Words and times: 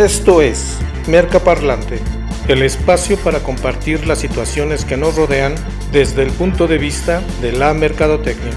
Esto 0.00 0.40
es 0.40 0.78
Merca 1.08 1.40
Parlante, 1.40 2.00
el 2.48 2.62
espacio 2.62 3.18
para 3.18 3.40
compartir 3.40 4.06
las 4.06 4.18
situaciones 4.18 4.86
que 4.86 4.96
nos 4.96 5.14
rodean 5.14 5.54
desde 5.92 6.22
el 6.22 6.30
punto 6.30 6.66
de 6.66 6.78
vista 6.78 7.22
de 7.42 7.52
la 7.52 7.74
mercadotecnia. 7.74 8.54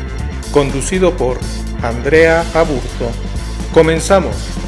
Conducido 0.53 1.17
por 1.17 1.39
Andrea 1.81 2.45
Aburto. 2.53 3.11
Comenzamos. 3.73 4.62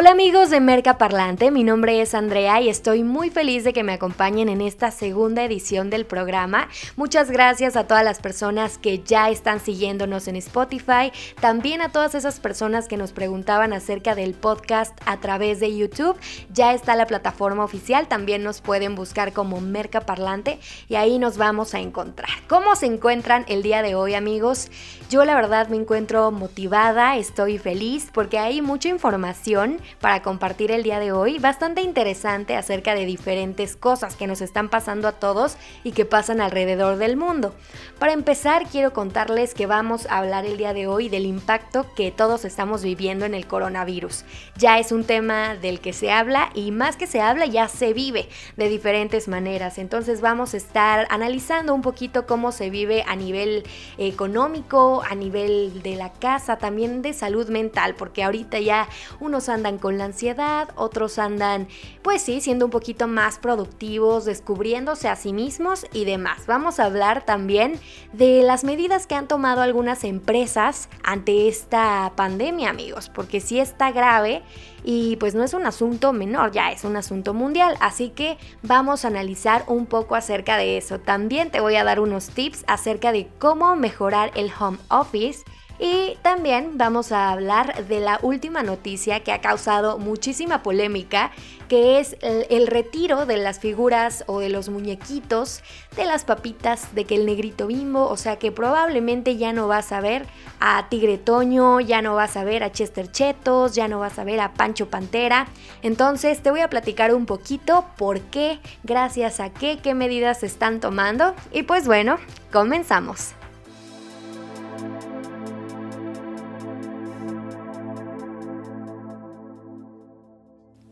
Hola 0.00 0.12
amigos 0.12 0.48
de 0.48 0.60
Merca 0.60 0.96
Parlante, 0.96 1.50
mi 1.50 1.62
nombre 1.62 2.00
es 2.00 2.14
Andrea 2.14 2.58
y 2.62 2.70
estoy 2.70 3.04
muy 3.04 3.28
feliz 3.28 3.64
de 3.64 3.74
que 3.74 3.82
me 3.82 3.92
acompañen 3.92 4.48
en 4.48 4.62
esta 4.62 4.90
segunda 4.90 5.44
edición 5.44 5.90
del 5.90 6.06
programa. 6.06 6.70
Muchas 6.96 7.30
gracias 7.30 7.76
a 7.76 7.86
todas 7.86 8.02
las 8.02 8.18
personas 8.18 8.78
que 8.78 9.00
ya 9.00 9.28
están 9.28 9.60
siguiéndonos 9.60 10.26
en 10.26 10.36
Spotify, 10.36 11.12
también 11.38 11.82
a 11.82 11.92
todas 11.92 12.14
esas 12.14 12.40
personas 12.40 12.88
que 12.88 12.96
nos 12.96 13.12
preguntaban 13.12 13.74
acerca 13.74 14.14
del 14.14 14.32
podcast 14.32 14.98
a 15.04 15.18
través 15.18 15.60
de 15.60 15.76
YouTube. 15.76 16.16
Ya 16.50 16.72
está 16.72 16.96
la 16.96 17.06
plataforma 17.06 17.62
oficial, 17.62 18.08
también 18.08 18.42
nos 18.42 18.62
pueden 18.62 18.94
buscar 18.94 19.34
como 19.34 19.60
Merca 19.60 20.00
Parlante 20.00 20.60
y 20.88 20.94
ahí 20.94 21.18
nos 21.18 21.36
vamos 21.36 21.74
a 21.74 21.80
encontrar. 21.80 22.30
¿Cómo 22.48 22.74
se 22.74 22.86
encuentran 22.86 23.44
el 23.48 23.62
día 23.62 23.82
de 23.82 23.94
hoy 23.96 24.14
amigos? 24.14 24.70
Yo 25.10 25.24
la 25.24 25.34
verdad 25.34 25.66
me 25.66 25.76
encuentro 25.76 26.30
motivada, 26.30 27.16
estoy 27.16 27.58
feliz 27.58 28.10
porque 28.14 28.38
hay 28.38 28.62
mucha 28.62 28.88
información 28.88 29.80
para 30.00 30.22
compartir 30.22 30.70
el 30.70 30.84
día 30.84 31.00
de 31.00 31.10
hoy, 31.10 31.40
bastante 31.40 31.82
interesante 31.82 32.54
acerca 32.54 32.94
de 32.94 33.06
diferentes 33.06 33.74
cosas 33.74 34.14
que 34.14 34.28
nos 34.28 34.40
están 34.40 34.68
pasando 34.68 35.08
a 35.08 35.18
todos 35.18 35.56
y 35.82 35.90
que 35.90 36.04
pasan 36.04 36.40
alrededor 36.40 36.96
del 36.96 37.16
mundo. 37.16 37.56
Para 37.98 38.12
empezar, 38.12 38.68
quiero 38.70 38.92
contarles 38.92 39.52
que 39.52 39.66
vamos 39.66 40.06
a 40.06 40.18
hablar 40.18 40.46
el 40.46 40.56
día 40.56 40.74
de 40.74 40.86
hoy 40.86 41.08
del 41.08 41.26
impacto 41.26 41.92
que 41.96 42.12
todos 42.12 42.44
estamos 42.44 42.84
viviendo 42.84 43.24
en 43.24 43.34
el 43.34 43.48
coronavirus. 43.48 44.24
Ya 44.58 44.78
es 44.78 44.92
un 44.92 45.02
tema 45.02 45.56
del 45.56 45.80
que 45.80 45.92
se 45.92 46.12
habla 46.12 46.50
y 46.54 46.70
más 46.70 46.94
que 46.94 47.08
se 47.08 47.20
habla 47.20 47.46
ya 47.46 47.66
se 47.66 47.94
vive 47.94 48.28
de 48.56 48.68
diferentes 48.68 49.26
maneras. 49.26 49.78
Entonces 49.78 50.20
vamos 50.20 50.54
a 50.54 50.58
estar 50.58 51.08
analizando 51.10 51.74
un 51.74 51.82
poquito 51.82 52.28
cómo 52.28 52.52
se 52.52 52.70
vive 52.70 53.02
a 53.08 53.16
nivel 53.16 53.64
económico, 53.98 54.99
a 55.02 55.14
nivel 55.14 55.82
de 55.82 55.96
la 55.96 56.12
casa, 56.12 56.56
también 56.56 57.02
de 57.02 57.12
salud 57.12 57.48
mental, 57.48 57.94
porque 57.94 58.22
ahorita 58.22 58.58
ya 58.60 58.88
unos 59.20 59.48
andan 59.48 59.78
con 59.78 59.98
la 59.98 60.04
ansiedad, 60.04 60.68
otros 60.76 61.18
andan, 61.18 61.68
pues 62.02 62.22
sí, 62.22 62.40
siendo 62.40 62.64
un 62.64 62.70
poquito 62.70 63.06
más 63.06 63.38
productivos, 63.38 64.24
descubriéndose 64.24 65.08
a 65.08 65.16
sí 65.16 65.32
mismos 65.32 65.86
y 65.92 66.04
demás. 66.04 66.46
Vamos 66.46 66.80
a 66.80 66.84
hablar 66.84 67.24
también 67.24 67.78
de 68.12 68.42
las 68.42 68.64
medidas 68.64 69.06
que 69.06 69.14
han 69.14 69.28
tomado 69.28 69.62
algunas 69.62 70.04
empresas 70.04 70.88
ante 71.02 71.48
esta 71.48 72.12
pandemia, 72.16 72.70
amigos, 72.70 73.08
porque 73.08 73.40
sí 73.40 73.60
está 73.60 73.92
grave 73.92 74.42
y 74.84 75.16
pues 75.16 75.34
no 75.34 75.44
es 75.44 75.54
un 75.54 75.66
asunto 75.66 76.12
menor, 76.12 76.52
ya 76.52 76.72
es 76.72 76.84
un 76.84 76.96
asunto 76.96 77.34
mundial, 77.34 77.76
así 77.80 78.10
que 78.10 78.38
vamos 78.62 79.04
a 79.04 79.08
analizar 79.08 79.64
un 79.66 79.86
poco 79.86 80.14
acerca 80.14 80.56
de 80.56 80.76
eso. 80.76 80.98
También 80.98 81.50
te 81.50 81.60
voy 81.60 81.76
a 81.76 81.84
dar 81.84 82.00
unos 82.00 82.28
tips 82.30 82.64
acerca 82.66 83.12
de 83.12 83.28
cómo 83.38 83.76
mejorar 83.76 84.30
el 84.34 84.50
home 84.58 84.78
office 84.88 85.44
y 85.80 86.18
también 86.20 86.76
vamos 86.76 87.10
a 87.10 87.30
hablar 87.30 87.86
de 87.86 88.00
la 88.00 88.18
última 88.20 88.62
noticia 88.62 89.20
que 89.20 89.32
ha 89.32 89.40
causado 89.40 89.96
muchísima 89.96 90.62
polémica, 90.62 91.30
que 91.68 91.98
es 91.98 92.16
el, 92.20 92.66
retiro 92.66 93.24
de 93.24 93.38
las 93.38 93.60
figuras 93.60 94.24
o 94.26 94.40
de 94.40 94.50
los 94.50 94.68
muñequitos 94.68 95.62
de 95.96 96.04
las 96.04 96.24
papitas 96.24 96.94
de 96.94 97.06
que 97.06 97.14
el 97.14 97.24
negrito 97.24 97.66
bimbo, 97.66 98.08
o 98.08 98.16
sea 98.18 98.38
que 98.38 98.52
probablemente 98.52 99.38
ya 99.38 99.54
no 99.54 99.68
vas 99.68 99.90
a 99.92 100.00
ver 100.00 100.26
a 100.60 100.86
Tigre 100.90 101.16
Toño, 101.16 101.80
ya 101.80 102.02
no 102.02 102.14
vas 102.14 102.36
a 102.36 102.44
ver 102.44 102.62
a 102.62 102.72
Chester 102.72 103.10
Chetos, 103.10 103.74
ya 103.74 103.88
no 103.88 104.00
vas 104.00 104.18
a 104.18 104.24
ver 104.24 104.40
a 104.40 104.52
Pancho 104.52 104.90
Pantera. 104.90 105.48
Entonces 105.82 106.42
te 106.42 106.50
voy 106.50 106.60
a 106.60 106.68
platicar 106.68 107.14
un 107.14 107.24
poquito 107.24 107.86
por 107.96 108.20
qué, 108.20 108.60
gracias 108.82 109.40
a 109.40 109.48
qué, 109.50 109.78
qué 109.82 109.94
medidas 109.94 110.40
se 110.40 110.46
están 110.46 110.80
tomando. 110.80 111.34
Y 111.52 111.62
pues 111.62 111.86
bueno, 111.86 112.18
comenzamos. 112.52 113.34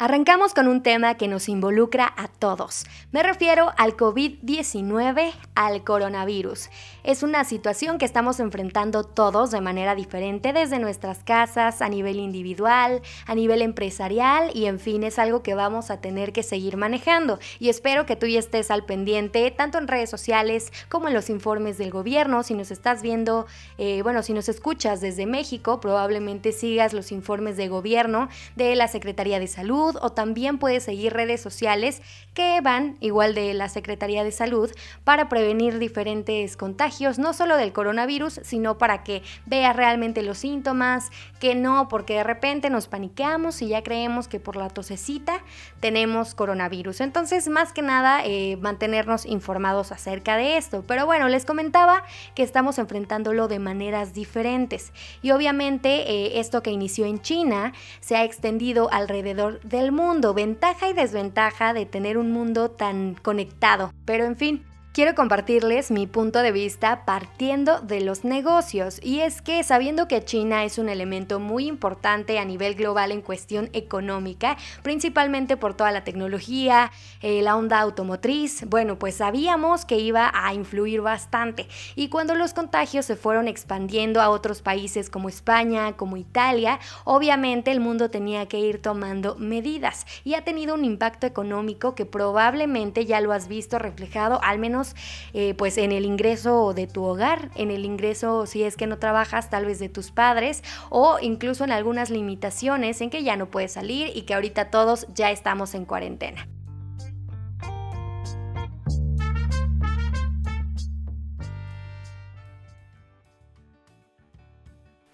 Arrancamos 0.00 0.54
con 0.54 0.68
un 0.68 0.84
tema 0.84 1.16
que 1.16 1.26
nos 1.26 1.48
involucra 1.48 2.14
a 2.16 2.28
todos. 2.28 2.86
Me 3.10 3.24
refiero 3.24 3.72
al 3.76 3.96
COVID-19, 3.96 5.32
al 5.56 5.82
coronavirus. 5.82 6.70
Es 7.04 7.22
una 7.22 7.44
situación 7.44 7.96
que 7.98 8.04
estamos 8.04 8.40
enfrentando 8.40 9.04
todos 9.04 9.52
de 9.52 9.60
manera 9.60 9.94
diferente 9.94 10.52
desde 10.52 10.80
nuestras 10.80 11.22
casas, 11.22 11.80
a 11.80 11.88
nivel 11.88 12.16
individual, 12.16 13.02
a 13.26 13.34
nivel 13.36 13.62
empresarial 13.62 14.50
y 14.52 14.66
en 14.66 14.80
fin 14.80 15.04
es 15.04 15.18
algo 15.18 15.42
que 15.44 15.54
vamos 15.54 15.90
a 15.90 16.00
tener 16.00 16.32
que 16.32 16.42
seguir 16.42 16.76
manejando. 16.76 17.38
Y 17.60 17.68
espero 17.68 18.04
que 18.04 18.16
tú 18.16 18.26
ya 18.26 18.40
estés 18.40 18.72
al 18.72 18.84
pendiente 18.84 19.50
tanto 19.52 19.78
en 19.78 19.86
redes 19.86 20.10
sociales 20.10 20.72
como 20.88 21.06
en 21.06 21.14
los 21.14 21.30
informes 21.30 21.78
del 21.78 21.92
gobierno. 21.92 22.42
Si 22.42 22.54
nos 22.54 22.72
estás 22.72 23.00
viendo, 23.00 23.46
eh, 23.78 24.02
bueno, 24.02 24.24
si 24.24 24.32
nos 24.32 24.48
escuchas 24.48 25.00
desde 25.00 25.24
México, 25.24 25.80
probablemente 25.80 26.50
sigas 26.50 26.92
los 26.92 27.12
informes 27.12 27.56
de 27.56 27.68
gobierno 27.68 28.28
de 28.56 28.74
la 28.74 28.88
Secretaría 28.88 29.38
de 29.38 29.46
Salud 29.46 29.96
o 30.02 30.10
también 30.10 30.58
puedes 30.58 30.82
seguir 30.82 31.12
redes 31.12 31.40
sociales 31.40 32.02
que 32.34 32.60
van 32.60 32.96
igual 33.00 33.34
de 33.34 33.54
la 33.54 33.68
Secretaría 33.68 34.24
de 34.24 34.32
Salud 34.32 34.70
para 35.04 35.28
prevenir 35.28 35.78
diferentes 35.78 36.56
contagios, 36.56 36.87
no 37.18 37.32
solo 37.32 37.56
del 37.56 37.72
coronavirus, 37.72 38.40
sino 38.42 38.76
para 38.76 39.02
que 39.02 39.22
veas 39.46 39.74
realmente 39.74 40.22
los 40.22 40.38
síntomas, 40.38 41.10
que 41.40 41.54
no, 41.54 41.88
porque 41.88 42.14
de 42.14 42.24
repente 42.24 42.68
nos 42.68 42.88
paniqueamos 42.88 43.62
y 43.62 43.68
ya 43.68 43.82
creemos 43.82 44.28
que 44.28 44.40
por 44.40 44.56
la 44.56 44.68
tosecita 44.68 45.40
tenemos 45.80 46.34
coronavirus. 46.34 47.00
Entonces, 47.00 47.48
más 47.48 47.72
que 47.72 47.82
nada, 47.82 48.24
eh, 48.24 48.58
mantenernos 48.60 49.24
informados 49.24 49.90
acerca 49.90 50.36
de 50.36 50.58
esto. 50.58 50.84
Pero 50.86 51.06
bueno, 51.06 51.28
les 51.28 51.46
comentaba 51.46 52.04
que 52.34 52.42
estamos 52.42 52.78
enfrentándolo 52.78 53.48
de 53.48 53.58
maneras 53.58 54.12
diferentes. 54.12 54.92
Y 55.22 55.30
obviamente 55.30 56.10
eh, 56.10 56.40
esto 56.40 56.62
que 56.62 56.70
inició 56.70 57.06
en 57.06 57.22
China 57.22 57.72
se 58.00 58.16
ha 58.16 58.24
extendido 58.24 58.92
alrededor 58.92 59.60
de 59.62 59.78
del 59.78 59.92
mundo, 59.92 60.34
ventaja 60.34 60.88
y 60.88 60.92
desventaja 60.92 61.72
de 61.72 61.86
tener 61.86 62.18
un 62.18 62.32
mundo 62.32 62.70
tan 62.70 63.14
conectado. 63.14 63.92
Pero 64.04 64.24
en 64.24 64.36
fin, 64.36 64.64
quiero 64.98 65.14
compartirles 65.14 65.92
mi 65.92 66.08
punto 66.08 66.40
de 66.40 66.50
vista 66.50 67.04
partiendo 67.04 67.78
de 67.78 68.00
los 68.00 68.24
negocios 68.24 68.98
y 69.00 69.20
es 69.20 69.42
que 69.42 69.62
sabiendo 69.62 70.08
que 70.08 70.24
China 70.24 70.64
es 70.64 70.76
un 70.76 70.88
elemento 70.88 71.38
muy 71.38 71.68
importante 71.68 72.40
a 72.40 72.44
nivel 72.44 72.74
global 72.74 73.12
en 73.12 73.22
cuestión 73.22 73.70
económica, 73.74 74.56
principalmente 74.82 75.56
por 75.56 75.74
toda 75.74 75.92
la 75.92 76.02
tecnología, 76.02 76.90
eh, 77.22 77.42
la 77.42 77.54
onda 77.54 77.78
automotriz, 77.78 78.64
bueno, 78.68 78.98
pues 78.98 79.14
sabíamos 79.14 79.84
que 79.84 80.00
iba 80.00 80.32
a 80.34 80.52
influir 80.52 81.00
bastante. 81.00 81.68
Y 81.94 82.08
cuando 82.08 82.34
los 82.34 82.52
contagios 82.52 83.06
se 83.06 83.14
fueron 83.14 83.46
expandiendo 83.46 84.20
a 84.20 84.30
otros 84.30 84.62
países 84.62 85.10
como 85.10 85.28
España, 85.28 85.92
como 85.92 86.16
Italia, 86.16 86.80
obviamente 87.04 87.70
el 87.70 87.78
mundo 87.78 88.10
tenía 88.10 88.48
que 88.48 88.58
ir 88.58 88.82
tomando 88.82 89.36
medidas 89.36 90.06
y 90.24 90.34
ha 90.34 90.42
tenido 90.42 90.74
un 90.74 90.84
impacto 90.84 91.24
económico 91.28 91.94
que 91.94 92.04
probablemente 92.04 93.06
ya 93.06 93.20
lo 93.20 93.32
has 93.32 93.46
visto 93.46 93.78
reflejado 93.78 94.40
al 94.42 94.58
menos 94.58 94.87
eh, 95.32 95.54
pues 95.54 95.78
en 95.78 95.92
el 95.92 96.04
ingreso 96.04 96.74
de 96.74 96.86
tu 96.86 97.04
hogar, 97.04 97.50
en 97.54 97.70
el 97.70 97.84
ingreso 97.84 98.46
si 98.46 98.62
es 98.62 98.76
que 98.76 98.86
no 98.86 98.98
trabajas 98.98 99.50
tal 99.50 99.66
vez 99.66 99.78
de 99.78 99.88
tus 99.88 100.10
padres 100.10 100.62
o 100.90 101.18
incluso 101.20 101.64
en 101.64 101.72
algunas 101.72 102.10
limitaciones 102.10 103.00
en 103.00 103.10
que 103.10 103.22
ya 103.22 103.36
no 103.36 103.46
puedes 103.46 103.72
salir 103.72 104.10
y 104.14 104.22
que 104.22 104.34
ahorita 104.34 104.70
todos 104.70 105.06
ya 105.14 105.30
estamos 105.30 105.74
en 105.74 105.84
cuarentena. 105.84 106.48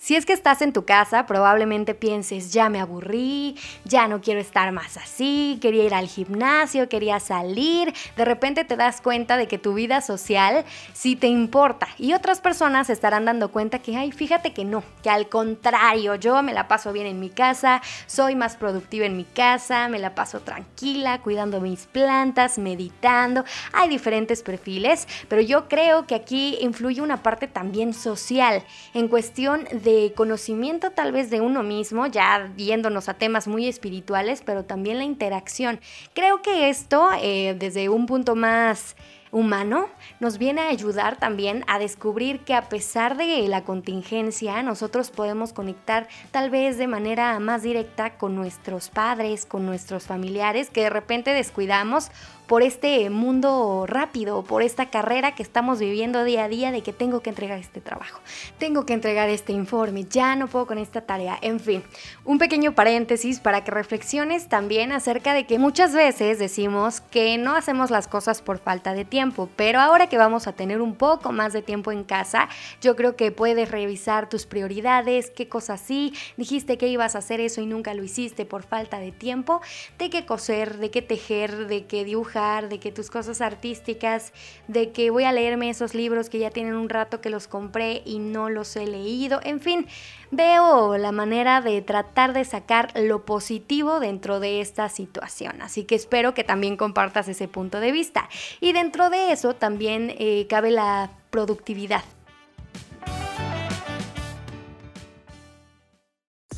Si 0.05 0.17
es 0.17 0.27
que 0.27 0.35
estás 0.35 0.61
en 0.61 0.75
tu 0.75 0.85
casa, 0.85 1.25
probablemente 1.25 1.95
pienses, 1.95 2.53
ya 2.53 2.69
me 2.69 2.79
aburrí, 2.79 3.57
ya 3.85 4.07
no 4.07 4.21
quiero 4.21 4.39
estar 4.39 4.71
más 4.71 4.99
así, 4.99 5.59
quería 5.63 5.85
ir 5.85 5.95
al 5.95 6.09
gimnasio, 6.09 6.91
quería 6.91 7.21
salir. 7.21 7.95
De 8.15 8.27
repente 8.27 8.67
te 8.67 8.77
das 8.77 9.01
cuenta 9.01 9.39
de 9.39 9.49
que 9.49 9.57
tu 9.57 9.73
vida 9.73 10.03
social 10.03 10.67
sí 10.93 11.17
te 11.17 11.29
importa. 11.29 11.89
Y 11.97 12.13
otras 12.13 12.43
personas 12.43 12.91
estarán 12.91 13.25
dando 13.25 13.51
cuenta 13.51 13.79
que, 13.79 13.97
ay, 13.97 14.13
fíjate 14.13 14.53
que 14.53 14.67
no, 14.67 14.85
que 15.03 15.09
al 15.09 15.31
contrario, 15.31 16.17
yo 16.17 16.43
me 16.43 16.53
la 16.53 16.69
paso 16.69 16.93
bien 16.93 17.07
en 17.07 17.19
mi 17.19 17.31
casa, 17.31 17.81
soy 18.05 18.35
más 18.35 18.57
productiva 18.57 19.07
en 19.07 19.17
mi 19.17 19.25
casa, 19.25 19.89
me 19.89 19.99
la 19.99 20.15
paso 20.15 20.41
tranquila, 20.41 21.23
cuidando 21.23 21.63
mis 21.63 21.87
plantas, 21.87 22.59
meditando. 22.59 23.43
Hay 23.73 23.89
diferentes 23.89 24.43
perfiles, 24.43 25.09
pero 25.29 25.41
yo 25.41 25.67
creo 25.67 26.07
que 26.07 26.15
aquí 26.15 26.59
influye 26.61 27.01
una 27.01 27.23
parte 27.23 27.49
también 27.49 27.95
social 27.95 28.63
en 28.93 29.09
cuestión 29.09 29.67
de 29.73 29.94
conocimiento 30.15 30.91
tal 30.91 31.13
vez 31.13 31.31
de 31.31 31.41
uno 31.41 31.63
mismo, 31.63 32.07
ya 32.07 32.53
yéndonos 32.57 33.09
a 33.09 33.15
temas 33.15 33.47
muy 33.47 33.67
espirituales, 33.67 34.43
pero 34.45 34.65
también 34.65 34.99
la 34.99 35.05
interacción. 35.05 35.81
Creo 36.15 36.43
que 36.43 36.69
esto, 36.69 37.09
eh, 37.21 37.55
desde 37.59 37.89
un 37.89 38.07
punto 38.07 38.35
más 38.35 38.97
humano, 39.35 39.89
nos 40.21 40.39
viene 40.39 40.61
a 40.61 40.69
ayudar 40.69 41.17
también 41.17 41.65
a 41.67 41.81
descubrir 41.81 42.41
que 42.41 42.55
a 42.55 42.69
pesar 42.69 43.17
de 43.17 43.47
la 43.49 43.65
contingencia, 43.65 44.63
nosotros 44.63 45.11
podemos 45.11 45.53
conectar 45.53 46.07
tal 46.31 46.51
vez 46.51 46.79
de 46.79 46.87
manera 46.87 47.39
más 47.41 47.63
directa 47.63 48.17
con 48.17 48.37
nuestros 48.37 48.91
padres, 48.91 49.45
con 49.45 49.67
nuestros 49.67 50.05
familiares, 50.05 50.71
que 50.71 50.83
de 50.83 50.91
repente 50.91 51.33
descuidamos 51.33 52.13
por 52.47 52.63
este 52.63 53.09
mundo 53.11 53.87
rápido, 53.89 54.45
por 54.45 54.63
esta 54.63 54.91
carrera 54.91 55.35
que 55.35 55.43
estamos 55.43 55.79
viviendo 55.79 56.25
día 56.25 56.45
a 56.45 56.49
día 56.49 56.73
de 56.73 56.83
que 56.83 56.93
tengo 56.93 57.21
que 57.21 57.31
entregar 57.31 57.59
este 57.59 57.81
trabajo, 57.81 58.21
tengo 58.59 58.85
que 58.85 58.93
entregar 58.93 59.31
este 59.31 59.53
informe, 59.53 60.05
ya 60.05 60.37
no 60.37 60.47
puedo 60.47 60.67
con 60.67 60.79
esta 60.79 61.01
tarea, 61.01 61.39
en 61.41 61.59
fin, 61.59 61.83
un 62.25 62.39
pequeño 62.39 62.75
paréntesis 62.75 63.41
para 63.41 63.65
que 63.65 63.71
reflexiones 63.71 64.49
también 64.49 64.93
acerca 64.93 65.33
de 65.33 65.47
que 65.47 65.59
muchas 65.59 65.95
veces 65.95 66.39
decimos 66.39 67.01
que 67.01 67.39
no 67.39 67.57
hacemos 67.57 67.91
las 67.91 68.09
cosas 68.09 68.43
por 68.43 68.59
falta 68.59 68.93
de 68.93 69.05
tiempo, 69.05 69.24
pero 69.57 69.81
ahora 69.81 70.09
que 70.09 70.19
vamos 70.19 70.47
a 70.47 70.53
tener 70.53 70.81
un 70.81 70.95
poco 70.97 71.33
más 71.33 71.53
de 71.53 71.63
tiempo 71.63 71.93
en 71.93 72.05
casa, 72.05 72.49
yo 72.81 72.97
creo 72.97 73.17
que 73.17 73.31
puedes 73.31 73.71
revisar 73.71 74.29
tus 74.29 74.47
prioridades, 74.47 75.31
qué 75.31 75.49
cosas 75.49 75.81
sí, 75.81 76.13
dijiste 76.37 76.77
que 76.77 76.89
ibas 76.89 77.15
a 77.15 77.19
hacer 77.19 77.41
eso 77.41 77.61
y 77.61 77.67
nunca 77.67 77.95
lo 77.95 78.03
hiciste 78.03 78.45
por 78.45 78.63
falta 78.63 78.99
de 78.99 79.13
tiempo, 79.13 79.61
de 79.99 80.11
qué 80.11 80.27
coser, 80.27 80.79
de 80.79 80.91
qué 80.91 81.03
tejer, 81.03 81.67
de 81.67 81.87
qué 81.87 82.05
dibujar, 82.05 82.69
de 82.69 82.79
que 82.81 82.93
tus 82.93 83.11
cosas 83.11 83.41
artísticas, 83.41 84.33
de 84.69 84.93
que 84.93 85.11
voy 85.11 85.25
a 85.25 85.33
leerme 85.33 85.71
esos 85.71 85.95
libros 85.95 86.29
que 86.29 86.39
ya 86.39 86.51
tienen 86.51 86.75
un 86.75 86.89
rato 86.89 87.21
que 87.21 87.31
los 87.31 87.49
compré 87.49 88.03
y 88.05 88.19
no 88.19 88.51
los 88.51 88.77
he 88.77 88.87
leído, 88.87 89.41
en 89.45 89.61
fin, 89.61 89.87
veo 90.31 90.97
la 90.97 91.13
manera 91.13 91.61
de 91.61 91.83
tratar 91.83 92.33
de 92.33 92.45
sacar 92.45 92.93
lo 92.95 93.25
positivo 93.25 94.01
dentro 94.01 94.41
de 94.41 94.61
esta 94.61 94.89
situación. 94.89 95.63
Así 95.63 95.85
que 95.85 95.95
espero 95.95 96.35
que 96.35 96.45
también 96.45 96.77
compartas 96.77 97.29
ese 97.29 97.49
punto 97.49 97.81
de 97.81 97.93
vista. 97.93 98.29
Y 98.61 98.73
dentro 98.73 99.11
de 99.11 99.33
eso 99.33 99.55
también 99.55 100.15
eh, 100.19 100.47
cabe 100.49 100.71
la 100.71 101.11
productividad. 101.31 102.03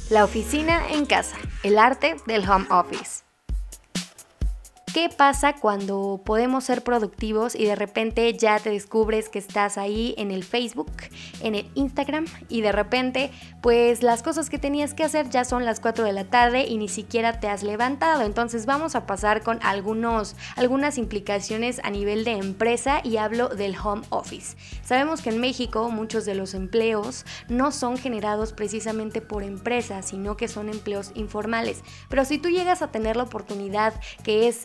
La 0.09 0.23
oficina 0.23 0.83
en 0.93 1.05
casa, 1.05 1.37
el 1.65 1.79
arte 1.79 2.17
del 2.27 2.49
home 2.49 2.67
office. 2.71 3.26
¿Qué 4.97 5.11
pasa 5.11 5.53
cuando 5.53 6.23
podemos 6.25 6.65
ser 6.65 6.83
productivos 6.83 7.55
y 7.55 7.67
de 7.67 7.77
repente 7.77 8.33
ya 8.33 8.59
te 8.59 8.71
descubres 8.71 9.29
que 9.29 9.39
estás 9.39 9.77
ahí 9.77 10.15
en 10.17 10.31
el 10.31 10.43
Facebook, 10.43 10.91
en 11.43 11.55
el 11.55 11.71
Instagram 11.75 12.25
y 12.49 12.63
de 12.63 12.73
repente 12.73 13.31
pues 13.61 14.03
las 14.03 14.23
cosas 14.23 14.49
que 14.49 14.59
tenías 14.59 14.95
que 14.95 15.05
hacer 15.05 15.29
ya 15.29 15.45
son 15.45 15.67
las 15.67 15.81
4 15.81 16.03
de 16.03 16.15
la 16.15 16.25
tarde 16.25 16.65
y 16.65 16.79
ni 16.79 16.89
siquiera 16.89 17.41
te 17.41 17.49
has 17.49 17.63
levantado? 17.63 18.23
Entonces 18.23 18.65
vamos 18.65 18.95
a 18.95 19.05
pasar 19.05 19.43
con 19.43 19.59
algunos, 19.63 20.35
algunas 20.57 20.97
implicaciones 20.97 21.79
a 21.85 21.91
nivel 21.91 22.25
de 22.25 22.33
empresa 22.33 23.03
y 23.05 23.19
hablo 23.19 23.51
del 23.51 23.77
home 23.77 24.07
office. 24.09 24.57
Sabemos 24.83 25.21
que 25.21 25.29
en 25.29 25.41
México 25.41 25.91
muchos 25.91 26.25
de 26.25 26.37
los 26.37 26.55
empleos 26.55 27.27
no 27.51 27.71
son 27.71 27.99
generados 27.99 28.55
precisamente 28.55 29.21
por 29.21 29.43
empresas, 29.43 30.07
sino 30.07 30.39
que 30.39 30.49
son 30.49 30.71
empleos 30.71 31.13
informales. 31.15 31.83
Pero 32.09 32.25
si 32.25 32.39
tú 32.39 32.49
llegas 32.49 32.81
a 32.81 32.91
tener 32.91 33.19
la 33.19 33.25
oportunidad 33.25 33.93
que 34.23 34.49
es 34.49 34.65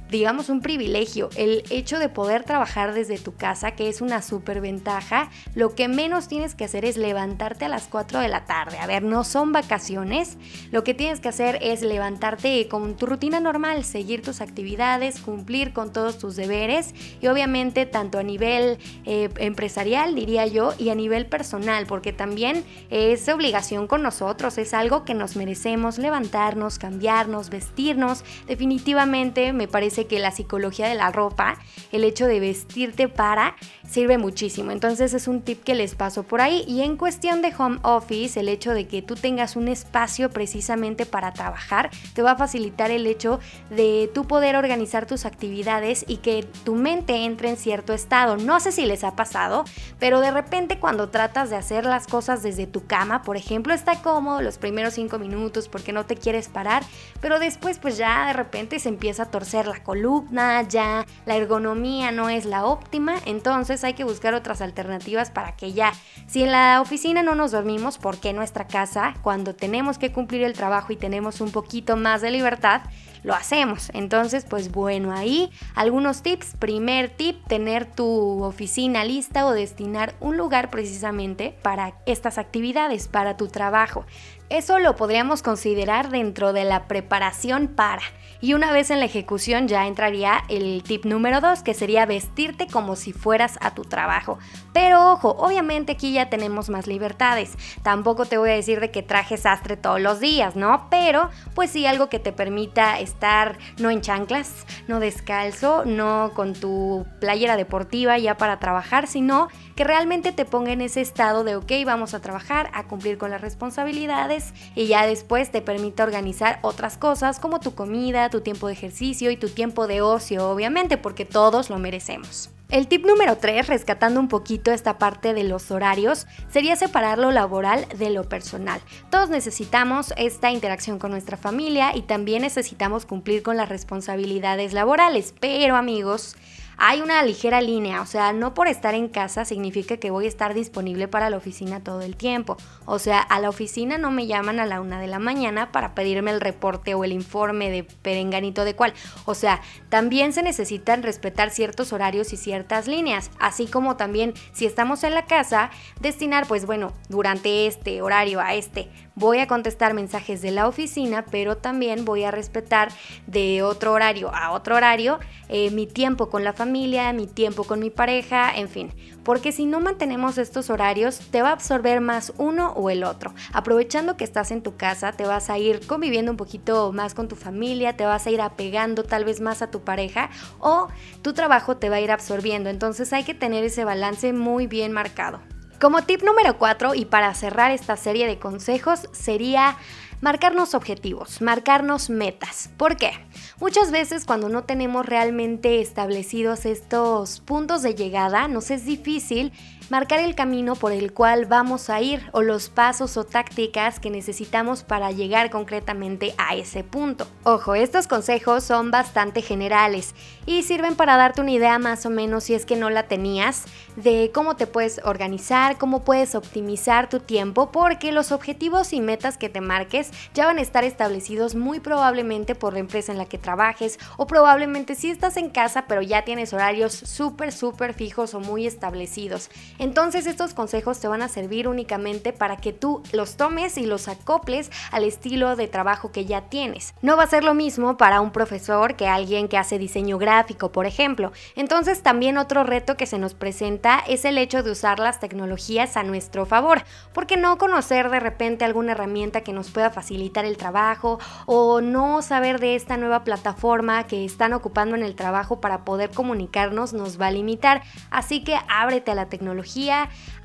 digamos, 0.11 0.49
un 0.49 0.61
privilegio. 0.61 1.29
El 1.35 1.63
hecho 1.69 1.97
de 1.97 2.09
poder 2.09 2.43
trabajar 2.43 2.93
desde 2.93 3.17
tu 3.17 3.33
casa, 3.33 3.71
que 3.71 3.87
es 3.87 4.01
una 4.01 4.21
súper 4.21 4.61
ventaja, 4.61 5.29
lo 5.55 5.73
que 5.73 5.87
menos 5.87 6.27
tienes 6.27 6.53
que 6.53 6.65
hacer 6.65 6.85
es 6.85 6.97
levantarte 6.97 7.65
a 7.65 7.69
las 7.69 7.87
4 7.87 8.19
de 8.19 8.27
la 8.27 8.45
tarde. 8.45 8.77
A 8.77 8.87
ver, 8.87 9.03
no 9.03 9.23
son 9.23 9.53
vacaciones. 9.53 10.37
Lo 10.71 10.83
que 10.83 10.93
tienes 10.93 11.21
que 11.21 11.29
hacer 11.29 11.57
es 11.61 11.81
levantarte 11.81 12.67
con 12.67 12.97
tu 12.97 13.05
rutina 13.05 13.39
normal, 13.39 13.85
seguir 13.85 14.21
tus 14.21 14.41
actividades, 14.41 15.21
cumplir 15.21 15.71
con 15.71 15.93
todos 15.93 16.17
tus 16.17 16.35
deberes 16.35 16.93
y 17.21 17.27
obviamente 17.27 17.85
tanto 17.85 18.19
a 18.19 18.23
nivel 18.23 18.77
eh, 19.05 19.29
empresarial, 19.37 20.13
diría 20.13 20.45
yo, 20.45 20.73
y 20.77 20.89
a 20.89 20.95
nivel 20.95 21.25
personal, 21.25 21.85
porque 21.85 22.11
también 22.11 22.65
es 22.89 23.27
obligación 23.29 23.87
con 23.87 24.01
nosotros, 24.01 24.57
es 24.57 24.73
algo 24.73 25.05
que 25.05 25.13
nos 25.13 25.37
merecemos 25.37 25.97
levantarnos, 25.97 26.79
cambiarnos, 26.79 27.49
vestirnos. 27.49 28.25
Definitivamente 28.47 29.53
me 29.53 29.69
parece 29.69 30.00
que 30.07 30.19
la 30.19 30.31
psicología 30.31 30.87
de 30.87 30.95
la 30.95 31.11
ropa, 31.11 31.57
el 31.91 32.03
hecho 32.03 32.27
de 32.27 32.39
vestirte 32.39 33.07
para, 33.07 33.55
sirve 33.89 34.17
muchísimo. 34.17 34.71
Entonces 34.71 35.13
es 35.13 35.27
un 35.27 35.41
tip 35.41 35.63
que 35.63 35.75
les 35.75 35.95
paso 35.95 36.23
por 36.23 36.41
ahí. 36.41 36.63
Y 36.67 36.81
en 36.81 36.97
cuestión 36.97 37.41
de 37.41 37.53
home 37.57 37.79
office, 37.83 38.39
el 38.39 38.49
hecho 38.49 38.73
de 38.73 38.87
que 38.87 39.01
tú 39.01 39.15
tengas 39.15 39.55
un 39.55 39.67
espacio 39.67 40.29
precisamente 40.29 41.05
para 41.05 41.33
trabajar, 41.33 41.89
te 42.13 42.21
va 42.21 42.31
a 42.31 42.37
facilitar 42.37 42.91
el 42.91 43.07
hecho 43.07 43.39
de 43.69 44.09
tú 44.13 44.27
poder 44.27 44.55
organizar 44.55 45.05
tus 45.05 45.25
actividades 45.25 46.05
y 46.07 46.17
que 46.17 46.47
tu 46.63 46.75
mente 46.75 47.25
entre 47.25 47.49
en 47.49 47.57
cierto 47.57 47.93
estado. 47.93 48.37
No 48.37 48.59
sé 48.59 48.71
si 48.71 48.85
les 48.85 49.03
ha 49.03 49.15
pasado, 49.15 49.65
pero 49.99 50.19
de 50.19 50.31
repente 50.31 50.79
cuando 50.79 51.09
tratas 51.09 51.49
de 51.49 51.55
hacer 51.55 51.85
las 51.85 52.07
cosas 52.07 52.43
desde 52.43 52.67
tu 52.67 52.85
cama, 52.85 53.21
por 53.23 53.37
ejemplo, 53.37 53.73
está 53.73 54.01
cómodo 54.01 54.41
los 54.41 54.57
primeros 54.57 54.93
cinco 54.93 55.19
minutos 55.19 55.67
porque 55.67 55.93
no 55.93 56.05
te 56.05 56.15
quieres 56.15 56.47
parar, 56.47 56.83
pero 57.19 57.39
después 57.39 57.77
pues 57.79 57.97
ya 57.97 58.27
de 58.27 58.33
repente 58.33 58.79
se 58.79 58.89
empieza 58.89 59.23
a 59.23 59.31
torcer 59.31 59.67
la 59.67 59.83
columna, 59.91 60.61
ya 60.61 61.05
la 61.25 61.35
ergonomía 61.35 62.11
no 62.11 62.29
es 62.29 62.45
la 62.45 62.63
óptima, 62.63 63.15
entonces 63.25 63.83
hay 63.83 63.93
que 63.93 64.05
buscar 64.05 64.33
otras 64.33 64.61
alternativas 64.61 65.31
para 65.31 65.57
que 65.57 65.73
ya, 65.73 65.91
si 66.27 66.43
en 66.43 66.53
la 66.53 66.79
oficina 66.79 67.23
no 67.23 67.35
nos 67.35 67.51
dormimos, 67.51 67.97
¿por 67.97 68.17
qué 68.17 68.31
nuestra 68.31 68.67
casa, 68.67 69.15
cuando 69.21 69.53
tenemos 69.53 69.97
que 69.97 70.13
cumplir 70.13 70.43
el 70.43 70.53
trabajo 70.53 70.93
y 70.93 70.95
tenemos 70.95 71.41
un 71.41 71.51
poquito 71.51 71.97
más 71.97 72.21
de 72.21 72.31
libertad, 72.31 72.83
lo 73.23 73.35
hacemos. 73.35 73.91
Entonces, 73.93 74.45
pues 74.49 74.71
bueno, 74.71 75.11
ahí 75.13 75.51
algunos 75.75 76.23
tips. 76.23 76.55
Primer 76.57 77.09
tip, 77.09 77.45
tener 77.47 77.85
tu 77.85 78.43
oficina 78.43 79.03
lista 79.03 79.45
o 79.45 79.51
destinar 79.51 80.15
un 80.19 80.37
lugar 80.37 80.69
precisamente 80.69 81.55
para 81.61 81.93
estas 82.05 82.37
actividades, 82.37 83.07
para 83.07 83.37
tu 83.37 83.47
trabajo. 83.47 84.05
Eso 84.51 84.79
lo 84.79 84.97
podríamos 84.97 85.43
considerar 85.43 86.09
dentro 86.09 86.51
de 86.51 86.65
la 86.65 86.89
preparación 86.89 87.69
para. 87.69 88.01
Y 88.41 88.53
una 88.53 88.73
vez 88.73 88.89
en 88.89 88.99
la 88.99 89.05
ejecución 89.05 89.69
ya 89.69 89.87
entraría 89.87 90.43
el 90.49 90.83
tip 90.83 91.05
número 91.05 91.39
2, 91.39 91.61
que 91.63 91.73
sería 91.73 92.05
vestirte 92.05 92.67
como 92.67 92.97
si 92.97 93.13
fueras 93.13 93.57
a 93.61 93.73
tu 93.73 93.83
trabajo. 93.83 94.39
Pero 94.73 95.13
ojo, 95.13 95.37
obviamente 95.39 95.93
aquí 95.93 96.11
ya 96.11 96.29
tenemos 96.29 96.69
más 96.69 96.85
libertades. 96.85 97.53
Tampoco 97.81 98.25
te 98.25 98.37
voy 98.37 98.49
a 98.49 98.55
decir 98.55 98.81
de 98.81 98.91
que 98.91 99.03
traje 99.03 99.37
sastre 99.37 99.77
todos 99.77 100.01
los 100.01 100.19
días, 100.19 100.57
¿no? 100.57 100.87
Pero 100.89 101.29
pues 101.55 101.71
sí 101.71 101.85
algo 101.85 102.09
que 102.09 102.19
te 102.19 102.33
permita 102.33 102.99
estar 102.99 103.57
no 103.77 103.89
en 103.89 104.01
chanclas, 104.01 104.65
no 104.89 104.99
descalzo, 104.99 105.85
no 105.85 106.31
con 106.35 106.51
tu 106.53 107.05
playera 107.21 107.55
deportiva 107.55 108.17
ya 108.17 108.35
para 108.35 108.59
trabajar, 108.59 109.07
sino 109.07 109.47
que 109.77 109.85
realmente 109.85 110.33
te 110.33 110.43
ponga 110.43 110.73
en 110.73 110.81
ese 110.81 110.99
estado 110.99 111.45
de, 111.45 111.55
ok, 111.55 111.71
vamos 111.85 112.13
a 112.13 112.19
trabajar, 112.19 112.69
a 112.73 112.87
cumplir 112.87 113.17
con 113.17 113.31
las 113.31 113.39
responsabilidades 113.39 114.40
y 114.75 114.87
ya 114.87 115.05
después 115.05 115.51
te 115.51 115.61
permita 115.61 116.03
organizar 116.03 116.59
otras 116.61 116.97
cosas 116.97 117.39
como 117.39 117.59
tu 117.59 117.75
comida, 117.75 118.29
tu 118.29 118.41
tiempo 118.41 118.67
de 118.67 118.73
ejercicio 118.73 119.31
y 119.31 119.37
tu 119.37 119.49
tiempo 119.49 119.87
de 119.87 120.01
ocio, 120.01 120.49
obviamente, 120.49 120.97
porque 120.97 121.25
todos 121.25 121.69
lo 121.69 121.79
merecemos. 121.79 122.49
El 122.71 122.87
tip 122.87 123.05
número 123.05 123.35
3, 123.35 123.67
rescatando 123.67 124.21
un 124.21 124.29
poquito 124.29 124.71
esta 124.71 124.97
parte 124.97 125.33
de 125.33 125.43
los 125.43 125.71
horarios, 125.71 126.25
sería 126.47 126.77
separar 126.77 127.17
lo 127.17 127.33
laboral 127.33 127.85
de 127.97 128.11
lo 128.11 128.29
personal. 128.29 128.79
Todos 129.09 129.29
necesitamos 129.29 130.13
esta 130.15 130.51
interacción 130.51 130.97
con 130.97 131.11
nuestra 131.11 131.35
familia 131.35 131.93
y 131.93 132.03
también 132.03 132.43
necesitamos 132.43 133.05
cumplir 133.05 133.43
con 133.43 133.57
las 133.57 133.67
responsabilidades 133.67 134.71
laborales, 134.71 135.33
pero 135.37 135.75
amigos, 135.75 136.37
hay 136.83 136.99
una 137.01 137.21
ligera 137.21 137.61
línea, 137.61 138.01
o 138.01 138.07
sea, 138.07 138.33
no 138.33 138.55
por 138.55 138.67
estar 138.67 138.95
en 138.95 139.07
casa 139.07 139.45
significa 139.45 139.97
que 139.97 140.09
voy 140.09 140.25
a 140.25 140.29
estar 140.29 140.55
disponible 140.55 141.07
para 141.07 141.29
la 141.29 141.37
oficina 141.37 141.83
todo 141.83 142.01
el 142.01 142.15
tiempo. 142.15 142.57
O 142.93 142.99
sea, 142.99 143.21
a 143.21 143.39
la 143.39 143.47
oficina 143.47 143.97
no 143.97 144.11
me 144.11 144.27
llaman 144.27 144.59
a 144.59 144.65
la 144.65 144.81
una 144.81 144.99
de 144.99 145.07
la 145.07 145.17
mañana 145.17 145.71
para 145.71 145.95
pedirme 145.95 146.29
el 146.31 146.41
reporte 146.41 146.93
o 146.93 147.05
el 147.05 147.13
informe 147.13 147.69
de 147.71 147.85
perenganito 147.85 148.65
de 148.65 148.75
cuál. 148.75 148.93
O 149.23 149.33
sea, 149.33 149.61
también 149.87 150.33
se 150.33 150.43
necesitan 150.43 151.01
respetar 151.01 151.51
ciertos 151.51 151.93
horarios 151.93 152.33
y 152.33 152.37
ciertas 152.37 152.89
líneas, 152.89 153.31
así 153.39 153.65
como 153.67 153.95
también 153.95 154.33
si 154.51 154.65
estamos 154.65 155.05
en 155.05 155.13
la 155.13 155.25
casa, 155.25 155.71
destinar, 156.01 156.47
pues 156.49 156.65
bueno, 156.65 156.91
durante 157.07 157.65
este 157.65 158.01
horario 158.01 158.41
a 158.41 158.55
este 158.55 158.89
voy 159.15 159.39
a 159.39 159.47
contestar 159.47 159.93
mensajes 159.93 160.41
de 160.41 160.51
la 160.51 160.67
oficina, 160.67 161.25
pero 161.29 161.57
también 161.57 162.05
voy 162.05 162.23
a 162.23 162.31
respetar 162.31 162.89
de 163.27 163.61
otro 163.61 163.93
horario 163.93 164.33
a 164.33 164.51
otro 164.51 164.75
horario 164.75 165.19
eh, 165.47 165.69
mi 165.71 165.85
tiempo 165.85 166.29
con 166.29 166.43
la 166.43 166.53
familia, 166.53 167.13
mi 167.13 167.27
tiempo 167.27 167.63
con 167.63 167.79
mi 167.79 167.89
pareja, 167.89 168.51
en 168.55 168.69
fin. 168.69 168.93
Porque 169.23 169.51
si 169.51 169.65
no 169.65 169.79
mantenemos 169.79 170.37
estos 170.37 170.69
horarios, 170.69 171.19
te 171.31 171.41
va 171.41 171.49
a 171.49 171.53
absorber 171.53 172.01
más 172.01 172.33
uno 172.37 172.71
o 172.71 172.89
el 172.89 173.03
otro. 173.03 173.33
Aprovechando 173.53 174.17
que 174.17 174.23
estás 174.23 174.51
en 174.51 174.61
tu 174.61 174.77
casa, 174.77 175.11
te 175.11 175.25
vas 175.25 175.49
a 175.49 175.57
ir 175.57 175.85
conviviendo 175.85 176.31
un 176.31 176.37
poquito 176.37 176.91
más 176.91 177.13
con 177.13 177.27
tu 177.27 177.35
familia, 177.35 177.95
te 177.97 178.05
vas 178.05 178.25
a 178.25 178.31
ir 178.31 178.41
apegando 178.41 179.03
tal 179.03 179.25
vez 179.25 179.41
más 179.41 179.61
a 179.61 179.71
tu 179.71 179.81
pareja 179.81 180.29
o 180.59 180.87
tu 181.21 181.33
trabajo 181.33 181.77
te 181.77 181.89
va 181.89 181.97
a 181.97 182.01
ir 182.01 182.11
absorbiendo. 182.11 182.69
Entonces 182.69 183.13
hay 183.13 183.23
que 183.23 183.33
tener 183.33 183.63
ese 183.63 183.85
balance 183.85 184.33
muy 184.33 184.67
bien 184.67 184.91
marcado. 184.91 185.39
Como 185.79 186.03
tip 186.03 186.21
número 186.21 186.59
4 186.59 186.93
y 186.93 187.05
para 187.05 187.33
cerrar 187.33 187.71
esta 187.71 187.97
serie 187.97 188.27
de 188.27 188.37
consejos 188.37 189.09
sería 189.13 189.77
marcarnos 190.21 190.73
objetivos, 190.73 191.41
marcarnos 191.41 192.09
metas. 192.09 192.69
¿Por 192.77 192.95
qué? 192.95 193.11
Muchas 193.59 193.91
veces 193.91 194.25
cuando 194.25 194.49
no 194.49 194.63
tenemos 194.63 195.05
realmente 195.05 195.81
establecidos 195.81 196.65
estos 196.65 197.41
puntos 197.41 197.81
de 197.81 197.95
llegada, 197.95 198.47
nos 198.47 198.71
es 198.71 198.85
difícil 198.85 199.51
marcar 199.91 200.21
el 200.21 200.35
camino 200.35 200.75
por 200.75 200.93
el 200.93 201.11
cual 201.11 201.47
vamos 201.47 201.89
a 201.89 201.99
ir 201.99 202.21
o 202.31 202.41
los 202.41 202.69
pasos 202.69 203.17
o 203.17 203.25
tácticas 203.25 203.99
que 203.99 204.09
necesitamos 204.09 204.83
para 204.83 205.11
llegar 205.11 205.49
concretamente 205.49 206.33
a 206.37 206.55
ese 206.55 206.85
punto. 206.85 207.27
Ojo, 207.43 207.75
estos 207.75 208.07
consejos 208.07 208.63
son 208.63 208.89
bastante 208.89 209.41
generales 209.41 210.15
y 210.45 210.63
sirven 210.63 210.95
para 210.95 211.17
darte 211.17 211.41
una 211.41 211.51
idea 211.51 211.77
más 211.77 212.05
o 212.05 212.09
menos 212.09 212.45
si 212.45 212.53
es 212.53 212.65
que 212.65 212.77
no 212.77 212.89
la 212.89 213.09
tenías 213.09 213.65
de 213.97 214.31
cómo 214.33 214.55
te 214.55 214.65
puedes 214.65 215.01
organizar, 215.03 215.77
cómo 215.77 216.05
puedes 216.05 216.35
optimizar 216.35 217.09
tu 217.09 217.19
tiempo, 217.19 217.73
porque 217.73 218.13
los 218.13 218.31
objetivos 218.31 218.93
y 218.93 219.01
metas 219.01 219.37
que 219.37 219.49
te 219.49 219.59
marques 219.59 220.11
ya 220.33 220.45
van 220.45 220.57
a 220.57 220.61
estar 220.61 220.85
establecidos 220.85 221.53
muy 221.53 221.81
probablemente 221.81 222.55
por 222.55 222.71
la 222.71 222.79
empresa 222.79 223.11
en 223.11 223.17
la 223.17 223.25
que 223.25 223.37
trabajes 223.37 223.99
o 224.15 224.25
probablemente 224.25 224.95
si 224.95 225.11
estás 225.11 225.35
en 225.35 225.49
casa 225.49 225.83
pero 225.85 226.01
ya 226.01 226.23
tienes 226.23 226.53
horarios 226.53 226.93
súper 226.93 227.51
súper 227.51 227.93
fijos 227.93 228.33
o 228.33 228.39
muy 228.39 228.65
establecidos. 228.65 229.49
Entonces 229.81 230.27
estos 230.27 230.53
consejos 230.53 230.99
te 230.99 231.07
van 231.07 231.23
a 231.23 231.27
servir 231.27 231.67
únicamente 231.67 232.33
para 232.33 232.57
que 232.57 232.71
tú 232.71 233.01
los 233.13 233.35
tomes 233.35 233.79
y 233.79 233.87
los 233.87 234.07
acoples 234.07 234.69
al 234.91 235.03
estilo 235.03 235.55
de 235.55 235.67
trabajo 235.67 236.11
que 236.11 236.25
ya 236.25 236.41
tienes. 236.41 236.93
No 237.01 237.17
va 237.17 237.23
a 237.23 237.27
ser 237.27 237.43
lo 237.43 237.55
mismo 237.55 237.97
para 237.97 238.21
un 238.21 238.31
profesor 238.31 238.95
que 238.95 239.07
alguien 239.07 239.47
que 239.47 239.57
hace 239.57 239.79
diseño 239.79 240.19
gráfico, 240.19 240.71
por 240.71 240.85
ejemplo. 240.85 241.31
Entonces 241.55 242.03
también 242.03 242.37
otro 242.37 242.63
reto 242.63 242.95
que 242.95 243.07
se 243.07 243.17
nos 243.17 243.33
presenta 243.33 244.03
es 244.07 244.23
el 244.23 244.37
hecho 244.37 244.61
de 244.61 244.69
usar 244.69 244.99
las 244.99 245.19
tecnologías 245.19 245.97
a 245.97 246.03
nuestro 246.03 246.45
favor. 246.45 246.83
porque 247.11 247.35
no 247.35 247.57
conocer 247.57 248.11
de 248.11 248.19
repente 248.19 248.65
alguna 248.65 248.91
herramienta 248.91 249.41
que 249.41 249.51
nos 249.51 249.71
pueda 249.71 249.89
facilitar 249.89 250.45
el 250.45 250.57
trabajo 250.57 251.19
o 251.47 251.81
no 251.81 252.21
saber 252.21 252.59
de 252.59 252.75
esta 252.75 252.97
nueva 252.97 253.23
plataforma 253.23 254.05
que 254.05 254.25
están 254.25 254.53
ocupando 254.53 254.95
en 254.95 255.01
el 255.01 255.15
trabajo 255.15 255.59
para 255.59 255.83
poder 255.85 256.11
comunicarnos 256.11 256.93
nos 256.93 257.19
va 257.19 257.27
a 257.27 257.31
limitar? 257.31 257.81
Así 258.11 258.43
que 258.43 258.57
ábrete 258.67 259.11
a 259.11 259.15
la 259.15 259.25
tecnología 259.25 259.70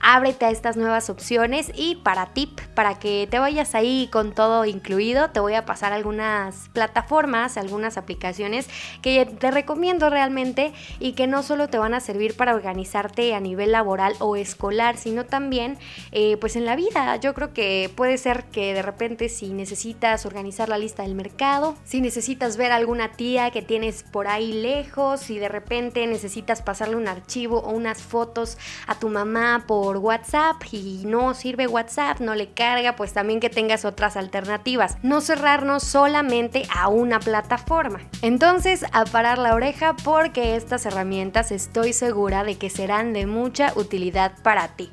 ábrete 0.01 0.45
a 0.45 0.51
estas 0.51 0.77
nuevas 0.77 1.11
opciones 1.11 1.73
y 1.75 1.97
para 1.97 2.27
tip, 2.27 2.61
para 2.75 2.99
que 2.99 3.27
te 3.31 3.39
vayas 3.39 3.75
ahí 3.75 4.09
con 4.13 4.35
todo 4.35 4.65
incluido, 4.65 5.31
te 5.31 5.41
voy 5.41 5.55
a 5.55 5.65
pasar 5.65 5.93
algunas 5.93 6.69
plataformas, 6.73 7.57
algunas 7.57 7.97
aplicaciones 7.97 8.69
que 9.03 9.25
te 9.27 9.51
recomiendo 9.51 10.11
realmente 10.11 10.73
y 11.01 11.13
que 11.13 11.27
no 11.27 11.43
solo 11.43 11.69
te 11.69 11.79
van 11.79 11.95
a 11.95 12.01
servir 12.01 12.37
para 12.37 12.55
organizarte 12.55 13.35
a 13.35 13.41
nivel 13.41 13.73
laboral 13.73 14.15
o 14.21 14.37
escolar, 14.37 14.97
sino 14.97 15.25
también 15.25 15.79
eh, 16.13 16.37
pues 16.37 16.57
en 16.57 16.67
la 16.67 16.77
vida. 16.77 17.17
Yo 17.17 17.35
creo 17.35 17.53
que 17.53 17.91
puede 17.95 18.19
ser 18.19 18.45
que 18.45 18.75
de 18.75 18.83
repente 18.83 19.29
si 19.29 19.53
necesitas 19.53 20.27
organizar 20.27 20.69
la 20.69 20.79
lista 20.79 21.03
del 21.03 21.15
mercado, 21.15 21.75
si 21.85 22.01
necesitas 22.01 22.57
ver 22.57 22.73
alguna 22.73 23.13
tía 23.13 23.51
que 23.51 23.63
tienes 23.63 24.03
por 24.03 24.29
ahí 24.29 24.53
lejos, 24.53 25.21
si 25.21 25.39
de 25.39 25.49
repente 25.49 26.07
necesitas 26.07 26.63
pasarle 26.63 26.97
un 26.97 27.09
archivo 27.09 27.59
o 27.61 27.71
unas 27.71 28.03
fotos 28.03 28.59
a 28.87 28.95
tu 28.99 29.09
mamá 29.17 29.65
por 29.67 29.97
WhatsApp 29.97 30.63
y 30.71 31.05
no 31.07 31.33
sirve 31.33 31.67
WhatsApp, 31.67 32.21
no 32.21 32.35
le 32.35 32.53
carga, 32.53 32.97
pues 32.97 33.15
también 33.15 33.41
que 33.41 33.49
tengas 33.49 33.87
otras 33.87 34.15
alternativas. 34.19 34.99
No 35.03 35.23
cerrarnos 35.23 35.85
solamente 35.85 36.65
a 36.75 36.89
una 36.89 37.19
plataforma. 37.19 38.01
Entonces, 38.21 38.85
a 38.93 39.07
parar 39.07 39.39
la 39.39 39.55
oreja 39.55 39.97
porque 40.05 40.57
estas 40.57 40.85
herramientas 40.85 41.51
estoy 41.51 41.95
segura 41.95 42.45
de 42.45 42.59
que 42.59 42.69
serán 42.69 43.15
de 43.15 43.27
mucha 43.27 43.73
utilidad 43.75 44.33
para 44.43 44.69
ti. 44.69 44.93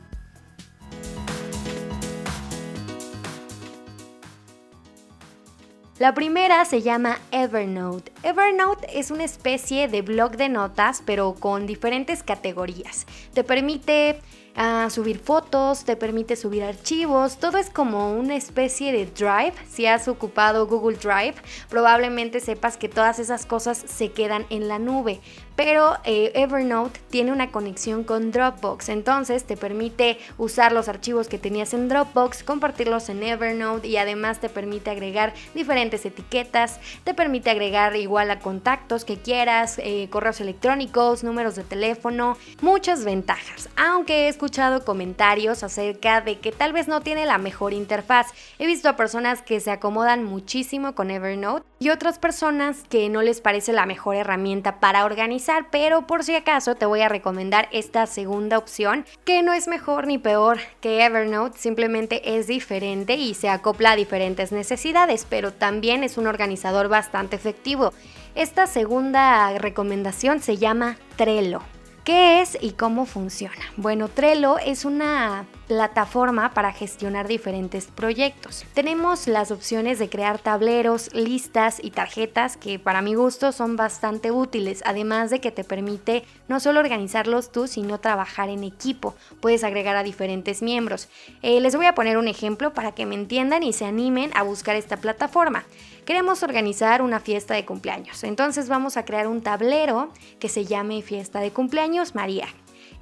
La 6.00 6.14
primera 6.14 6.66
se 6.66 6.82
llama 6.82 7.20
Evernote. 7.32 8.12
Evernote 8.24 8.83
es 8.94 9.12
una 9.12 9.24
especie 9.24 9.88
de 9.88 10.02
blog 10.02 10.38
de 10.38 10.50
notas, 10.50 11.04
pero 11.06 11.36
con 11.36 11.66
diferentes 11.66 12.24
categorías. 12.24 13.06
Te 13.34 13.44
permite 13.44 14.20
a 14.56 14.90
subir 14.90 15.20
fotos, 15.20 15.84
te 15.84 15.96
permite 15.96 16.36
subir 16.36 16.64
archivos, 16.64 17.38
todo 17.38 17.58
es 17.58 17.70
como 17.70 18.14
una 18.14 18.36
especie 18.36 18.92
de 18.92 19.06
Drive. 19.06 19.54
Si 19.68 19.86
has 19.86 20.08
ocupado 20.08 20.68
Google 20.68 20.98
Drive, 20.98 21.36
probablemente 21.70 22.40
sepas 22.40 22.78
que 22.78 22.90
todas 22.90 23.20
esas 23.20 23.46
cosas 23.46 23.78
se 23.78 24.12
quedan 24.12 24.46
en 24.50 24.68
la 24.68 24.80
nube. 24.80 25.22
Pero 25.56 25.98
eh, 26.04 26.32
Evernote 26.34 27.00
tiene 27.10 27.32
una 27.32 27.52
conexión 27.52 28.04
con 28.04 28.32
Dropbox, 28.32 28.90
entonces 28.90 29.44
te 29.44 29.56
permite 29.56 30.18
usar 30.38 30.72
los 30.72 30.90
archivos 30.90 31.28
que 31.28 31.38
tenías 31.38 31.76
en 31.76 31.90
Dropbox, 31.90 32.44
compartirlos 32.44 33.10
en 33.10 33.22
Evernote 33.22 33.88
y 33.88 33.98
además 33.98 34.40
te 34.40 34.50
permite 34.50 34.90
agregar 34.90 35.34
diferentes 35.54 36.06
etiquetas, 36.06 36.80
te 37.04 37.14
permite 37.14 37.52
agregar 37.52 37.96
igual 37.96 38.32
a 38.32 38.40
contactos 38.40 39.06
que 39.06 39.18
quieras, 39.18 39.78
eh, 39.78 40.08
correos 40.10 40.42
electrónicos, 40.42 41.24
números 41.24 41.56
de 41.56 41.64
teléfono, 41.64 42.36
muchas 42.62 43.06
ventajas. 43.06 43.70
Aunque 43.76 44.28
es 44.28 44.38
escuchado 44.44 44.84
comentarios 44.84 45.64
acerca 45.64 46.20
de 46.20 46.40
que 46.40 46.52
tal 46.52 46.74
vez 46.74 46.90
no 46.90 47.00
tiene 47.00 47.26
la 47.26 47.38
mejor 47.38 47.72
interfaz. 47.72 48.28
He 48.60 48.68
visto 48.68 48.90
a 48.90 48.98
personas 48.98 49.42
que 49.42 49.62
se 49.62 49.72
acomodan 49.72 50.26
muchísimo 50.26 50.96
con 50.96 51.12
Evernote 51.12 51.66
y 51.80 51.92
otras 51.92 52.20
personas 52.20 52.84
que 52.90 53.08
no 53.08 53.22
les 53.22 53.40
parece 53.40 53.72
la 53.72 53.86
mejor 53.86 54.18
herramienta 54.18 54.82
para 54.82 55.06
organizar, 55.06 55.68
pero 55.72 56.08
por 56.08 56.26
si 56.26 56.36
acaso 56.36 56.76
te 56.76 56.86
voy 56.86 57.00
a 57.00 57.08
recomendar 57.08 57.70
esta 57.72 58.06
segunda 58.06 58.58
opción, 58.58 59.06
que 59.24 59.44
no 59.44 59.54
es 59.54 59.70
mejor 59.70 60.08
ni 60.08 60.18
peor 60.18 60.60
que 60.82 61.06
Evernote, 61.06 61.58
simplemente 61.58 62.38
es 62.38 62.46
diferente 62.46 63.16
y 63.16 63.36
se 63.36 63.48
acopla 63.48 63.92
a 63.92 63.96
diferentes 63.96 64.52
necesidades, 64.52 65.26
pero 65.30 65.54
también 65.54 66.04
es 66.04 66.18
un 66.18 66.28
organizador 66.28 66.90
bastante 66.90 67.38
efectivo. 67.38 67.94
Esta 68.36 68.68
segunda 68.68 69.58
recomendación 69.58 70.42
se 70.42 70.58
llama 70.58 70.98
Trello. 71.16 71.62
¿Qué 72.04 72.42
es 72.42 72.58
y 72.60 72.72
cómo 72.72 73.06
funciona? 73.06 73.64
Bueno, 73.78 74.10
Trello 74.10 74.58
es 74.58 74.84
una 74.84 75.46
plataforma 75.68 76.54
para 76.54 76.74
gestionar 76.74 77.28
diferentes 77.28 77.88
proyectos. 77.88 78.66
Tenemos 78.74 79.28
las 79.28 79.52
opciones 79.52 80.00
de 80.00 80.10
crear 80.10 80.40
tableros, 80.40 81.14
listas 81.14 81.80
y 81.82 81.92
tarjetas 81.92 82.58
que 82.58 82.80
para 82.80 83.02
mi 83.02 83.16
gusto 83.16 83.52
son 83.52 83.76
bastante 83.76 84.32
útiles, 84.32 84.82
además 84.86 85.30
de 85.30 85.40
que 85.40 85.52
te 85.52 85.64
permite 85.64 86.24
no 86.48 86.60
solo 86.60 86.80
organizarlos 86.80 87.52
tú, 87.52 87.68
sino 87.68 88.00
trabajar 88.00 88.50
en 88.50 88.64
equipo. 88.64 89.16
Puedes 89.42 89.64
agregar 89.64 89.96
a 89.96 90.04
diferentes 90.04 90.62
miembros. 90.62 91.10
Eh, 91.42 91.60
les 91.62 91.76
voy 91.76 91.86
a 91.86 91.96
poner 91.96 92.18
un 92.18 92.28
ejemplo 92.28 92.74
para 92.74 92.94
que 92.94 93.06
me 93.06 93.16
entiendan 93.16 93.64
y 93.64 93.74
se 93.74 93.86
animen 93.86 94.32
a 94.36 94.44
buscar 94.44 94.76
esta 94.76 94.98
plataforma. 94.98 95.64
Queremos 96.06 96.44
organizar 96.44 97.02
una 97.02 97.22
fiesta 97.22 97.54
de 97.54 97.66
cumpleaños, 97.66 98.26
entonces 98.26 98.68
vamos 98.68 98.98
a 98.98 99.06
crear 99.06 99.28
un 99.28 99.42
tablero 99.42 100.12
que 100.40 100.50
se 100.50 100.66
llame 100.66 101.02
fiesta 101.02 101.40
de 101.40 101.52
cumpleaños 101.52 102.14
María. 102.14 102.48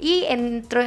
Y 0.03 0.25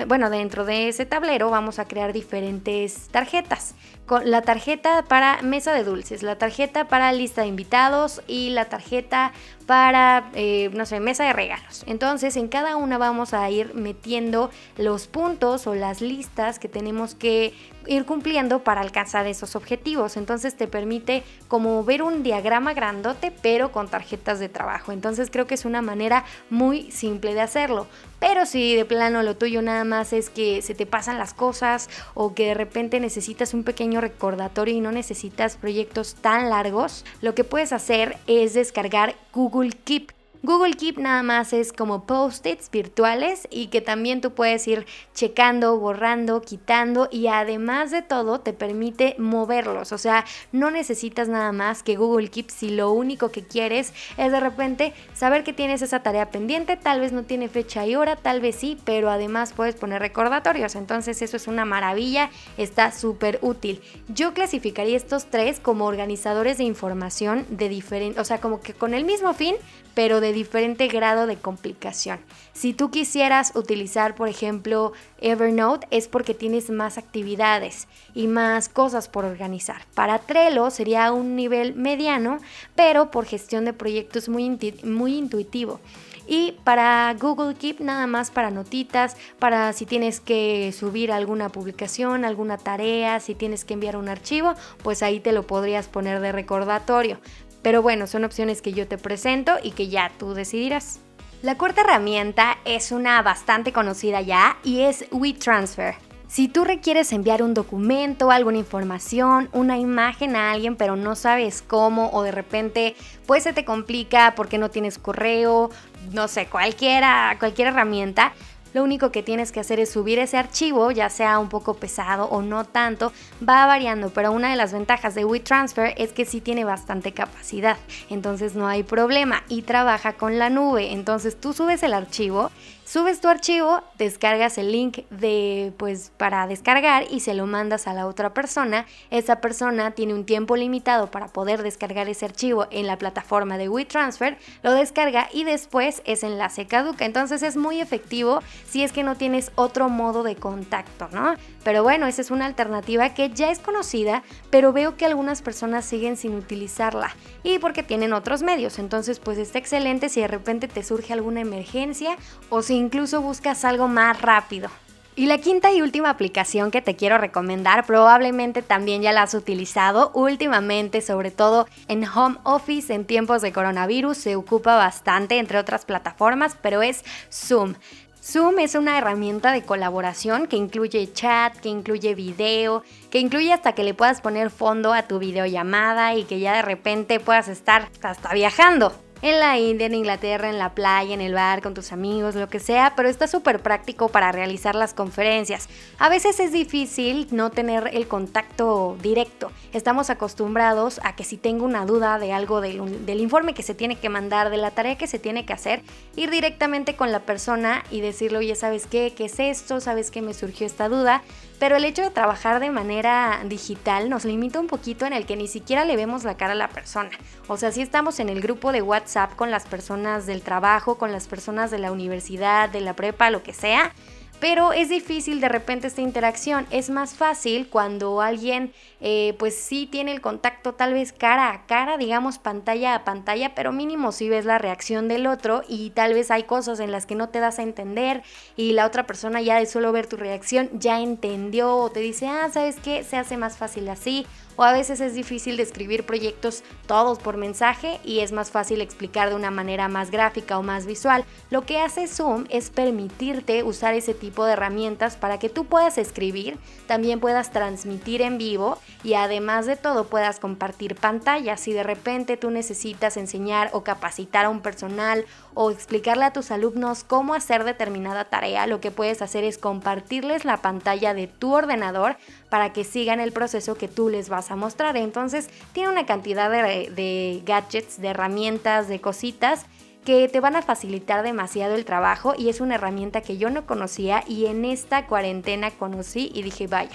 bueno, 0.09 0.29
dentro 0.29 0.65
de 0.65 0.89
ese 0.89 1.07
tablero 1.07 1.49
vamos 1.49 1.79
a 1.79 1.85
crear 1.87 2.13
diferentes 2.13 3.07
tarjetas. 3.13 3.77
Con 4.07 4.31
la 4.31 4.43
tarjeta 4.43 5.03
para 5.09 5.41
mesa 5.41 5.73
de 5.73 5.83
dulces, 5.83 6.23
la 6.23 6.37
tarjeta 6.37 6.89
para 6.89 7.11
lista 7.13 7.41
de 7.41 7.47
invitados 7.47 8.21
y 8.27 8.51
la 8.51 8.67
tarjeta 8.67 9.33
para, 9.67 10.31
eh, 10.35 10.71
no 10.75 10.85
sé, 10.85 11.01
mesa 11.01 11.25
de 11.25 11.33
regalos. 11.33 11.85
Entonces 11.87 12.37
en 12.37 12.49
cada 12.49 12.77
una 12.77 12.99
vamos 12.99 13.33
a 13.33 13.49
ir 13.51 13.75
metiendo 13.75 14.51
los 14.77 15.07
puntos 15.07 15.67
o 15.67 15.75
las 15.75 16.01
listas 16.01 16.59
que 16.59 16.69
tenemos 16.69 17.15
que 17.15 17.55
ir 17.87 18.05
cumpliendo 18.05 18.63
para 18.63 18.81
alcanzar 18.81 19.27
esos 19.27 19.57
objetivos. 19.57 20.17
Entonces 20.17 20.55
te 20.55 20.67
permite 20.67 21.23
como 21.49 21.83
ver 21.85 22.03
un 22.03 22.23
diagrama 22.23 22.75
grandote 22.75 23.33
pero 23.43 23.73
con 23.73 23.89
tarjetas 23.89 24.39
de 24.39 24.49
trabajo. 24.49 24.93
Entonces 24.93 25.31
creo 25.31 25.47
que 25.47 25.55
es 25.55 25.65
una 25.65 25.83
manera 25.83 26.25
muy 26.51 26.91
simple 26.91 27.35
de 27.35 27.41
hacerlo. 27.41 27.87
Pero 28.21 28.47
si 28.47 28.75
de 28.75 28.85
plano 28.85 29.23
lo 29.23 29.37
tuyo 29.37 29.61
nada 29.61 29.85
más 29.85 30.13
es 30.13 30.31
que 30.31 30.63
se 30.63 30.75
te 30.75 30.87
pasan 30.87 31.19
las 31.19 31.35
cosas 31.35 31.91
o 32.15 32.35
que 32.35 32.49
de 32.49 32.55
repente 32.55 33.01
necesitas 33.01 33.53
un 33.53 33.65
pequeño 33.65 33.94
recordatorio 34.01 34.75
y 34.75 34.81
no 34.81 34.93
necesitas 34.93 35.57
proyectos 35.57 36.15
tan 36.15 36.51
largos, 36.51 37.05
lo 37.21 37.35
que 37.35 37.45
puedes 37.45 37.73
hacer 37.73 38.17
es 38.27 38.55
descargar 38.55 39.15
Google 39.33 39.71
Keep. 39.85 40.13
Google 40.45 40.75
Keep 40.75 40.99
nada 40.99 41.23
más 41.23 41.55
es 41.55 41.73
como 41.73 42.05
post-its 42.05 42.71
virtuales 42.71 43.49
y 43.51 43.69
que 43.69 43.81
también 43.81 44.21
tú 44.21 44.35
puedes 44.35 44.69
ir 44.69 44.85
checando, 45.15 45.79
borrando, 45.79 46.43
quitando 46.43 47.09
y 47.11 47.29
además 47.29 47.91
de 47.91 48.03
todo 48.03 48.41
te 48.41 48.53
permite 48.53 49.17
moverlos. 49.17 49.93
O 49.93 49.97
sea, 49.97 50.27
no 50.53 50.71
necesitas 50.71 51.29
nada 51.29 51.51
más 51.53 51.83
que 51.83 51.97
Google 51.97 52.29
Keep 52.29 52.51
si 52.51 52.69
lo 52.69 52.93
único 52.93 53.31
que 53.31 53.43
quieres 53.43 53.95
es 54.19 54.33
de 54.33 54.39
repente 54.39 54.93
saber 55.15 55.45
que 55.45 55.55
tienes 55.55 55.81
esa 55.81 56.03
tarea 56.03 56.31
pendiente. 56.31 56.77
Tal 56.77 57.01
vez 57.01 57.13
no 57.13 57.23
tiene 57.23 57.49
fecha 57.49 57.87
y 57.87 57.97
hora, 57.97 58.17
tal 58.17 58.43
vez 58.43 58.57
sí, 58.57 58.77
pero 58.85 59.09
además 59.09 59.55
puedes 59.55 59.77
poner 59.77 60.03
recordatorios. 60.03 60.75
Entonces 60.75 61.23
eso 61.23 61.39
es 61.39 61.47
una 61.47 61.65
maravilla, 61.65 62.29
está 62.59 62.93
súper 62.93 63.39
útil. 63.41 63.81
Yo 64.09 64.35
clasificaría 64.35 64.99
estos 64.99 65.25
tres 65.25 65.59
como 65.59 65.87
organizadores 65.87 66.59
de 66.59 66.65
información 66.65 67.47
de 67.49 67.71
diferente, 67.71 68.21
o 68.21 68.25
sea, 68.27 68.43
como 68.43 68.61
que 68.61 68.75
con 68.75 68.93
el 68.93 69.07
mismo 69.07 69.33
fin, 69.33 69.55
pero 69.95 70.21
de 70.21 70.33
diferente 70.33 70.89
grado 70.89 71.27
de 71.27 71.37
complicación. 71.37 72.21
Si 72.53 72.73
tú 72.73 72.91
quisieras 72.91 73.53
utilizar, 73.55 74.15
por 74.15 74.29
ejemplo, 74.29 74.93
Evernote, 75.21 75.87
es 75.91 76.09
porque 76.09 76.35
tienes 76.35 76.71
más 76.71 76.99
actividades 76.99 77.89
y 78.15 78.27
más 78.27 78.69
cosas 78.69 79.09
por 79.09 79.25
organizar. 79.25 79.87
Para 79.95 80.19
Trello 80.19 80.71
sería 80.71 81.13
un 81.13 81.37
nivel 81.37 81.75
mediano, 81.75 82.39
pero 82.75 83.11
por 83.11 83.27
gestión 83.27 83.65
de 83.65 83.73
proyectos 83.73 84.29
muy, 84.29 84.51
muy 84.85 85.17
intuitivo. 85.17 85.81
Y 86.27 86.53
para 86.65 87.15
Google 87.21 87.55
Keep 87.55 87.81
nada 87.81 88.07
más 88.07 88.31
para 88.31 88.51
notitas, 88.51 89.17
para 89.39 89.73
si 89.75 89.85
tienes 89.85 90.21
que 90.21 90.73
subir 90.73 91.13
alguna 91.13 91.51
publicación, 91.51 92.25
alguna 92.25 92.57
tarea, 92.57 93.21
si 93.21 93.35
tienes 93.35 93.65
que 93.65 93.75
enviar 93.75 93.97
un 93.97 94.09
archivo, 94.09 94.55
pues 94.83 95.03
ahí 95.03 95.21
te 95.21 95.33
lo 95.33 95.47
podrías 95.47 95.87
poner 95.89 96.21
de 96.21 96.33
recordatorio. 96.33 97.19
Pero 97.65 97.83
bueno, 97.83 98.07
son 98.07 98.25
opciones 98.25 98.61
que 98.63 98.75
yo 98.75 98.87
te 98.87 98.99
presento 98.99 99.55
y 99.61 99.73
que 99.73 99.89
ya 99.89 100.13
tú 100.19 100.35
decidirás. 100.35 101.01
La 101.43 101.57
cuarta 101.57 101.81
herramienta 101.81 102.59
es 102.67 102.93
una 102.93 103.21
bastante 103.23 103.73
conocida 103.73 104.21
ya 104.21 104.59
y 104.63 104.83
es 104.83 105.07
WeTransfer. 105.11 105.97
Si 106.29 106.49
tú 106.49 106.65
requieres 106.65 107.13
enviar 107.13 107.43
un 107.43 107.55
documento, 107.55 108.31
alguna 108.31 108.59
información, 108.59 109.49
una 109.53 109.79
imagen 109.79 110.37
a 110.37 110.53
alguien, 110.53 110.77
pero 110.77 110.97
no 110.97 111.17
sabes 111.17 111.63
cómo 111.63 112.11
o 112.11 112.23
de 112.23 112.33
repente 112.33 112.97
pues 113.27 113.45
se 113.45 113.53
te 113.53 113.65
complica 113.65 114.35
porque 114.37 114.59
no 114.59 114.71
tienes 114.71 114.99
correo, 114.99 115.71
no 116.13 116.29
sé, 116.29 116.47
cualquiera, 116.47 117.37
cualquier 117.39 117.69
herramienta, 117.69 118.35
lo 118.75 118.83
único 118.83 119.11
que 119.11 119.23
tienes 119.23 119.53
que 119.53 119.61
hacer 119.61 119.81
es 119.81 119.91
subir 119.91 120.19
ese 120.19 120.37
archivo, 120.37 120.91
ya 120.91 121.09
sea 121.09 121.39
un 121.39 121.49
poco 121.49 121.75
pesado 121.75 122.27
o 122.27 122.43
no 122.43 122.65
tanto, 122.65 123.13
va 123.49 123.65
variando, 123.67 124.11
pero 124.11 124.33
una 124.33 124.51
de 124.51 124.57
las 124.57 124.73
ventajas 124.73 125.15
de 125.15 125.25
WeTransfer 125.25 125.95
es 125.97 126.13
que 126.13 126.27
sí 126.27 126.41
tiene 126.41 126.65
bastante 126.65 127.13
capacidad, 127.13 127.79
entonces 128.11 128.55
no 128.55 128.67
hay 128.67 128.83
problema 128.83 129.45
y 129.49 129.63
trabaja 129.63 130.15
con 130.15 130.39
la 130.39 130.51
nube, 130.51 130.93
entonces 130.93 131.41
tú 131.41 131.53
subes 131.53 131.83
el 131.83 131.95
archivo 131.95 132.51
Subes 132.95 133.21
tu 133.21 133.27
archivo, 133.27 133.83
descargas 133.99 134.57
el 134.57 134.71
link 134.71 134.99
de 135.11 135.73
pues 135.79 136.13
para 136.17 136.47
descargar 136.47 137.07
y 137.11 137.19
se 137.19 137.35
lo 137.35 137.45
mandas 137.45 137.89
a 137.89 137.93
la 137.93 138.07
otra 138.07 138.33
persona. 138.33 138.87
Esa 139.11 139.41
persona 139.41 139.91
tiene 139.91 140.15
un 140.15 140.25
tiempo 140.25 140.55
limitado 140.55 141.11
para 141.11 141.27
poder 141.27 141.65
descargar 141.65 142.09
ese 142.09 142.25
archivo 142.25 142.69
en 142.71 142.87
la 142.87 142.97
plataforma 142.97 143.59
de 143.59 143.69
WeTransfer, 143.69 144.39
lo 144.63 144.71
descarga 144.71 145.29
y 145.33 145.43
después 145.43 146.03
ese 146.05 146.29
enlace 146.29 146.69
caduca. 146.69 147.05
Entonces 147.05 147.43
es 147.43 147.57
muy 147.57 147.81
efectivo 147.81 148.45
si 148.65 148.85
es 148.85 148.93
que 148.93 149.03
no 149.03 149.17
tienes 149.17 149.51
otro 149.57 149.89
modo 149.89 150.23
de 150.23 150.37
contacto, 150.37 151.09
¿no? 151.11 151.35
Pero 151.65 151.83
bueno, 151.83 152.07
esa 152.07 152.21
es 152.21 152.31
una 152.31 152.47
alternativa 152.47 153.13
que 153.13 153.31
ya 153.31 153.51
es 153.51 153.59
conocida, 153.59 154.23
pero 154.51 154.73
veo 154.73 154.97
que 154.97 155.07
algunas 155.07 155.43
personas 155.43 155.85
siguen 155.85 156.17
sin 156.17 156.37
utilizarla 156.37 157.17
y 157.43 157.59
porque 157.59 157.83
tienen 157.83 158.13
otros 158.13 158.43
medios. 158.43 158.79
Entonces, 158.79 159.19
pues 159.19 159.39
está 159.39 159.59
excelente 159.59 160.09
si 160.09 160.21
de 160.21 160.29
repente 160.29 160.69
te 160.69 160.85
surge 160.85 161.13
alguna 161.13 161.41
emergencia 161.41 162.17
o 162.51 162.63
si 162.63 162.84
incluso 162.85 163.21
buscas 163.23 163.65
algo 163.65 163.89
más 163.89 164.21
rápido. 164.21 164.69
Y 165.17 165.27
la 165.27 165.39
quinta 165.39 165.73
y 165.73 165.81
última 165.81 166.11
aplicación 166.11 166.73
que 166.73 166.83
te 166.83 166.97
quiero 166.97 167.19
recomendar, 167.19 167.87
probablemente 167.87 168.63
también 168.63 169.01
ya 169.01 169.13
la 169.13 169.23
has 169.23 169.35
utilizado 169.35 170.11
últimamente, 170.13 171.01
sobre 171.01 171.31
todo 171.31 171.69
en 171.87 172.05
home 172.05 172.39
office 172.43 172.93
en 172.93 173.05
tiempos 173.05 173.41
de 173.41 173.53
coronavirus, 173.53 174.19
se 174.19 174.35
ocupa 174.35 174.75
bastante 174.77 175.39
entre 175.39 175.59
otras 175.59 175.85
plataformas, 175.85 176.57
pero 176.61 176.83
es 176.83 177.05
Zoom. 177.33 177.75
Zoom 178.21 178.59
es 178.59 178.75
una 178.75 178.99
herramienta 178.99 179.53
de 179.53 179.63
colaboración 179.63 180.49
que 180.49 180.57
incluye 180.57 181.13
chat, 181.13 181.55
que 181.59 181.69
incluye 181.69 182.17
video, 182.17 182.83
que 183.11 183.21
incluye 183.21 183.53
hasta 183.53 183.75
que 183.75 183.85
le 183.85 183.95
puedas 183.95 184.21
poner 184.21 184.51
fondo 184.51 184.93
a 184.93 185.03
tu 185.03 185.21
videollamada 185.21 186.15
y 186.17 186.25
que 186.25 186.41
ya 186.41 186.57
de 186.57 186.63
repente 186.63 187.21
puedas 187.21 187.47
estar 187.47 187.89
hasta 188.03 188.33
viajando 188.33 189.04
en 189.25 189.41
la 189.41 189.59
India, 189.59 189.87
en 189.87 189.95
Inglaterra, 189.95 190.51
en 190.51 190.59
la 190.59 190.75
playa, 190.75 191.15
en 191.15 191.23
el 191.23 191.33
bar, 191.33 191.63
con 191.63 191.73
tus 191.73 191.93
amigos, 191.93 192.35
lo 192.35 192.51
que 192.51 192.61
sea, 192.61 192.93
pero 192.95 193.09
está 193.09 193.27
súper 193.27 193.61
práctico 193.61 194.11
para 194.11 194.31
realizar 194.33 194.75
las 194.75 194.93
conferencias. 194.93 195.71
A 195.99 196.11
veces 196.11 196.39
es 196.41 196.53
difícil 196.53 197.27
no 197.31 197.49
tener 197.49 197.89
el 197.95 198.07
contacto 198.07 198.99
directo. 199.01 199.51
Estamos 199.73 200.11
acostumbrados 200.11 201.01
a 201.05 201.17
que 201.17 201.25
si 201.25 201.39
tengo 201.39 201.65
una 201.65 201.87
duda 201.87 202.19
de 202.19 202.35
algo 202.35 202.61
del, 202.61 203.19
informe 203.19 203.55
que 203.55 203.63
se 203.63 203.75
tiene 203.75 203.97
que 203.97 204.11
mandar, 204.11 204.51
de 204.51 204.59
la 204.59 204.73
tarea 204.73 204.99
que 204.99 205.07
se 205.07 205.19
tiene 205.19 205.47
que 205.47 205.55
hacer, 205.55 205.81
ir 206.17 206.29
directamente 206.29 206.95
con 206.95 207.11
la 207.11 207.21
persona 207.21 207.83
y 207.91 208.03
decirle, 208.03 208.37
oye, 208.37 208.55
¿sabes 208.57 208.87
qué? 208.87 209.15
¿Qué 209.17 209.25
es 209.25 209.41
esto? 209.41 209.81
¿Sabes 209.81 210.11
qué 210.11 210.21
me 210.21 210.35
surgió 210.35 210.67
esta 210.67 210.91
duda? 210.91 211.23
Pero 211.59 211.77
el 211.77 211.85
hecho 211.85 212.03
de 212.03 212.11
trabajar 212.11 212.61
de 212.61 212.71
manera 212.71 213.41
digital 213.45 214.11
nos 214.11 214.25
limita 214.25 214.61
un 214.61 214.67
poquito 214.67 215.07
en 215.07 215.13
el 215.13 215.25
que 215.25 215.37
ni 215.37 215.47
siquiera 215.47 215.85
le 215.85 215.97
vemos 215.97 216.25
la 216.25 216.37
cara 216.37 216.53
a 216.53 216.57
la 216.57 216.69
persona. 216.69 217.11
O 217.47 217.57
sea, 217.57 217.71
si 217.71 217.81
estamos 217.81 218.19
en 218.21 218.29
el 218.29 218.41
grupo 218.41 218.73
de 218.73 218.83
WhatsApp 218.83 219.37
con 219.37 219.51
las 219.51 219.65
personas 219.65 220.27
del 220.27 220.43
trabajo, 220.43 220.99
con 220.99 221.13
las 221.13 221.29
personas 221.29 221.71
de 221.71 221.79
la 221.79 221.93
universidad, 221.93 222.69
de 222.69 222.81
la 222.81 222.95
prepa, 222.95 223.31
lo 223.31 223.43
que 223.43 223.53
sea, 223.53 223.93
pero 224.41 224.73
es 224.73 224.89
difícil 224.89 225.41
de 225.41 225.49
repente 225.49 225.87
esta 225.87 226.01
interacción. 226.01 226.67
Es 226.71 226.91
más 226.91 227.15
fácil 227.15 227.69
cuando 227.69 228.21
alguien 228.21 228.73
eh, 229.01 229.35
pues 229.39 229.55
sí 229.57 229.87
tiene 229.91 230.13
el 230.13 230.21
contacto 230.21 230.75
tal 230.75 230.93
vez 230.95 231.13
cara 231.13 231.51
a 231.51 231.67
cara, 231.67 231.97
digamos 231.99 232.39
pantalla 232.39 232.95
a 232.95 233.05
pantalla, 233.05 233.55
pero 233.55 233.73
mínimo 233.73 234.13
si 234.13 234.29
ves 234.29 234.45
la 234.45 234.59
reacción 234.59 235.09
del 235.09 235.27
otro 235.27 235.63
y 235.69 235.91
tal 235.91 236.15
vez 236.15 236.31
hay 236.31 236.45
cosas 236.45 236.81
en 236.81 236.91
las 236.91 237.07
que 237.07 237.15
no 237.15 237.29
te 237.29 237.41
das 237.41 237.59
a 237.59 237.63
entender 237.63 238.23
y 238.57 238.73
la 238.73 238.87
otra 238.87 239.07
persona 239.07 239.41
ya 239.41 239.59
de 239.59 239.67
solo 239.67 239.93
ver 239.93 240.07
tu 240.07 240.17
reacción 240.17 240.71
ya 240.73 241.01
entendió 241.01 241.77
o 241.77 241.91
te 241.91 242.01
dice, 242.01 242.27
ah, 242.27 242.49
¿sabes 242.53 242.77
qué? 242.83 243.05
Se 243.05 243.17
hace 243.17 243.37
más 243.37 243.57
fácil 243.57 243.89
así 243.89 244.27
o 244.57 244.63
a 244.63 244.73
veces 244.73 245.01
es 245.01 245.15
difícil 245.15 245.57
describir 245.57 246.07
proyectos 246.07 246.63
todos 246.87 247.19
por 247.19 247.37
mensaje 247.37 248.01
y 248.05 248.21
es 248.21 248.33
más 248.33 248.51
fácil 248.51 248.81
explicar 248.81 249.29
de 249.29 249.35
una 249.35 249.51
manera 249.51 249.89
más 249.89 250.11
gráfica 250.11 250.59
o 250.59 250.63
más 250.63 250.87
visual. 250.87 251.25
Lo 251.51 251.65
que 251.67 251.81
hace 251.81 252.07
Zoom 252.07 252.45
es 252.51 252.71
permitirte 252.71 253.63
usar 253.63 253.95
ese 253.95 254.15
tipo 254.15 254.45
de 254.45 254.53
herramientas 254.53 255.17
para 255.17 255.39
que 255.39 255.49
tú 255.49 255.65
puedas 255.65 255.99
escribir, 255.99 256.59
también 256.87 257.21
puedas 257.21 257.51
transmitir 257.51 258.23
en 258.23 258.39
vivo 258.39 258.79
y 259.03 259.15
además 259.15 259.67
de 259.67 259.77
todo 259.77 260.05
puedas 260.05 260.41
compartir 260.41 260.95
pantalla. 260.95 261.57
Si 261.57 261.73
de 261.73 261.83
repente 261.83 262.37
tú 262.37 262.51
necesitas 262.51 263.17
enseñar 263.17 263.71
o 263.73 263.83
capacitar 263.83 264.47
a 264.47 264.51
un 264.51 264.61
personal 264.61 265.25
o 265.55 265.71
explicarle 265.71 266.25
a 266.25 266.33
tus 266.33 266.51
alumnos 266.51 267.05
cómo 267.05 267.35
hacer 267.35 267.65
determinada 267.65 268.25
tarea, 268.27 268.67
lo 268.67 268.81
que 268.81 268.91
puedes 268.91 269.23
hacer 269.23 269.45
es 269.45 269.59
compartirles 269.59 270.45
la 270.45 270.59
pantalla 270.59 271.15
de 271.15 271.27
tu 271.27 271.55
ordenador 271.55 272.17
para 272.55 272.73
que 272.73 272.85
sigan 272.85 273.19
el 273.19 273.33
proceso 273.33 273.75
que 273.75 273.89
tú 273.89 274.09
les 274.09 274.29
vas 274.29 274.53
a 274.53 274.55
mostrar. 274.55 274.97
Entonces 274.97 275.51
tiene 275.73 275.89
una 275.89 276.07
cantidad 276.07 276.49
de, 276.49 277.43
gadgets, 277.45 278.01
de 278.01 278.07
herramientas, 278.07 278.87
de 278.87 279.01
cositas 279.01 279.67
que 280.05 280.29
te 280.29 280.39
van 280.39 280.55
a 280.55 280.63
facilitar 280.63 281.25
demasiado 281.25 281.75
el 281.75 281.85
trabajo 281.85 282.33
y 282.39 282.51
es 282.51 282.61
una 282.61 282.77
herramienta 282.77 283.23
que 283.23 283.39
yo 283.39 283.51
no 283.51 283.67
conocía 283.67 284.23
y 284.29 284.47
en 284.47 284.65
esta 284.65 285.09
cuarentena 285.09 285.73
conocí 285.73 286.31
y 286.33 286.43
dije, 286.43 286.69
vaya, 286.69 286.95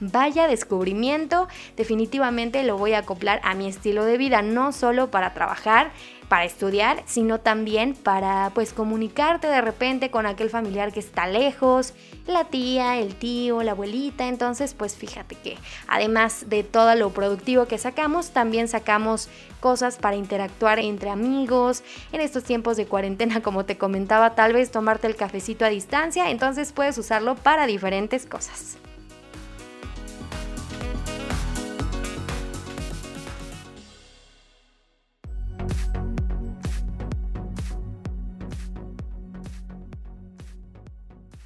vaya 0.00 0.48
descubrimiento, 0.48 1.46
definitivamente 1.76 2.62
lo 2.62 2.78
voy 2.78 2.94
a 2.94 3.00
acoplar 3.00 3.42
a 3.44 3.52
mi 3.52 3.68
estilo 3.68 4.02
de 4.06 4.16
vida, 4.16 4.40
no 4.40 4.72
solo 4.72 5.10
para 5.10 5.34
trabajar, 5.34 5.90
para 6.28 6.44
estudiar, 6.44 7.02
sino 7.06 7.38
también 7.40 7.94
para 7.94 8.50
pues 8.54 8.72
comunicarte 8.72 9.46
de 9.46 9.60
repente 9.60 10.10
con 10.10 10.26
aquel 10.26 10.50
familiar 10.50 10.92
que 10.92 11.00
está 11.00 11.26
lejos, 11.26 11.94
la 12.26 12.44
tía, 12.44 12.98
el 12.98 13.14
tío, 13.14 13.62
la 13.62 13.72
abuelita, 13.72 14.26
entonces 14.26 14.74
pues 14.74 14.96
fíjate 14.96 15.36
que 15.36 15.56
además 15.86 16.46
de 16.48 16.64
todo 16.64 16.94
lo 16.94 17.10
productivo 17.10 17.66
que 17.66 17.78
sacamos, 17.78 18.30
también 18.30 18.68
sacamos 18.68 19.28
cosas 19.60 19.96
para 19.96 20.16
interactuar 20.16 20.78
entre 20.78 21.10
amigos, 21.10 21.82
en 22.12 22.20
estos 22.20 22.44
tiempos 22.44 22.76
de 22.76 22.86
cuarentena 22.86 23.40
como 23.42 23.64
te 23.64 23.78
comentaba, 23.78 24.34
tal 24.34 24.52
vez 24.52 24.70
tomarte 24.70 25.06
el 25.06 25.16
cafecito 25.16 25.64
a 25.64 25.68
distancia, 25.68 26.30
entonces 26.30 26.72
puedes 26.72 26.98
usarlo 26.98 27.36
para 27.36 27.66
diferentes 27.66 28.26
cosas. 28.26 28.78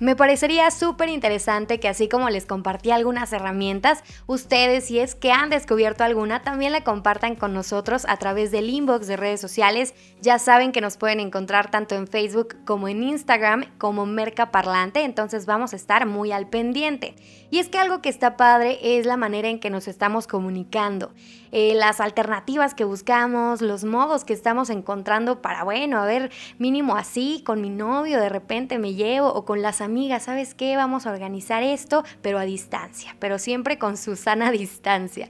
Me 0.01 0.17
parecería 0.17 0.71
súper 0.71 1.11
interesante 1.11 1.79
que 1.79 1.87
así 1.87 2.09
como 2.09 2.31
les 2.31 2.47
compartí 2.47 2.91
algunas 2.91 3.35
herramientas, 3.35 4.03
ustedes 4.27 4.87
si 4.87 4.99
es 4.99 5.15
que 5.15 5.31
han 5.31 5.51
descubierto 5.51 6.05
alguna, 6.05 6.41
también 6.41 6.73
la 6.73 6.83
compartan 6.85 7.37
con 7.37 7.53
nosotros 7.53 8.07
a 8.09 8.17
través 8.17 8.51
del 8.51 8.71
inbox 8.71 9.07
de 9.07 9.19
redes 9.19 9.43
sociales. 9.43 9.93
Ya 10.23 10.39
saben 10.39 10.73
que 10.73 10.81
nos 10.81 10.97
pueden 10.97 11.21
encontrar 11.21 11.71
tanto 11.71 11.97
en 11.97 12.07
Facebook 12.07 12.57
como 12.65 12.89
en 12.89 13.03
Instagram 13.03 13.67
como 13.77 14.07
Merca 14.07 14.51
Parlante, 14.51 15.05
entonces 15.05 15.45
vamos 15.45 15.75
a 15.75 15.77
estar 15.77 16.07
muy 16.07 16.33
al 16.33 16.49
pendiente. 16.49 17.15
Y 17.51 17.59
es 17.59 17.69
que 17.69 17.79
algo 17.79 18.01
que 18.01 18.09
está 18.09 18.39
padre 18.39 18.79
es 18.83 19.05
la 19.05 19.19
manera 19.19 19.49
en 19.49 19.61
que 19.61 19.69
nos 19.69 19.87
estamos 19.87 20.27
comunicando. 20.27 21.13
Eh, 21.53 21.75
las 21.75 22.01
alternativas 22.01 22.75
que 22.75 22.85
buscamos, 22.85 23.61
los 23.61 23.85
modos 23.85 24.25
que 24.25 24.33
estamos 24.33 24.71
encontrando 24.71 25.43
para, 25.43 25.65
bueno, 25.65 25.99
a 25.99 26.07
ver, 26.07 26.31
mínimo 26.59 26.97
así, 26.97 27.43
con 27.45 27.61
mi 27.61 27.71
novio 27.71 28.21
de 28.21 28.29
repente 28.29 28.79
me 28.79 28.95
llevo 28.95 29.33
o 29.33 29.45
con 29.45 29.61
las 29.61 29.81
amigas, 29.81 30.25
¿sabes 30.25 30.55
qué? 30.55 30.77
Vamos 30.77 31.07
a 31.07 31.13
organizar 31.13 31.63
esto, 31.63 32.05
pero 32.23 32.39
a 32.39 32.43
distancia, 32.43 33.17
pero 33.19 33.39
siempre 33.39 33.79
con 33.79 33.97
su 33.97 34.15
sana 34.15 34.51
distancia. 34.53 35.29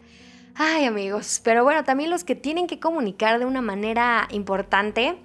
Ay 0.54 0.84
amigos, 0.84 1.40
pero 1.42 1.64
bueno, 1.64 1.84
también 1.84 2.10
los 2.10 2.24
que 2.24 2.34
tienen 2.34 2.66
que 2.66 2.80
comunicar 2.80 3.38
de 3.38 3.46
una 3.46 3.62
manera 3.62 4.28
importante 4.30 5.18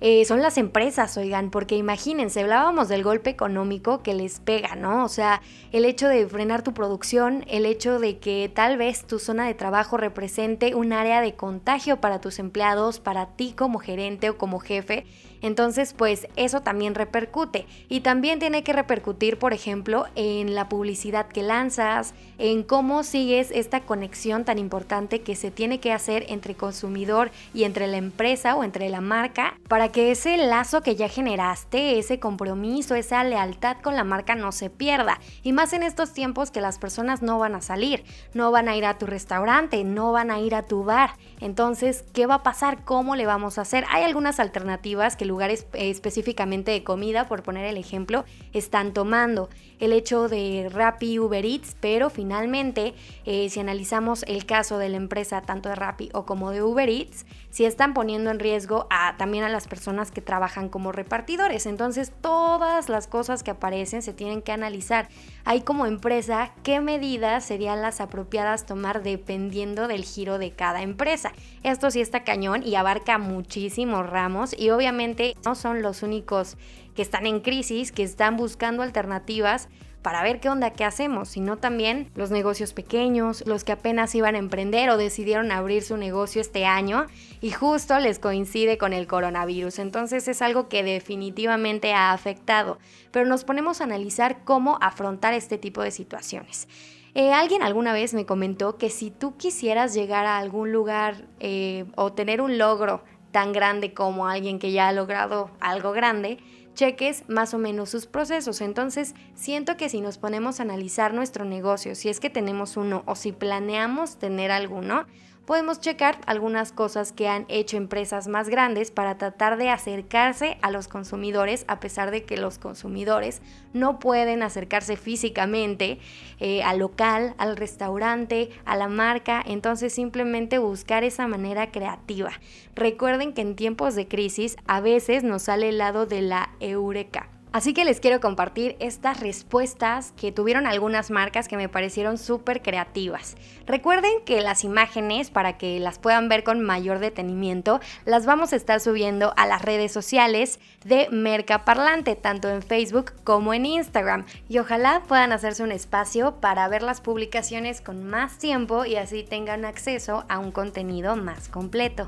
eh, 0.00 0.24
son 0.24 0.40
las 0.40 0.56
empresas, 0.56 1.16
oigan, 1.18 1.50
porque 1.50 1.76
imagínense, 1.76 2.40
hablábamos 2.40 2.88
del 2.88 3.02
golpe 3.02 3.28
económico 3.28 4.02
que 4.02 4.14
les 4.14 4.40
pega, 4.40 4.74
¿no? 4.74 5.04
O 5.04 5.08
sea, 5.08 5.42
el 5.72 5.84
hecho 5.84 6.08
de 6.08 6.26
frenar 6.26 6.62
tu 6.62 6.72
producción, 6.72 7.44
el 7.48 7.66
hecho 7.66 7.98
de 7.98 8.18
que 8.18 8.50
tal 8.52 8.78
vez 8.78 9.06
tu 9.06 9.18
zona 9.18 9.46
de 9.46 9.52
trabajo 9.52 9.98
represente 9.98 10.74
un 10.74 10.94
área 10.94 11.20
de 11.20 11.34
contagio 11.34 12.00
para 12.00 12.20
tus 12.20 12.38
empleados, 12.38 12.98
para 12.98 13.26
ti 13.36 13.52
como 13.54 13.78
gerente 13.78 14.30
o 14.30 14.38
como 14.38 14.58
jefe, 14.58 15.04
entonces, 15.42 15.94
pues 15.94 16.28
eso 16.36 16.60
también 16.60 16.94
repercute. 16.94 17.66
Y 17.88 18.00
también 18.00 18.38
tiene 18.38 18.62
que 18.62 18.72
repercutir, 18.72 19.38
por 19.38 19.52
ejemplo, 19.52 20.06
en 20.14 20.54
la 20.54 20.68
publicidad 20.68 21.26
que 21.28 21.42
lanzas, 21.42 22.14
en 22.38 22.62
cómo 22.62 23.02
sigues 23.02 23.50
esta 23.50 23.80
conexión 23.80 24.44
tan 24.44 24.58
importante 24.58 25.22
que 25.22 25.36
se 25.36 25.50
tiene 25.50 25.80
que 25.80 25.92
hacer 25.92 26.26
entre 26.28 26.54
consumidor 26.54 27.30
y 27.54 27.64
entre 27.64 27.86
la 27.86 27.96
empresa 27.96 28.56
o 28.56 28.64
entre 28.64 28.88
la 28.88 29.00
marca 29.00 29.58
para 29.68 29.90
que 29.90 30.10
ese 30.10 30.36
lazo 30.36 30.82
que 30.82 30.96
ya 30.96 31.08
generaste, 31.08 31.98
ese 31.98 32.18
compromiso, 32.18 32.94
esa 32.94 33.22
lealtad 33.24 33.78
con 33.82 33.96
la 33.96 34.04
marca 34.04 34.34
no 34.34 34.52
se 34.52 34.70
pierda. 34.70 35.20
Y 35.42 35.52
más 35.52 35.72
en 35.72 35.82
estos 35.82 36.12
tiempos 36.12 36.50
que 36.50 36.60
las 36.60 36.78
personas 36.78 37.22
no 37.22 37.38
van 37.38 37.54
a 37.54 37.60
salir, 37.60 38.04
no 38.34 38.50
van 38.50 38.68
a 38.68 38.76
ir 38.76 38.84
a 38.84 38.98
tu 38.98 39.06
restaurante, 39.06 39.84
no 39.84 40.12
van 40.12 40.30
a 40.30 40.40
ir 40.40 40.54
a 40.54 40.62
tu 40.62 40.84
bar. 40.84 41.10
Entonces, 41.40 42.04
¿qué 42.12 42.26
va 42.26 42.36
a 42.36 42.42
pasar? 42.42 42.84
¿Cómo 42.84 43.16
le 43.16 43.26
vamos 43.26 43.58
a 43.58 43.62
hacer? 43.62 43.84
Hay 43.90 44.04
algunas 44.04 44.40
alternativas 44.40 45.16
que 45.16 45.24
lugares 45.30 45.66
eh, 45.72 45.88
específicamente 45.88 46.70
de 46.72 46.84
comida, 46.84 47.28
por 47.28 47.42
poner 47.42 47.64
el 47.64 47.78
ejemplo, 47.78 48.24
están 48.52 48.92
tomando. 48.92 49.48
El 49.78 49.94
hecho 49.94 50.28
de 50.28 50.68
Rappi 50.70 51.18
Uber 51.18 51.46
Eats, 51.46 51.74
pero 51.80 52.10
finalmente, 52.10 52.92
eh, 53.24 53.48
si 53.48 53.60
analizamos 53.60 54.24
el 54.24 54.44
caso 54.44 54.76
de 54.76 54.90
la 54.90 54.98
empresa 54.98 55.40
tanto 55.40 55.70
de 55.70 55.74
Rappi 55.74 56.10
o 56.12 56.26
como 56.26 56.50
de 56.50 56.62
Uber 56.62 56.88
Eats, 56.88 57.24
si 57.48 57.64
están 57.64 57.94
poniendo 57.94 58.30
en 58.30 58.38
riesgo 58.38 58.86
también 59.16 59.44
a 59.44 59.48
las 59.48 59.66
personas 59.66 60.10
que 60.10 60.20
trabajan 60.20 60.68
como 60.68 60.92
repartidores. 60.92 61.66
Entonces, 61.66 62.12
todas 62.20 62.88
las 62.88 63.06
cosas 63.06 63.42
que 63.42 63.50
aparecen 63.50 64.02
se 64.02 64.12
tienen 64.12 64.42
que 64.42 64.52
analizar. 64.52 65.08
Hay 65.44 65.62
como 65.62 65.86
empresa 65.86 66.52
qué 66.62 66.80
medidas 66.80 67.44
serían 67.44 67.82
las 67.82 68.00
apropiadas 68.00 68.66
tomar 68.66 69.02
dependiendo 69.02 69.88
del 69.88 70.04
giro 70.04 70.38
de 70.38 70.52
cada 70.52 70.82
empresa. 70.82 71.32
Esto 71.62 71.90
sí 71.90 72.00
está 72.00 72.24
cañón 72.24 72.62
y 72.62 72.74
abarca 72.74 73.18
muchísimos 73.18 74.08
ramos 74.08 74.54
y 74.58 74.70
obviamente 74.70 75.36
no 75.44 75.54
son 75.54 75.82
los 75.82 76.02
únicos 76.02 76.56
que 76.94 77.02
están 77.02 77.26
en 77.26 77.40
crisis, 77.40 77.92
que 77.92 78.02
están 78.02 78.36
buscando 78.36 78.82
alternativas 78.82 79.68
para 80.02 80.22
ver 80.22 80.40
qué 80.40 80.48
onda, 80.48 80.70
qué 80.70 80.84
hacemos, 80.84 81.28
sino 81.28 81.58
también 81.58 82.10
los 82.14 82.30
negocios 82.30 82.72
pequeños, 82.72 83.44
los 83.46 83.64
que 83.64 83.72
apenas 83.72 84.14
iban 84.14 84.34
a 84.34 84.38
emprender 84.38 84.90
o 84.90 84.96
decidieron 84.96 85.52
abrir 85.52 85.82
su 85.82 85.96
negocio 85.96 86.40
este 86.40 86.64
año 86.64 87.06
y 87.40 87.50
justo 87.50 87.98
les 87.98 88.18
coincide 88.18 88.78
con 88.78 88.92
el 88.92 89.06
coronavirus. 89.06 89.78
Entonces 89.78 90.26
es 90.28 90.42
algo 90.42 90.68
que 90.68 90.82
definitivamente 90.82 91.92
ha 91.92 92.12
afectado, 92.12 92.78
pero 93.10 93.26
nos 93.26 93.44
ponemos 93.44 93.80
a 93.80 93.84
analizar 93.84 94.44
cómo 94.44 94.78
afrontar 94.80 95.34
este 95.34 95.58
tipo 95.58 95.82
de 95.82 95.90
situaciones. 95.90 96.68
Eh, 97.14 97.32
alguien 97.32 97.62
alguna 97.62 97.92
vez 97.92 98.14
me 98.14 98.24
comentó 98.24 98.76
que 98.76 98.88
si 98.88 99.10
tú 99.10 99.36
quisieras 99.36 99.94
llegar 99.94 100.26
a 100.26 100.38
algún 100.38 100.72
lugar 100.72 101.24
eh, 101.40 101.84
o 101.96 102.12
tener 102.12 102.40
un 102.40 102.56
logro 102.56 103.02
tan 103.32 103.52
grande 103.52 103.94
como 103.94 104.28
alguien 104.28 104.58
que 104.58 104.72
ya 104.72 104.88
ha 104.88 104.92
logrado 104.92 105.50
algo 105.60 105.92
grande, 105.92 106.38
cheques 106.80 107.24
más 107.28 107.52
o 107.52 107.58
menos 107.58 107.90
sus 107.90 108.06
procesos. 108.06 108.62
Entonces, 108.62 109.14
siento 109.34 109.76
que 109.76 109.90
si 109.90 110.00
nos 110.00 110.16
ponemos 110.16 110.60
a 110.60 110.62
analizar 110.62 111.12
nuestro 111.12 111.44
negocio, 111.44 111.94
si 111.94 112.08
es 112.08 112.20
que 112.20 112.30
tenemos 112.30 112.78
uno 112.78 113.02
o 113.04 113.16
si 113.16 113.32
planeamos 113.32 114.16
tener 114.16 114.50
alguno, 114.50 115.04
podemos 115.50 115.80
checar 115.80 116.20
algunas 116.26 116.70
cosas 116.70 117.10
que 117.10 117.26
han 117.26 117.44
hecho 117.48 117.76
empresas 117.76 118.28
más 118.28 118.48
grandes 118.48 118.92
para 118.92 119.18
tratar 119.18 119.56
de 119.56 119.68
acercarse 119.68 120.58
a 120.62 120.70
los 120.70 120.86
consumidores, 120.86 121.64
a 121.66 121.80
pesar 121.80 122.12
de 122.12 122.22
que 122.22 122.36
los 122.36 122.58
consumidores 122.58 123.42
no 123.72 123.98
pueden 123.98 124.44
acercarse 124.44 124.96
físicamente 124.96 125.98
eh, 126.38 126.62
al 126.62 126.78
local, 126.78 127.34
al 127.36 127.56
restaurante, 127.56 128.50
a 128.64 128.76
la 128.76 128.86
marca, 128.86 129.42
entonces 129.44 129.92
simplemente 129.92 130.58
buscar 130.58 131.02
esa 131.02 131.26
manera 131.26 131.72
creativa. 131.72 132.30
Recuerden 132.76 133.32
que 133.32 133.42
en 133.42 133.56
tiempos 133.56 133.96
de 133.96 134.06
crisis 134.06 134.56
a 134.68 134.80
veces 134.80 135.24
nos 135.24 135.42
sale 135.42 135.70
el 135.70 135.78
lado 135.78 136.06
de 136.06 136.22
la 136.22 136.50
eureka 136.60 137.28
Así 137.52 137.74
que 137.74 137.84
les 137.84 137.98
quiero 137.98 138.20
compartir 138.20 138.76
estas 138.78 139.18
respuestas 139.18 140.12
que 140.12 140.30
tuvieron 140.30 140.68
algunas 140.68 141.10
marcas 141.10 141.48
que 141.48 141.56
me 141.56 141.68
parecieron 141.68 142.16
súper 142.16 142.62
creativas. 142.62 143.36
Recuerden 143.66 144.12
que 144.24 144.40
las 144.40 144.62
imágenes, 144.62 145.30
para 145.30 145.58
que 145.58 145.80
las 145.80 145.98
puedan 145.98 146.28
ver 146.28 146.44
con 146.44 146.60
mayor 146.60 147.00
detenimiento, 147.00 147.80
las 148.04 148.24
vamos 148.24 148.52
a 148.52 148.56
estar 148.56 148.78
subiendo 148.78 149.34
a 149.36 149.48
las 149.48 149.62
redes 149.62 149.90
sociales 149.90 150.60
de 150.84 151.08
Merca 151.10 151.64
Parlante, 151.64 152.14
tanto 152.14 152.48
en 152.48 152.62
Facebook 152.62 153.14
como 153.24 153.52
en 153.52 153.66
Instagram. 153.66 154.26
Y 154.48 154.58
ojalá 154.58 155.02
puedan 155.08 155.32
hacerse 155.32 155.64
un 155.64 155.72
espacio 155.72 156.36
para 156.36 156.68
ver 156.68 156.84
las 156.84 157.00
publicaciones 157.00 157.80
con 157.80 158.04
más 158.04 158.38
tiempo 158.38 158.84
y 158.84 158.94
así 158.94 159.24
tengan 159.24 159.64
acceso 159.64 160.24
a 160.28 160.38
un 160.38 160.52
contenido 160.52 161.16
más 161.16 161.48
completo. 161.48 162.06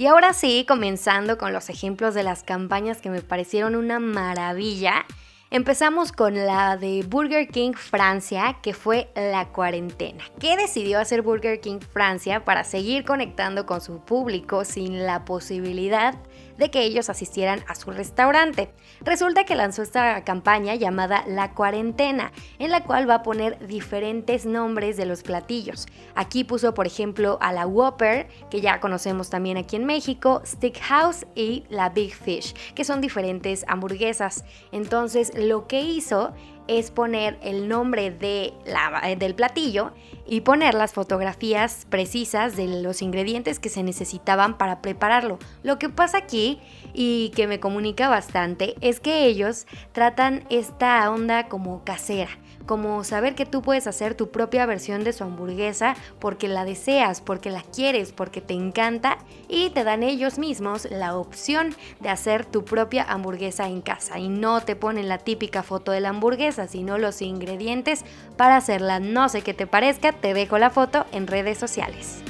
Y 0.00 0.06
ahora 0.06 0.32
sí, 0.32 0.64
comenzando 0.68 1.38
con 1.38 1.52
los 1.52 1.68
ejemplos 1.68 2.14
de 2.14 2.22
las 2.22 2.44
campañas 2.44 3.00
que 3.00 3.10
me 3.10 3.20
parecieron 3.20 3.74
una 3.74 3.98
maravilla. 3.98 5.04
Empezamos 5.50 6.12
con 6.12 6.36
la 6.36 6.76
de 6.76 7.02
Burger 7.02 7.48
King 7.48 7.72
Francia, 7.72 8.58
que 8.62 8.74
fue 8.74 9.10
la 9.16 9.48
cuarentena. 9.48 10.22
¿Qué 10.38 10.56
decidió 10.56 11.00
hacer 11.00 11.22
Burger 11.22 11.60
King 11.60 11.80
Francia 11.80 12.44
para 12.44 12.62
seguir 12.62 13.04
conectando 13.04 13.66
con 13.66 13.80
su 13.80 13.98
público 13.98 14.64
sin 14.64 15.04
la 15.04 15.24
posibilidad 15.24 16.14
de 16.58 16.70
que 16.70 16.82
ellos 16.82 17.08
asistieran 17.08 17.64
a 17.68 17.74
su 17.74 17.90
restaurante. 17.90 18.70
Resulta 19.00 19.44
que 19.44 19.54
lanzó 19.54 19.82
esta 19.82 20.24
campaña 20.24 20.74
llamada 20.74 21.24
La 21.26 21.54
Cuarentena, 21.54 22.32
en 22.58 22.70
la 22.70 22.84
cual 22.84 23.08
va 23.08 23.16
a 23.16 23.22
poner 23.22 23.66
diferentes 23.66 24.44
nombres 24.44 24.96
de 24.96 25.06
los 25.06 25.22
platillos. 25.22 25.86
Aquí 26.14 26.44
puso, 26.44 26.74
por 26.74 26.86
ejemplo, 26.86 27.38
a 27.40 27.52
la 27.52 27.66
Whopper, 27.66 28.28
que 28.50 28.60
ya 28.60 28.80
conocemos 28.80 29.30
también 29.30 29.56
aquí 29.56 29.76
en 29.76 29.86
México, 29.86 30.42
Stick 30.44 30.78
House 30.80 31.26
y 31.34 31.64
la 31.70 31.90
Big 31.90 32.14
Fish, 32.14 32.54
que 32.74 32.84
son 32.84 33.00
diferentes 33.00 33.64
hamburguesas. 33.68 34.44
Entonces, 34.72 35.32
lo 35.36 35.66
que 35.68 35.80
hizo 35.80 36.34
es 36.68 36.90
poner 36.90 37.38
el 37.42 37.68
nombre 37.68 38.10
de 38.10 38.52
la, 38.64 39.10
eh, 39.10 39.16
del 39.16 39.34
platillo 39.34 39.92
y 40.26 40.42
poner 40.42 40.74
las 40.74 40.92
fotografías 40.92 41.86
precisas 41.88 42.56
de 42.56 42.82
los 42.82 43.02
ingredientes 43.02 43.58
que 43.58 43.70
se 43.70 43.82
necesitaban 43.82 44.58
para 44.58 44.80
prepararlo. 44.82 45.38
Lo 45.62 45.78
que 45.78 45.88
pasa 45.88 46.18
aquí 46.18 46.60
y 46.92 47.30
que 47.34 47.46
me 47.46 47.60
comunica 47.60 48.08
bastante 48.08 48.76
es 48.80 49.00
que 49.00 49.24
ellos 49.24 49.66
tratan 49.92 50.44
esta 50.50 51.10
onda 51.10 51.48
como 51.48 51.82
casera 51.84 52.30
como 52.68 53.02
saber 53.02 53.34
que 53.34 53.46
tú 53.46 53.62
puedes 53.62 53.86
hacer 53.86 54.14
tu 54.14 54.30
propia 54.30 54.66
versión 54.66 55.02
de 55.02 55.14
su 55.14 55.24
hamburguesa 55.24 55.96
porque 56.20 56.48
la 56.48 56.66
deseas, 56.66 57.22
porque 57.22 57.50
la 57.50 57.62
quieres, 57.62 58.12
porque 58.12 58.42
te 58.42 58.52
encanta 58.52 59.16
y 59.48 59.70
te 59.70 59.84
dan 59.84 60.02
ellos 60.02 60.38
mismos 60.38 60.86
la 60.90 61.16
opción 61.16 61.74
de 62.00 62.10
hacer 62.10 62.44
tu 62.44 62.66
propia 62.66 63.04
hamburguesa 63.04 63.66
en 63.66 63.80
casa 63.80 64.18
y 64.18 64.28
no 64.28 64.60
te 64.60 64.76
ponen 64.76 65.08
la 65.08 65.16
típica 65.16 65.62
foto 65.62 65.92
de 65.92 66.00
la 66.00 66.10
hamburguesa, 66.10 66.68
sino 66.68 66.98
los 66.98 67.22
ingredientes 67.22 68.04
para 68.36 68.56
hacerla. 68.56 69.00
No 69.00 69.30
sé 69.30 69.40
qué 69.40 69.54
te 69.54 69.66
parezca, 69.66 70.12
te 70.12 70.34
dejo 70.34 70.58
la 70.58 70.68
foto 70.68 71.06
en 71.12 71.26
redes 71.26 71.56
sociales. 71.56 72.22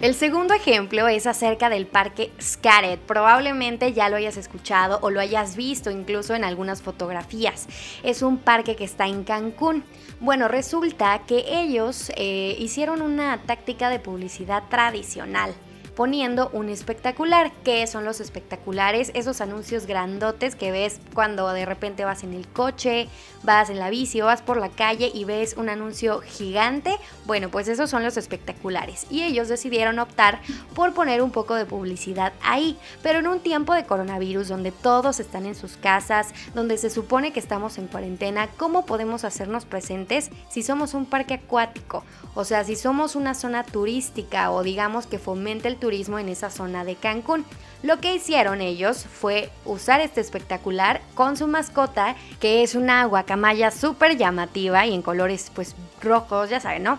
El 0.00 0.14
segundo 0.14 0.54
ejemplo 0.54 1.08
es 1.08 1.26
acerca 1.26 1.68
del 1.68 1.88
parque 1.88 2.30
Scaret. 2.40 3.00
Probablemente 3.00 3.92
ya 3.92 4.08
lo 4.08 4.14
hayas 4.14 4.36
escuchado 4.36 5.00
o 5.02 5.10
lo 5.10 5.18
hayas 5.18 5.56
visto 5.56 5.90
incluso 5.90 6.36
en 6.36 6.44
algunas 6.44 6.82
fotografías. 6.82 7.66
Es 8.04 8.22
un 8.22 8.38
parque 8.38 8.76
que 8.76 8.84
está 8.84 9.08
en 9.08 9.24
Cancún. 9.24 9.82
Bueno, 10.20 10.46
resulta 10.46 11.22
que 11.26 11.44
ellos 11.48 12.12
eh, 12.14 12.54
hicieron 12.60 13.02
una 13.02 13.42
táctica 13.42 13.90
de 13.90 13.98
publicidad 13.98 14.62
tradicional 14.68 15.52
poniendo 15.98 16.48
un 16.52 16.68
espectacular. 16.68 17.50
¿Qué 17.64 17.84
son 17.88 18.04
los 18.04 18.20
espectaculares? 18.20 19.10
Esos 19.14 19.40
anuncios 19.40 19.86
grandotes 19.86 20.54
que 20.54 20.70
ves 20.70 21.00
cuando 21.12 21.48
de 21.48 21.66
repente 21.66 22.04
vas 22.04 22.22
en 22.22 22.34
el 22.34 22.46
coche, 22.46 23.08
vas 23.42 23.68
en 23.68 23.80
la 23.80 23.90
bici 23.90 24.20
o 24.20 24.26
vas 24.26 24.40
por 24.40 24.58
la 24.58 24.68
calle 24.68 25.10
y 25.12 25.24
ves 25.24 25.56
un 25.56 25.68
anuncio 25.68 26.20
gigante. 26.20 26.94
Bueno, 27.26 27.48
pues 27.48 27.66
esos 27.66 27.90
son 27.90 28.04
los 28.04 28.16
espectaculares. 28.16 29.08
Y 29.10 29.24
ellos 29.24 29.48
decidieron 29.48 29.98
optar 29.98 30.40
por 30.72 30.94
poner 30.94 31.20
un 31.20 31.32
poco 31.32 31.56
de 31.56 31.66
publicidad 31.66 32.32
ahí. 32.42 32.78
Pero 33.02 33.18
en 33.18 33.26
un 33.26 33.40
tiempo 33.40 33.74
de 33.74 33.84
coronavirus 33.84 34.46
donde 34.46 34.70
todos 34.70 35.18
están 35.18 35.46
en 35.46 35.56
sus 35.56 35.76
casas, 35.76 36.28
donde 36.54 36.78
se 36.78 36.90
supone 36.90 37.32
que 37.32 37.40
estamos 37.40 37.76
en 37.76 37.88
cuarentena, 37.88 38.46
¿cómo 38.56 38.86
podemos 38.86 39.24
hacernos 39.24 39.64
presentes 39.64 40.30
si 40.48 40.62
somos 40.62 40.94
un 40.94 41.06
parque 41.06 41.34
acuático? 41.34 42.04
O 42.36 42.44
sea, 42.44 42.62
si 42.62 42.76
somos 42.76 43.16
una 43.16 43.34
zona 43.34 43.64
turística 43.64 44.52
o 44.52 44.62
digamos 44.62 45.08
que 45.08 45.18
fomente 45.18 45.66
el 45.66 45.74
turismo 45.74 45.87
en 45.90 46.28
esa 46.28 46.50
zona 46.50 46.84
de 46.84 46.96
Cancún. 46.96 47.44
Lo 47.82 47.98
que 47.98 48.14
hicieron 48.14 48.60
ellos 48.60 49.06
fue 49.10 49.50
usar 49.64 50.00
este 50.00 50.20
espectacular 50.20 51.00
con 51.14 51.36
su 51.36 51.46
mascota, 51.46 52.14
que 52.40 52.62
es 52.62 52.74
una 52.74 53.04
guacamaya 53.06 53.70
súper 53.70 54.16
llamativa 54.18 54.84
y 54.86 54.94
en 54.94 55.02
colores 55.02 55.50
pues 55.54 55.74
rojos, 56.02 56.50
ya 56.50 56.60
saben, 56.60 56.82
¿no? 56.82 56.98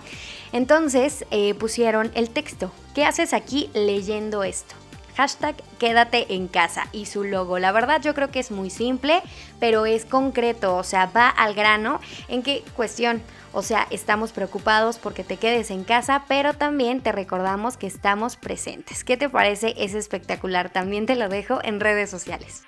Entonces 0.53 1.25
eh, 1.29 1.53
pusieron 1.53 2.11
el 2.15 2.31
texto. 2.31 2.71
¿Qué 2.95 3.05
haces 3.05 3.33
aquí 3.33 3.69
leyendo 3.73 4.43
esto? 4.43 4.75
Hashtag 5.19 5.55
quédate 5.79 6.33
en 6.33 6.47
casa 6.47 6.87
y 6.93 7.05
su 7.05 7.25
logo. 7.25 7.59
La 7.59 7.73
verdad 7.73 8.01
yo 8.01 8.13
creo 8.13 8.31
que 8.31 8.39
es 8.39 8.51
muy 8.51 8.69
simple, 8.69 9.21
pero 9.59 9.85
es 9.85 10.05
concreto, 10.05 10.77
o 10.77 10.83
sea, 10.83 11.07
va 11.07 11.27
al 11.27 11.55
grano. 11.55 11.99
¿En 12.29 12.41
qué 12.41 12.63
cuestión? 12.73 13.21
O 13.51 13.61
sea, 13.61 13.85
estamos 13.89 14.31
preocupados 14.31 14.97
porque 14.97 15.25
te 15.25 15.35
quedes 15.35 15.71
en 15.71 15.83
casa, 15.83 16.23
pero 16.29 16.53
también 16.53 17.01
te 17.01 17.11
recordamos 17.11 17.75
que 17.75 17.87
estamos 17.87 18.37
presentes. 18.37 19.03
¿Qué 19.03 19.17
te 19.17 19.27
parece? 19.27 19.73
Es 19.77 19.93
espectacular. 19.93 20.69
También 20.69 21.05
te 21.05 21.15
lo 21.15 21.27
dejo 21.27 21.59
en 21.63 21.81
redes 21.81 22.09
sociales. 22.09 22.63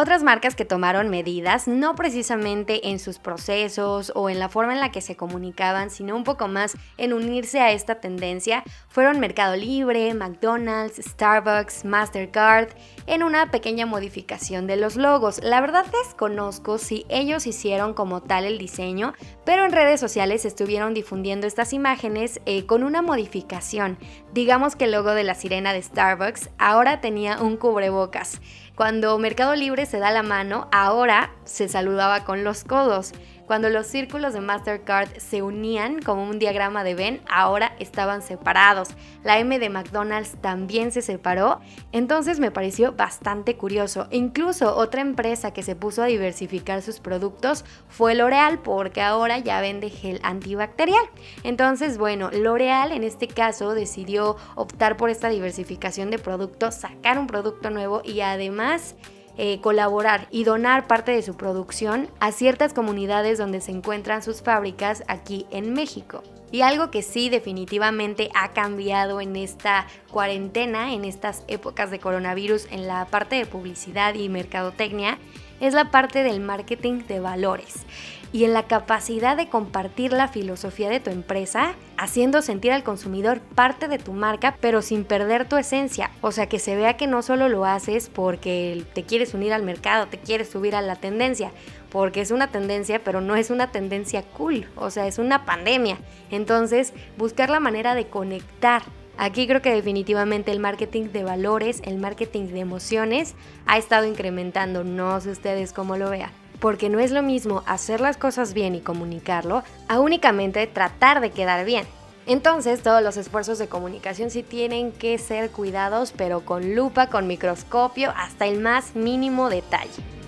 Otras 0.00 0.22
marcas 0.22 0.54
que 0.54 0.64
tomaron 0.64 1.10
medidas, 1.10 1.68
no 1.68 1.94
precisamente 1.94 2.88
en 2.88 2.98
sus 2.98 3.18
procesos 3.18 4.12
o 4.14 4.30
en 4.30 4.38
la 4.38 4.48
forma 4.48 4.72
en 4.72 4.80
la 4.80 4.92
que 4.92 5.02
se 5.02 5.14
comunicaban, 5.14 5.90
sino 5.90 6.16
un 6.16 6.24
poco 6.24 6.48
más 6.48 6.74
en 6.96 7.12
unirse 7.12 7.60
a 7.60 7.72
esta 7.72 7.96
tendencia, 7.96 8.64
fueron 8.88 9.20
Mercado 9.20 9.56
Libre, 9.56 10.14
McDonald's, 10.14 10.96
Starbucks, 11.04 11.84
Mastercard, 11.84 12.70
en 13.06 13.22
una 13.22 13.50
pequeña 13.50 13.84
modificación 13.84 14.66
de 14.66 14.76
los 14.76 14.96
logos. 14.96 15.38
La 15.42 15.60
verdad 15.60 15.84
desconozco 16.04 16.78
si 16.78 17.04
ellos 17.10 17.46
hicieron 17.46 17.92
como 17.92 18.22
tal 18.22 18.46
el 18.46 18.56
diseño, 18.56 19.12
pero 19.44 19.66
en 19.66 19.72
redes 19.72 20.00
sociales 20.00 20.46
estuvieron 20.46 20.94
difundiendo 20.94 21.46
estas 21.46 21.74
imágenes 21.74 22.40
eh, 22.46 22.64
con 22.64 22.84
una 22.84 23.02
modificación. 23.02 23.98
Digamos 24.32 24.76
que 24.76 24.86
el 24.86 24.92
logo 24.92 25.12
de 25.12 25.24
la 25.24 25.34
sirena 25.34 25.74
de 25.74 25.82
Starbucks 25.82 26.48
ahora 26.56 27.02
tenía 27.02 27.42
un 27.42 27.58
cubrebocas. 27.58 28.40
Cuando 28.80 29.18
Mercado 29.18 29.54
Libre 29.56 29.84
se 29.84 29.98
da 29.98 30.10
la 30.10 30.22
mano, 30.22 30.66
ahora 30.72 31.34
se 31.44 31.68
saludaba 31.68 32.24
con 32.24 32.44
los 32.44 32.64
codos. 32.64 33.12
Cuando 33.50 33.68
los 33.68 33.88
círculos 33.88 34.32
de 34.32 34.40
Mastercard 34.40 35.08
se 35.16 35.42
unían 35.42 36.00
como 36.02 36.22
un 36.22 36.38
diagrama 36.38 36.84
de 36.84 36.94
Venn, 36.94 37.20
ahora 37.28 37.74
estaban 37.80 38.22
separados. 38.22 38.90
La 39.24 39.40
M 39.40 39.58
de 39.58 39.68
McDonald's 39.68 40.36
también 40.40 40.92
se 40.92 41.02
separó, 41.02 41.60
entonces 41.90 42.38
me 42.38 42.52
pareció 42.52 42.92
bastante 42.92 43.56
curioso. 43.56 44.06
Incluso 44.12 44.76
otra 44.76 45.00
empresa 45.00 45.52
que 45.52 45.64
se 45.64 45.74
puso 45.74 46.04
a 46.04 46.06
diversificar 46.06 46.80
sus 46.80 47.00
productos 47.00 47.64
fue 47.88 48.14
L'Oreal, 48.14 48.60
porque 48.60 49.02
ahora 49.02 49.40
ya 49.40 49.60
vende 49.60 49.90
gel 49.90 50.20
antibacterial. 50.22 51.02
Entonces, 51.42 51.98
bueno, 51.98 52.30
L'Oreal 52.30 52.92
en 52.92 53.02
este 53.02 53.26
caso 53.26 53.74
decidió 53.74 54.36
optar 54.54 54.96
por 54.96 55.10
esta 55.10 55.28
diversificación 55.28 56.12
de 56.12 56.20
productos, 56.20 56.76
sacar 56.76 57.18
un 57.18 57.26
producto 57.26 57.70
nuevo 57.70 58.00
y 58.04 58.20
además 58.20 58.94
eh, 59.36 59.60
colaborar 59.60 60.26
y 60.30 60.44
donar 60.44 60.86
parte 60.86 61.12
de 61.12 61.22
su 61.22 61.36
producción 61.36 62.08
a 62.20 62.32
ciertas 62.32 62.74
comunidades 62.74 63.38
donde 63.38 63.60
se 63.60 63.72
encuentran 63.72 64.22
sus 64.22 64.42
fábricas 64.42 65.02
aquí 65.08 65.46
en 65.50 65.72
México. 65.72 66.22
Y 66.52 66.62
algo 66.62 66.90
que 66.90 67.02
sí 67.02 67.28
definitivamente 67.28 68.28
ha 68.34 68.52
cambiado 68.52 69.20
en 69.20 69.36
esta 69.36 69.86
cuarentena, 70.10 70.92
en 70.92 71.04
estas 71.04 71.44
épocas 71.46 71.90
de 71.90 72.00
coronavirus, 72.00 72.66
en 72.72 72.88
la 72.88 73.06
parte 73.06 73.36
de 73.36 73.46
publicidad 73.46 74.14
y 74.14 74.28
mercadotecnia, 74.28 75.18
es 75.60 75.74
la 75.74 75.90
parte 75.90 76.22
del 76.22 76.40
marketing 76.40 77.02
de 77.06 77.20
valores 77.20 77.84
y 78.32 78.44
en 78.44 78.52
la 78.52 78.64
capacidad 78.64 79.36
de 79.36 79.48
compartir 79.48 80.12
la 80.12 80.28
filosofía 80.28 80.88
de 80.88 81.00
tu 81.00 81.10
empresa, 81.10 81.74
haciendo 81.96 82.42
sentir 82.42 82.72
al 82.72 82.84
consumidor 82.84 83.40
parte 83.40 83.88
de 83.88 83.98
tu 83.98 84.12
marca, 84.12 84.56
pero 84.60 84.82
sin 84.82 85.04
perder 85.04 85.48
tu 85.48 85.56
esencia. 85.56 86.10
O 86.20 86.30
sea, 86.30 86.48
que 86.48 86.58
se 86.58 86.76
vea 86.76 86.96
que 86.96 87.06
no 87.06 87.22
solo 87.22 87.48
lo 87.48 87.64
haces 87.64 88.08
porque 88.08 88.84
te 88.94 89.02
quieres 89.02 89.34
unir 89.34 89.52
al 89.52 89.64
mercado, 89.64 90.06
te 90.06 90.18
quieres 90.18 90.48
subir 90.48 90.76
a 90.76 90.82
la 90.82 90.96
tendencia, 90.96 91.50
porque 91.90 92.20
es 92.20 92.30
una 92.30 92.48
tendencia, 92.48 93.02
pero 93.02 93.20
no 93.20 93.34
es 93.34 93.50
una 93.50 93.72
tendencia 93.72 94.22
cool, 94.22 94.66
o 94.76 94.90
sea, 94.90 95.06
es 95.08 95.18
una 95.18 95.44
pandemia. 95.44 95.98
Entonces, 96.30 96.92
buscar 97.18 97.50
la 97.50 97.58
manera 97.58 97.94
de 97.94 98.06
conectar 98.06 98.82
Aquí 99.22 99.46
creo 99.46 99.60
que 99.60 99.74
definitivamente 99.74 100.50
el 100.50 100.60
marketing 100.60 101.10
de 101.12 101.24
valores, 101.24 101.82
el 101.84 101.98
marketing 101.98 102.46
de 102.46 102.60
emociones 102.60 103.34
ha 103.66 103.76
estado 103.76 104.06
incrementando, 104.06 104.82
no 104.82 105.20
sé 105.20 105.28
ustedes 105.30 105.74
cómo 105.74 105.98
lo 105.98 106.08
vean 106.08 106.30
porque 106.58 106.88
no 106.88 107.00
es 107.00 107.10
lo 107.10 107.22
mismo 107.22 107.62
hacer 107.66 108.00
las 108.00 108.16
cosas 108.16 108.54
bien 108.54 108.74
y 108.74 108.80
comunicarlo 108.80 109.62
a 109.88 110.00
únicamente 110.00 110.66
tratar 110.66 111.20
de 111.20 111.30
quedar 111.30 111.66
bien. 111.66 111.86
Entonces 112.26 112.82
todos 112.82 113.02
los 113.02 113.18
esfuerzos 113.18 113.58
de 113.58 113.68
comunicación 113.68 114.30
sí 114.30 114.42
tienen 114.42 114.92
que 114.92 115.18
ser 115.18 115.50
cuidados, 115.50 116.12
pero 116.16 116.44
con 116.44 116.74
lupa, 116.74 117.08
con 117.08 117.26
microscopio, 117.26 118.12
hasta 118.16 118.46
el 118.46 118.60
más 118.60 118.94
mínimo 118.94 119.50
detalle. 119.50 120.19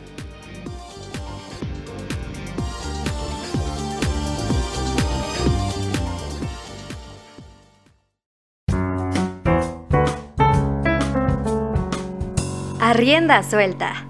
Arrienda 12.95 13.43
suelta. 13.43 14.07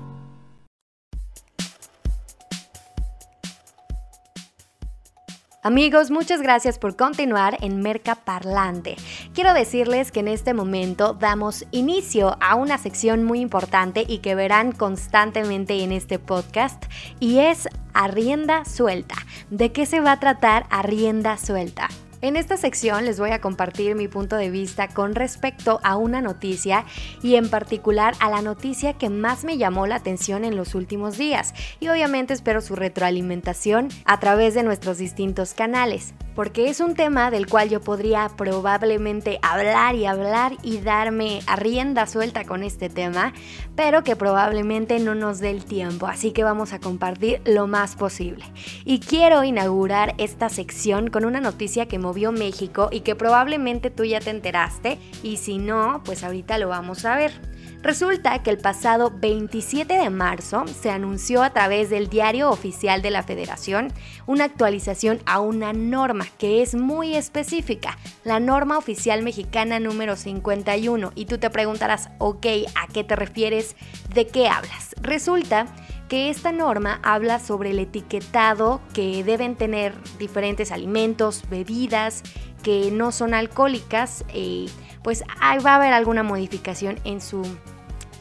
Amigos, 5.62 6.10
muchas 6.10 6.42
gracias 6.42 6.80
por 6.80 6.96
continuar 6.96 7.58
en 7.60 7.80
Merca 7.80 8.16
Parlante. 8.16 8.96
Quiero 9.34 9.54
decirles 9.54 10.10
que 10.10 10.18
en 10.18 10.26
este 10.26 10.52
momento 10.52 11.14
damos 11.14 11.64
inicio 11.70 12.36
a 12.40 12.56
una 12.56 12.76
sección 12.76 13.22
muy 13.22 13.38
importante 13.38 14.04
y 14.08 14.18
que 14.18 14.34
verán 14.34 14.72
constantemente 14.72 15.80
en 15.84 15.92
este 15.92 16.18
podcast 16.18 16.82
y 17.20 17.38
es 17.38 17.68
Arrienda 17.94 18.64
Suelta. 18.64 19.14
¿De 19.50 19.70
qué 19.70 19.86
se 19.86 20.00
va 20.00 20.10
a 20.10 20.18
tratar 20.18 20.66
Arrienda 20.70 21.36
Suelta? 21.36 21.86
En 22.22 22.36
esta 22.36 22.56
sección 22.56 23.04
les 23.04 23.18
voy 23.18 23.30
a 23.30 23.40
compartir 23.40 23.96
mi 23.96 24.06
punto 24.06 24.36
de 24.36 24.48
vista 24.48 24.86
con 24.86 25.16
respecto 25.16 25.80
a 25.82 25.96
una 25.96 26.22
noticia 26.22 26.84
y 27.20 27.34
en 27.34 27.50
particular 27.50 28.14
a 28.20 28.30
la 28.30 28.42
noticia 28.42 28.92
que 28.92 29.10
más 29.10 29.42
me 29.42 29.58
llamó 29.58 29.88
la 29.88 29.96
atención 29.96 30.44
en 30.44 30.54
los 30.54 30.76
últimos 30.76 31.18
días. 31.18 31.52
Y 31.80 31.88
obviamente 31.88 32.32
espero 32.32 32.60
su 32.60 32.76
retroalimentación 32.76 33.88
a 34.04 34.20
través 34.20 34.54
de 34.54 34.62
nuestros 34.62 34.98
distintos 34.98 35.52
canales 35.52 36.14
porque 36.34 36.68
es 36.68 36.80
un 36.80 36.94
tema 36.94 37.30
del 37.30 37.46
cual 37.46 37.68
yo 37.68 37.80
podría 37.80 38.28
probablemente 38.36 39.38
hablar 39.42 39.94
y 39.94 40.06
hablar 40.06 40.56
y 40.62 40.78
darme 40.78 41.40
a 41.46 41.56
rienda 41.56 42.06
suelta 42.06 42.44
con 42.44 42.62
este 42.62 42.88
tema, 42.88 43.32
pero 43.76 44.02
que 44.04 44.16
probablemente 44.16 44.98
no 44.98 45.14
nos 45.14 45.38
dé 45.38 45.50
el 45.50 45.64
tiempo, 45.64 46.06
así 46.06 46.32
que 46.32 46.44
vamos 46.44 46.72
a 46.72 46.80
compartir 46.80 47.40
lo 47.44 47.66
más 47.66 47.96
posible. 47.96 48.44
Y 48.84 49.00
quiero 49.00 49.44
inaugurar 49.44 50.14
esta 50.18 50.48
sección 50.48 51.10
con 51.10 51.24
una 51.24 51.40
noticia 51.40 51.86
que 51.86 51.98
movió 51.98 52.32
México 52.32 52.88
y 52.90 53.00
que 53.00 53.14
probablemente 53.14 53.90
tú 53.90 54.04
ya 54.04 54.20
te 54.20 54.30
enteraste, 54.30 54.98
y 55.22 55.36
si 55.36 55.58
no, 55.58 56.02
pues 56.04 56.24
ahorita 56.24 56.58
lo 56.58 56.68
vamos 56.68 57.04
a 57.04 57.16
ver. 57.16 57.51
Resulta 57.82 58.40
que 58.44 58.50
el 58.50 58.58
pasado 58.58 59.12
27 59.12 59.92
de 59.94 60.08
marzo 60.08 60.64
se 60.68 60.88
anunció 60.90 61.42
a 61.42 61.50
través 61.50 61.90
del 61.90 62.08
diario 62.08 62.48
oficial 62.48 63.02
de 63.02 63.10
la 63.10 63.24
Federación 63.24 63.92
una 64.26 64.44
actualización 64.44 65.20
a 65.26 65.40
una 65.40 65.72
norma 65.72 66.26
que 66.38 66.62
es 66.62 66.76
muy 66.76 67.16
específica, 67.16 67.98
la 68.22 68.38
norma 68.38 68.78
oficial 68.78 69.24
mexicana 69.24 69.80
número 69.80 70.14
51. 70.14 71.10
Y 71.16 71.26
tú 71.26 71.38
te 71.38 71.50
preguntarás, 71.50 72.10
ok, 72.18 72.46
¿a 72.76 72.86
qué 72.86 73.02
te 73.02 73.16
refieres? 73.16 73.74
¿De 74.14 74.28
qué 74.28 74.48
hablas? 74.48 74.94
Resulta 75.00 75.66
que 76.08 76.30
esta 76.30 76.52
norma 76.52 77.00
habla 77.02 77.40
sobre 77.40 77.70
el 77.70 77.80
etiquetado 77.80 78.80
que 78.94 79.24
deben 79.24 79.56
tener 79.56 79.92
diferentes 80.20 80.70
alimentos, 80.70 81.42
bebidas 81.50 82.22
que 82.62 82.92
no 82.92 83.10
son 83.10 83.34
alcohólicas, 83.34 84.24
eh, 84.32 84.66
pues 85.02 85.24
va 85.24 85.72
a 85.72 85.76
haber 85.76 85.92
alguna 85.92 86.22
modificación 86.22 87.00
en 87.04 87.20
su 87.20 87.42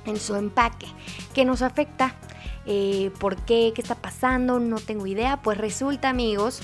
en 0.06 0.20
su 0.20 0.36
empaque, 0.36 0.88
que 1.34 1.46
nos 1.46 1.62
afecta 1.62 2.16
eh, 2.66 3.12
¿por 3.20 3.38
qué? 3.38 3.72
¿Qué 3.74 3.82
está 3.82 3.96
pasando? 3.96 4.60
No 4.60 4.78
tengo 4.78 5.08
idea. 5.08 5.42
Pues 5.42 5.58
resulta 5.58 6.10
amigos 6.10 6.62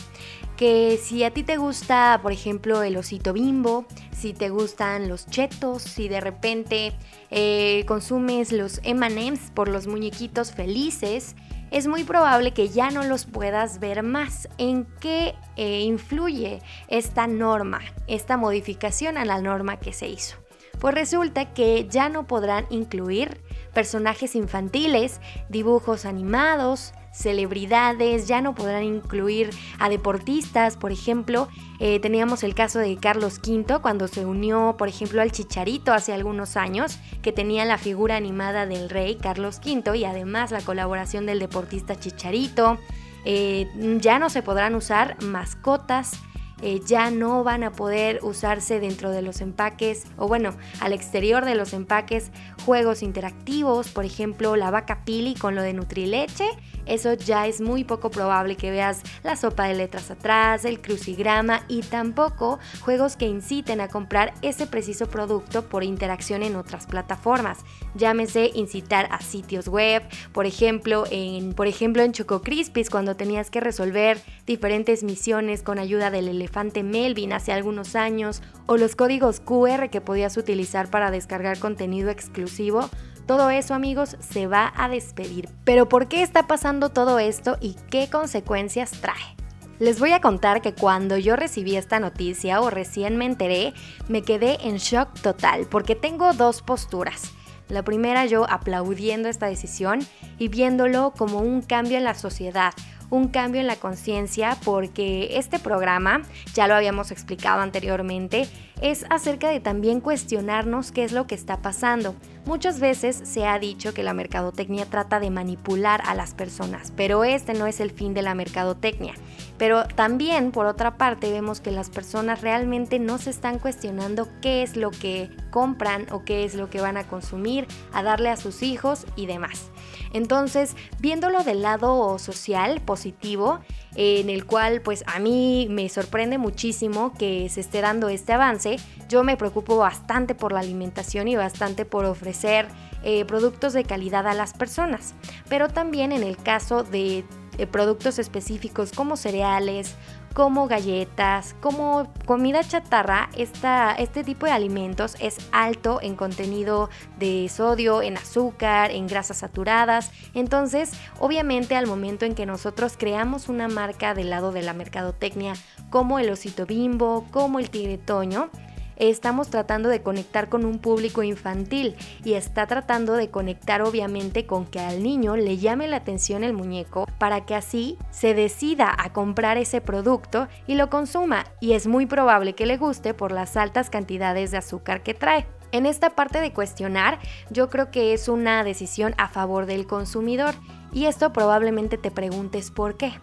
que 0.55 0.99
si 1.01 1.23
a 1.23 1.31
ti 1.31 1.43
te 1.43 1.57
gusta, 1.57 2.19
por 2.21 2.31
ejemplo, 2.31 2.81
el 2.81 2.97
osito 2.97 3.33
bimbo, 3.33 3.85
si 4.11 4.33
te 4.33 4.49
gustan 4.49 5.07
los 5.07 5.27
chetos, 5.27 5.83
si 5.83 6.07
de 6.07 6.19
repente 6.19 6.93
eh, 7.29 7.83
consumes 7.87 8.51
los 8.51 8.81
MMs 8.83 9.51
por 9.53 9.67
los 9.67 9.87
muñequitos 9.87 10.51
felices, 10.51 11.35
es 11.69 11.85
muy 11.85 12.03
probable 12.03 12.53
que 12.53 12.69
ya 12.69 12.89
no 12.91 13.03
los 13.03 13.25
puedas 13.25 13.79
ver 13.79 14.01
más. 14.01 14.47
¿En 14.57 14.85
qué 14.99 15.35
eh, 15.57 15.81
influye 15.81 16.61
esta 16.87 17.27
norma, 17.27 17.81
esta 18.07 18.37
modificación 18.37 19.17
a 19.17 19.25
la 19.25 19.41
norma 19.41 19.77
que 19.77 19.93
se 19.93 20.07
hizo? 20.07 20.46
Pues 20.79 20.93
resulta 20.93 21.53
que 21.53 21.87
ya 21.89 22.09
no 22.09 22.27
podrán 22.27 22.65
incluir 22.69 23.41
personajes 23.73 24.35
infantiles, 24.35 25.19
dibujos 25.49 26.05
animados, 26.05 26.93
celebridades, 27.17 28.27
ya 28.27 28.41
no 28.41 28.53
podrán 28.53 28.83
incluir 28.83 29.49
a 29.79 29.89
deportistas, 29.89 30.77
por 30.77 30.91
ejemplo. 30.91 31.47
Eh, 31.79 31.99
teníamos 31.99 32.43
el 32.43 32.53
caso 32.53 32.79
de 32.79 32.95
Carlos 32.97 33.39
V 33.45 33.79
cuando 33.81 34.07
se 34.07 34.25
unió, 34.25 34.75
por 34.77 34.87
ejemplo, 34.87 35.21
al 35.21 35.31
Chicharito 35.31 35.93
hace 35.93 36.13
algunos 36.13 36.57
años, 36.57 36.99
que 37.21 37.31
tenía 37.31 37.65
la 37.65 37.77
figura 37.77 38.15
animada 38.15 38.65
del 38.65 38.89
rey 38.89 39.15
Carlos 39.15 39.59
V 39.65 39.97
y 39.97 40.05
además 40.05 40.51
la 40.51 40.61
colaboración 40.61 41.25
del 41.25 41.39
deportista 41.39 41.95
Chicharito. 41.99 42.77
Eh, 43.25 43.67
ya 43.99 44.19
no 44.19 44.29
se 44.29 44.41
podrán 44.41 44.75
usar 44.75 45.21
mascotas 45.21 46.13
eh, 46.61 46.81
ya 46.83 47.11
no 47.11 47.43
van 47.43 47.63
a 47.63 47.71
poder 47.71 48.19
usarse 48.23 48.79
dentro 48.79 49.11
de 49.11 49.21
los 49.21 49.41
empaques 49.41 50.05
o 50.17 50.27
bueno, 50.27 50.55
al 50.79 50.91
exterior 50.91 51.45
de 51.45 51.53
los 51.53 51.71
empaques 51.73 52.31
juegos 52.65 53.03
interactivos, 53.03 53.89
por 53.89 54.05
ejemplo 54.05 54.55
la 54.55 54.71
vaca 54.71 55.03
pili 55.05 55.35
con 55.35 55.53
lo 55.53 55.61
de 55.61 55.73
Nutrileche, 55.73 56.49
eso 56.87 57.13
ya 57.13 57.45
es 57.45 57.61
muy 57.61 57.83
poco 57.83 58.09
probable 58.09 58.55
que 58.55 58.71
veas 58.71 59.03
la 59.23 59.35
sopa 59.35 59.65
de 59.65 59.75
letras 59.75 60.09
atrás, 60.09 60.65
el 60.65 60.81
crucigrama 60.81 61.61
y 61.67 61.81
tampoco 61.81 62.57
juegos 62.81 63.17
que 63.17 63.25
inciten 63.25 63.79
a 63.79 63.87
comprar 63.87 64.33
ese 64.41 64.65
preciso 64.65 65.07
producto 65.07 65.63
por 65.69 65.83
interacción 65.83 66.41
en 66.41 66.55
otras 66.55 66.87
plataformas. 66.87 67.59
Llámese 67.93 68.49
incitar 68.55 69.07
a 69.11 69.21
sitios 69.21 69.67
web, 69.67 70.01
por 70.31 70.47
ejemplo 70.47 71.03
en, 71.11 71.53
por 71.53 71.67
ejemplo 71.67 72.01
en 72.01 72.13
Choco 72.13 72.41
Crispis 72.41 72.89
cuando 72.89 73.15
tenías 73.15 73.51
que 73.51 73.59
resolver 73.59 74.19
diferentes 74.47 75.03
misiones 75.03 75.61
con 75.61 75.77
ayuda 75.77 76.09
del 76.09 76.29
elefante 76.29 76.46
Melvin 76.83 77.33
hace 77.33 77.53
algunos 77.53 77.95
años, 77.95 78.41
o 78.65 78.77
los 78.77 78.95
códigos 78.95 79.39
QR 79.39 79.89
que 79.89 80.01
podías 80.01 80.37
utilizar 80.37 80.89
para 80.89 81.11
descargar 81.11 81.59
contenido 81.59 82.09
exclusivo, 82.09 82.89
todo 83.25 83.49
eso 83.49 83.73
amigos 83.73 84.15
se 84.19 84.47
va 84.47 84.73
a 84.75 84.87
despedir. 84.89 85.49
Pero 85.65 85.89
¿por 85.89 86.07
qué 86.07 86.21
está 86.21 86.47
pasando 86.47 86.89
todo 86.89 87.19
esto 87.19 87.57
y 87.59 87.75
qué 87.89 88.09
consecuencias 88.09 88.91
trae? 89.01 89.35
Les 89.79 89.99
voy 89.99 90.11
a 90.11 90.21
contar 90.21 90.61
que 90.61 90.73
cuando 90.73 91.17
yo 91.17 91.35
recibí 91.35 91.75
esta 91.75 91.99
noticia 91.99 92.61
o 92.61 92.71
recién 92.71 93.15
me 93.17 93.25
enteré, 93.25 93.73
me 94.07 94.23
quedé 94.23 94.57
en 94.67 94.77
shock 94.77 95.19
total 95.21 95.67
porque 95.69 95.95
tengo 95.95 96.33
dos 96.33 96.63
posturas. 96.63 97.31
La 97.69 97.83
primera 97.83 98.25
yo 98.25 98.49
aplaudiendo 98.49 99.27
esta 99.27 99.47
decisión 99.47 99.99
y 100.39 100.47
viéndolo 100.47 101.13
como 101.15 101.39
un 101.39 101.61
cambio 101.61 101.97
en 101.97 102.05
la 102.05 102.15
sociedad, 102.15 102.73
un 103.09 103.27
cambio 103.27 103.61
en 103.61 103.67
la 103.67 103.75
conciencia 103.75 104.57
porque 104.63 105.37
este 105.37 105.59
programa, 105.59 106.21
ya 106.53 106.67
lo 106.67 106.75
habíamos 106.75 107.11
explicado 107.11 107.61
anteriormente, 107.61 108.47
es 108.81 109.05
acerca 109.09 109.49
de 109.49 109.59
también 109.59 110.01
cuestionarnos 110.01 110.91
qué 110.91 111.03
es 111.03 111.11
lo 111.11 111.27
que 111.27 111.35
está 111.35 111.61
pasando. 111.61 112.15
Muchas 112.45 112.79
veces 112.79 113.19
se 113.23 113.45
ha 113.45 113.57
dicho 113.59 113.93
que 113.93 114.03
la 114.03 114.13
mercadotecnia 114.13 114.85
trata 114.85 115.19
de 115.19 115.29
manipular 115.29 116.01
a 116.05 116.15
las 116.15 116.33
personas, 116.33 116.93
pero 116.95 117.23
este 117.23 117.53
no 117.53 117.67
es 117.67 117.79
el 117.79 117.91
fin 117.91 118.13
de 118.13 118.21
la 118.21 118.35
mercadotecnia. 118.35 119.13
Pero 119.57 119.85
también, 119.87 120.51
por 120.51 120.65
otra 120.65 120.97
parte, 120.97 121.31
vemos 121.31 121.61
que 121.61 121.71
las 121.71 121.89
personas 121.89 122.41
realmente 122.41 122.99
no 122.99 123.17
se 123.17 123.29
están 123.29 123.59
cuestionando 123.59 124.27
qué 124.41 124.63
es 124.63 124.75
lo 124.75 124.91
que 124.91 125.31
compran 125.49 126.05
o 126.11 126.23
qué 126.23 126.43
es 126.43 126.55
lo 126.55 126.69
que 126.69 126.81
van 126.81 126.97
a 126.97 127.07
consumir, 127.07 127.67
a 127.91 128.03
darle 128.03 128.29
a 128.29 128.37
sus 128.37 128.61
hijos 128.61 129.05
y 129.15 129.25
demás. 129.25 129.71
Entonces, 130.13 130.75
viéndolo 130.99 131.43
del 131.43 131.61
lado 131.61 132.19
social, 132.19 132.81
positivo, 132.81 133.59
en 133.95 134.29
el 134.29 134.45
cual 134.45 134.81
pues 134.81 135.03
a 135.07 135.19
mí 135.19 135.67
me 135.69 135.89
sorprende 135.89 136.37
muchísimo 136.37 137.13
que 137.13 137.49
se 137.49 137.61
esté 137.61 137.81
dando 137.81 138.09
este 138.09 138.33
avance, 138.33 138.77
yo 139.09 139.23
me 139.23 139.37
preocupo 139.37 139.77
bastante 139.77 140.35
por 140.35 140.51
la 140.51 140.59
alimentación 140.59 141.27
y 141.27 141.35
bastante 141.35 141.83
por 141.83 142.05
ofrecer 142.05 142.67
eh, 143.03 143.25
productos 143.25 143.73
de 143.73 143.83
calidad 143.83 144.27
a 144.27 144.33
las 144.33 144.53
personas, 144.53 145.15
pero 145.49 145.67
también 145.69 146.11
en 146.11 146.23
el 146.23 146.37
caso 146.37 146.83
de 146.83 147.25
productos 147.65 148.19
específicos 148.19 148.91
como 148.91 149.17
cereales, 149.17 149.95
como 150.33 150.67
galletas, 150.67 151.55
como 151.61 152.13
comida 152.27 152.63
chatarra, 152.63 153.29
este 153.35 154.23
tipo 154.23 154.45
de 154.45 154.51
alimentos 154.51 155.15
es 155.19 155.37
alto 155.51 155.99
en 156.03 156.15
contenido 156.15 156.91
de 157.17 157.49
sodio, 157.49 158.03
en 158.03 158.17
azúcar, 158.17 158.91
en 158.91 159.07
grasas 159.07 159.37
saturadas. 159.37 160.11
Entonces, 160.35 160.91
obviamente 161.19 161.75
al 161.75 161.87
momento 161.87 162.25
en 162.25 162.35
que 162.35 162.45
nosotros 162.45 162.97
creamos 162.99 163.49
una 163.49 163.67
marca 163.67 164.13
del 164.13 164.29
lado 164.29 164.51
de 164.51 164.61
la 164.61 164.73
mercadotecnia 164.73 165.53
como 165.89 166.19
el 166.19 166.29
osito 166.29 166.67
bimbo, 166.67 167.25
como 167.31 167.57
el 167.57 167.71
tigre 167.71 167.97
toño, 167.97 168.51
estamos 168.97 169.49
tratando 169.49 169.89
de 169.89 170.01
conectar 170.01 170.49
con 170.49 170.65
un 170.65 170.79
público 170.79 171.23
infantil 171.23 171.95
y 172.23 172.33
está 172.33 172.67
tratando 172.67 173.13
de 173.13 173.29
conectar 173.29 173.81
obviamente 173.81 174.45
con 174.45 174.65
que 174.65 174.79
al 174.79 175.03
niño 175.03 175.35
le 175.35 175.57
llame 175.57 175.87
la 175.87 175.97
atención 175.97 176.43
el 176.43 176.53
muñeco 176.53 177.07
para 177.17 177.45
que 177.45 177.55
así 177.55 177.97
se 178.11 178.33
decida 178.33 178.93
a 178.97 179.13
comprar 179.13 179.57
ese 179.57 179.81
producto 179.81 180.47
y 180.67 180.75
lo 180.75 180.89
consuma 180.89 181.45
y 181.59 181.73
es 181.73 181.87
muy 181.87 182.05
probable 182.05 182.53
que 182.53 182.65
le 182.65 182.77
guste 182.77 183.13
por 183.13 183.31
las 183.31 183.57
altas 183.57 183.89
cantidades 183.89 184.51
de 184.51 184.57
azúcar 184.57 185.03
que 185.03 185.13
trae. 185.13 185.47
En 185.71 185.85
esta 185.85 186.11
parte 186.11 186.39
de 186.39 186.53
cuestionar, 186.53 187.19
yo 187.49 187.69
creo 187.69 187.91
que 187.91 188.13
es 188.13 188.29
una 188.29 188.63
decisión 188.63 189.13
a 189.17 189.27
favor 189.27 189.65
del 189.65 189.85
consumidor 189.85 190.55
y 190.93 191.05
esto 191.05 191.33
probablemente 191.33 191.97
te 191.97 192.09
preguntes 192.09 192.71
por 192.71 192.95
qué. 192.95 193.13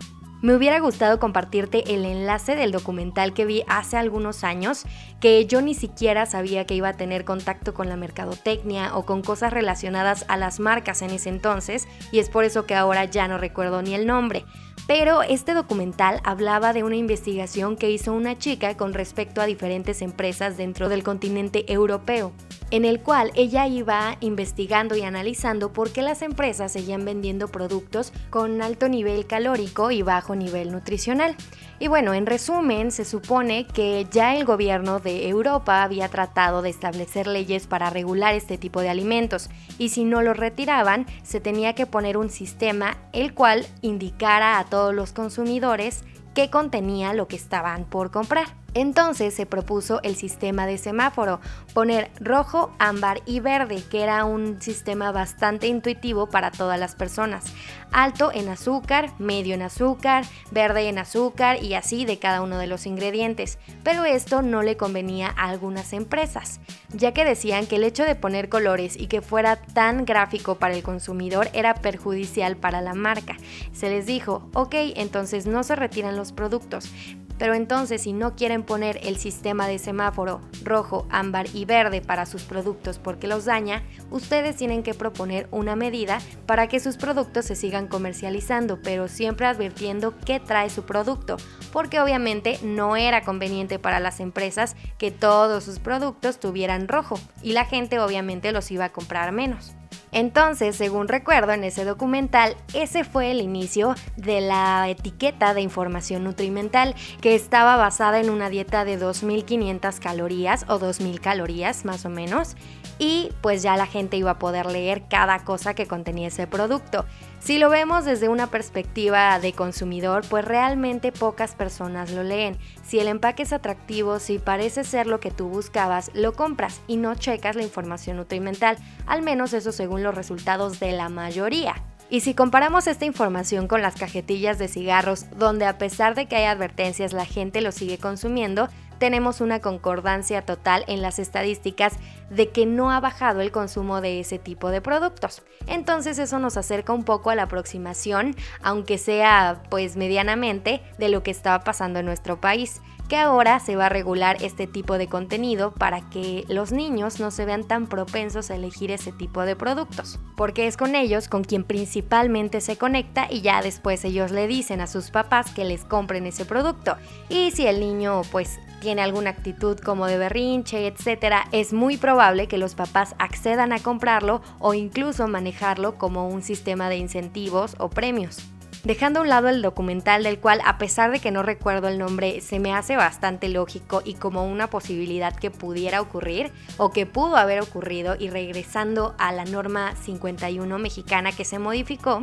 Me 0.45 0.55
hubiera 0.55 0.79
gustado 0.79 1.19
compartirte 1.19 1.95
el 1.95 2.05
enlace 2.05 2.55
del 2.55 2.71
documental 2.71 3.33
que 3.33 3.47
vi 3.47 3.65
hace 3.67 3.97
algunos 3.97 4.45
años, 4.45 4.85
que 5.19 5.47
yo 5.47 5.63
ni 5.63 5.73
siquiera 5.73 6.27
sabía 6.27 6.67
que 6.67 6.75
iba 6.75 6.91
a 6.91 6.99
tener 6.99 7.25
contacto 7.25 7.73
con 7.73 7.89
la 7.89 7.97
mercadotecnia 7.97 8.95
o 8.95 9.07
con 9.07 9.23
cosas 9.23 9.55
relacionadas 9.55 10.27
a 10.29 10.37
las 10.37 10.61
marcas 10.61 11.01
en 11.01 11.09
ese 11.09 11.31
entonces, 11.31 11.89
y 12.13 12.19
es 12.19 12.29
por 12.29 12.45
eso 12.45 12.67
que 12.67 12.75
ahora 12.75 13.07
ya 13.07 13.27
no 13.27 13.39
recuerdo 13.39 13.81
ni 13.81 13.95
el 13.95 14.07
nombre. 14.07 14.45
Pero 14.87 15.23
este 15.23 15.55
documental 15.55 16.21
hablaba 16.25 16.75
de 16.75 16.83
una 16.83 16.97
investigación 16.97 17.77
que 17.77 17.91
hizo 17.91 18.13
una 18.13 18.37
chica 18.39 18.77
con 18.77 18.93
respecto 18.93 19.41
a 19.41 19.47
diferentes 19.47 20.03
empresas 20.03 20.59
dentro 20.59 20.91
del 20.91 21.03
continente 21.03 21.73
europeo 21.73 22.33
en 22.75 22.85
el 22.85 23.01
cual 23.01 23.31
ella 23.37 23.69
iba 23.69 24.17
investigando 24.19 24.97
y 24.97 25.03
analizando 25.03 25.73
por 25.73 25.93
qué 25.93 26.03
las 26.03 26.23
empresas 26.23 26.73
seguían 26.73 27.05
vendiendo 27.05 27.47
productos 27.47 28.13
con 28.31 28.63
alto 28.63 28.89
nivel 28.89 29.27
calórico 29.27 29.93
y 29.93 30.03
bajo 30.03 30.35
nivel 30.35 30.73
nutricional. 30.73 31.37
Y 31.85 31.87
bueno, 31.87 32.15
en 32.15 32.25
resumen, 32.25 32.91
se 32.91 33.05
supone 33.05 33.67
que 33.67 34.07
ya 34.11 34.35
el 34.37 34.47
gobierno 34.47 35.01
de 35.01 35.29
Europa 35.29 35.83
había 35.83 36.09
tratado 36.09 36.63
de 36.63 36.71
establecer 36.71 37.27
leyes 37.27 37.67
para 37.67 37.91
regular 37.91 38.35
este 38.35 38.57
tipo 38.57 38.81
de 38.81 38.89
alimentos 38.89 39.51
y 39.77 39.91
si 39.91 40.05
no 40.05 40.23
lo 40.23 40.33
retiraban, 40.33 41.05
se 41.25 41.41
tenía 41.41 41.75
que 41.75 41.85
poner 41.85 42.17
un 42.17 42.31
sistema 42.31 42.97
el 43.13 43.35
cual 43.35 43.67
indicara 43.83 44.59
a 44.59 44.65
todos 44.65 44.95
los 44.95 45.13
consumidores 45.13 46.05
qué 46.35 46.49
contenía 46.49 47.13
lo 47.13 47.29
que 47.29 47.37
estaban 47.37 47.85
por 47.85 48.11
comprar. 48.11 48.64
Entonces 48.75 49.35
se 49.35 49.47
propuso 49.47 50.01
el 50.03 50.17
sistema 50.17 50.67
de 50.67 50.79
semáforo, 50.79 51.41
poner 51.73 52.11
rojo, 52.21 52.75
ámbar 52.79 53.23
y 53.25 53.41
verde, 53.41 53.83
que 53.89 54.03
era 54.03 54.25
un 54.25 54.61
sistema 54.61 55.13
bastante 55.13 55.69
intuitivo 55.69 56.29
para 56.29 56.51
todas 56.51 56.79
las 56.79 56.97
personas. 56.97 57.45
Alto 57.93 58.33
en 58.33 58.49
azúcar, 58.49 59.13
medio 59.21 59.55
en 59.55 59.63
azúcar, 59.63 60.25
verde 60.51 60.89
en 60.89 60.99
azúcar 60.99 61.63
y 61.63 61.75
así 61.75 62.05
de 62.05 62.19
cada 62.19 62.43
uno 62.43 62.59
de 62.59 62.67
los 62.67 62.87
ingredientes. 62.87 63.59
Pero 63.85 64.05
esto 64.05 64.43
no 64.43 64.63
le 64.63 64.77
convenía 64.77 65.29
a 65.37 65.49
algunas 65.49 65.93
empresas, 65.93 66.61
ya 66.93 67.13
que 67.13 67.25
decían 67.25 67.67
que 67.67 67.77
el 67.77 67.85
hecho 67.85 68.05
de 68.05 68.17
poner 68.17 68.49
colores 68.49 68.97
y 68.97 69.07
que 69.07 69.23
fuera 69.23 69.57
tan 69.57 70.05
gráfico 70.05 70.57
para 70.57 70.75
el 70.75 70.83
consumidor 70.83 71.49
era 71.53 71.75
perjudicial 71.75 72.57
para 72.57 72.81
la 72.81 72.95
marca. 72.95 73.37
Se 73.73 73.89
les 73.89 74.07
dijo, 74.07 74.49
ok, 74.55 74.75
entonces 74.97 75.47
no 75.47 75.63
se 75.63 75.77
retiran 75.77 76.17
los 76.17 76.33
productos, 76.33 76.91
pero 77.39 77.55
entonces 77.55 78.03
si 78.03 78.13
no 78.13 78.35
quieren 78.37 78.63
poner 78.63 79.01
el 79.03 79.17
sistema 79.17 79.67
de 79.67 79.79
semáforo 79.79 80.41
rojo, 80.63 81.07
ámbar 81.11 81.47
y 81.55 81.65
verde 81.65 82.01
para 82.01 82.27
sus 82.27 82.43
productos 82.43 82.99
porque 82.99 83.27
los 83.27 83.45
daña, 83.45 83.83
ustedes 84.11 84.57
tienen 84.57 84.83
que 84.83 84.95
proponer 84.95 85.49
una 85.51 85.77
medida 85.77 86.19
para 86.47 86.69
que 86.69 86.81
sus 86.81 86.97
productos 86.97 87.47
se 87.47 87.57
sigan 87.57 87.89
comercializando, 87.89 88.81
pero 88.83 89.09
siempre 89.09 89.47
advirtiendo 89.47 90.15
qué 90.25 90.41
trae 90.41 90.71
su 90.71 90.85
producto, 90.85 91.37
porque 91.73 92.01
obviamente 92.01 92.59
no 92.63 92.97
era 92.97 93.23
conveniente 93.23 93.79
para 93.79 94.01
las 94.01 94.21
empresas 94.21 94.77
que 94.99 95.11
todos 95.11 95.65
sus 95.65 95.79
productos 95.79 96.41
tuvieran 96.41 96.89
rojo 96.89 97.19
y 97.43 97.53
la 97.53 97.65
gente 97.65 97.99
obviamente 97.99 98.53
los 98.53 98.71
iba 98.71 98.87
a 98.87 98.93
comprar 98.93 99.33
menos. 99.33 99.75
Entonces, 100.13 100.77
según 100.77 101.09
recuerdo 101.09 101.53
en 101.53 101.65
ese 101.65 101.85
documental, 101.85 102.57
ese 102.73 103.05
fue 103.05 103.31
el 103.31 103.41
inicio 103.41 103.95
de 104.17 104.41
la 104.41 104.89
etiqueta 104.89 105.55
de 105.55 105.61
información 105.61 106.25
nutrimental, 106.25 106.95
que 107.21 107.35
estaba 107.35 107.77
basada 107.77 108.21
en 108.21 108.31
una 108.31 108.49
dieta 108.49 108.85
de 108.85 108.99
2.500 108.99 109.99
calorías 109.99 110.65
o 110.69 110.79
2.000 110.79 111.21
calorías 111.21 111.85
más 111.85 112.05
o 112.05 112.11
menos, 112.11 112.57
y 112.99 113.31
pues 113.41 113.63
ya 113.63 113.77
la 113.77 113.87
gente 113.87 114.17
iba 114.17 114.33
a 114.33 114.39
poder 114.39 114.67
leer 114.67 115.05
cada 115.09 115.45
cosa 115.45 115.75
que 115.75 115.87
contenía 115.87 116.29
ese 116.29 116.47
producto. 116.47 117.05
Si 117.41 117.59
lo 117.59 117.69
vemos 117.69 118.05
desde 118.05 118.29
una 118.29 118.47
perspectiva 118.47 119.39
de 119.39 119.53
consumidor, 119.53 120.25
pues 120.31 120.45
realmente 120.45 121.13
pocas 121.13 121.55
personas 121.55 122.11
lo 122.11 122.23
leen. 122.23 122.57
Si 122.83 122.99
el 122.99 123.09
empaque 123.09 123.43
es 123.43 123.53
atractivo, 123.53 124.19
si 124.19 124.39
parece 124.39 124.83
ser 124.83 125.07
lo 125.07 125.21
que 125.21 125.31
tú 125.31 125.49
buscabas, 125.49 126.11
lo 126.15 126.33
compras 126.33 126.81
y 126.87 126.97
no 126.97 127.15
checas 127.15 127.57
la 127.57 127.63
información 127.63 128.17
nutrimental, 128.17 128.79
al 129.07 129.23
menos 129.23 129.53
eso 129.53 129.73
según 129.73 130.03
los 130.03 130.15
resultados 130.15 130.81
de 130.81 130.93
la 130.93 131.09
mayoría. 131.09 131.75
Y 132.11 132.21
si 132.21 132.35
comparamos 132.35 132.87
esta 132.87 133.07
información 133.07 133.67
con 133.67 133.83
las 133.83 133.95
cajetillas 133.95 134.59
de 134.59 134.69
cigarros, 134.69 135.27
donde 135.37 135.67
a 135.67 135.79
pesar 135.79 136.15
de 136.15 136.27
que 136.27 136.37
hay 136.37 136.45
advertencias 136.45 137.13
la 137.13 137.25
gente 137.25 137.61
lo 137.61 137.73
sigue 137.73 137.99
consumiendo, 137.99 138.69
tenemos 138.99 139.41
una 139.41 139.61
concordancia 139.61 140.43
total 140.43 140.85
en 140.87 141.03
las 141.03 141.19
estadísticas 141.19 141.95
de 142.31 142.51
que 142.51 142.67
no 142.67 142.91
ha 142.91 143.01
bajado 143.01 143.41
el 143.41 143.51
consumo 143.51 144.01
de 144.01 144.21
ese 144.21 144.39
tipo 144.39 144.71
de 144.71 144.81
productos. 144.81 145.43
Entonces 145.67 146.19
eso 146.19 146.39
nos 146.39 146.57
acerca 146.57 146.93
un 146.93 147.05
poco 147.05 147.31
a 147.31 147.35
la 147.35 147.45
aproximación, 147.45 148.37
aunque 148.63 148.99
sea 148.99 149.63
pues 149.69 149.97
medianamente, 149.97 150.83
de 150.99 151.09
lo 151.09 151.23
que 151.23 151.31
estaba 151.31 151.65
pasando 151.65 151.99
en 151.99 152.07
nuestro 152.07 152.41
país 152.41 152.81
que 153.09 153.17
ahora 153.17 153.61
se 153.61 153.77
va 153.77 153.87
a 153.87 153.91
regular 153.91 154.37
este 154.41 154.67
tipo 154.67 154.99
de 154.99 155.09
contenido 155.09 155.73
para 155.73 156.09
que 156.11 156.45
los 156.49 156.73
niños 156.73 157.21
no 157.21 157.31
se 157.31 157.45
vean 157.45 157.65
tan 157.65 157.87
propensos 157.87 158.51
a 158.51 158.57
elegir 158.57 158.91
ese 158.91 159.13
tipo 159.13 159.43
de 159.43 159.57
productos, 159.57 160.19
porque 160.37 160.67
es 160.67 160.77
con 160.77 160.95
ellos 160.95 161.29
con 161.29 161.45
quien 161.45 161.65
principalmente 161.65 162.61
se 162.61 162.77
conecta 162.77 163.27
y 163.31 163.43
ya 163.43 163.63
después 163.63 164.05
ellos 164.05 164.31
le 164.31 164.47
dicen 164.47 164.81
a 164.81 164.87
sus 164.87 165.11
papás 165.11 165.51
que 165.51 165.65
les 165.65 165.85
compren 165.85 166.27
ese 166.27 166.45
producto. 166.45 166.97
Y 167.29 167.51
si 167.51 167.67
el 167.67 167.81
niño 167.81 168.23
pues 168.31 168.59
tiene 168.81 169.03
alguna 169.03 169.31
actitud 169.31 169.79
como 169.79 170.07
de 170.07 170.19
berrinche, 170.19 170.87
etcétera, 170.87 171.47
es 171.53 171.73
muy 171.73 171.97
probable 171.97 172.49
que 172.49 172.59
los 172.59 172.75
papás 172.75 173.15
accedan 173.19 173.73
a 173.73 173.79
comprarlo 173.79 174.43
o 174.59 174.75
incluso 174.75 175.27
manejarlo 175.27 175.97
como 175.97 176.29
un 176.29 176.43
sistema 176.43 176.89
de 176.89 176.97
incentivos 176.97 177.77
o 177.79 177.89
premios 177.89 178.54
dejando 178.85 179.19
a 179.19 179.23
un 179.23 179.29
lado 179.29 179.49
el 179.49 179.63
documental 179.63 180.23
del 180.23 180.39
cual 180.39 180.61
a 180.65 180.79
pesar 180.79 181.11
de 181.11 181.21
que 181.21 181.31
no 181.31 181.43
recuerdo 181.43 181.89
el 181.89 181.99
nombre 181.99 182.41
se 182.41 182.61
me 182.61 182.75
hace 182.75 182.97
bastante 182.97 183.49
lógico 183.49 184.03
y 184.05 184.15
como 184.15 184.45
una 184.45 184.69
posibilidad 184.69 185.35
que 185.35 185.51
pudiera 185.51 186.01
ocurrir 186.01 186.53
o 186.77 186.91
que 186.91 187.07
pudo 187.07 187.37
haber 187.37 187.61
ocurrido 187.61 188.17
y 188.19 188.31
regresando 188.31 189.15
a 189.19 189.33
la 189.33 189.45
norma 189.45 189.95
51 189.97 190.79
mexicana 190.79 191.33
que 191.33 191.45
se 191.45 191.59
modificó, 191.59 192.21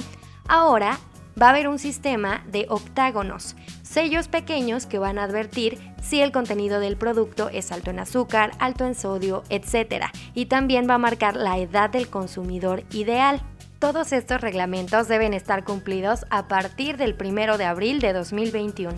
ahora 0.47 0.99
va 1.41 1.47
a 1.47 1.49
haber 1.51 1.67
un 1.67 1.79
sistema 1.79 2.43
de 2.47 2.65
octágonos, 2.69 3.55
sellos 3.83 4.27
pequeños 4.27 4.85
que 4.85 4.99
van 4.99 5.17
a 5.17 5.23
advertir 5.23 5.79
si 6.01 6.21
el 6.21 6.31
contenido 6.31 6.79
del 6.79 6.97
producto 6.97 7.49
es 7.49 7.71
alto 7.71 7.89
en 7.91 7.99
azúcar, 7.99 8.51
alto 8.59 8.85
en 8.85 8.95
sodio, 8.95 9.43
etc. 9.49 10.05
Y 10.33 10.47
también 10.47 10.89
va 10.89 10.95
a 10.95 10.99
marcar 10.99 11.35
la 11.35 11.57
edad 11.57 11.89
del 11.89 12.09
consumidor 12.09 12.83
ideal. 12.91 13.41
Todos 13.81 14.13
estos 14.13 14.39
reglamentos 14.39 15.07
deben 15.07 15.33
estar 15.33 15.63
cumplidos 15.63 16.27
a 16.29 16.47
partir 16.47 16.97
del 16.97 17.15
1 17.19 17.57
de 17.57 17.65
abril 17.65 17.99
de 17.99 18.13
2021. 18.13 18.93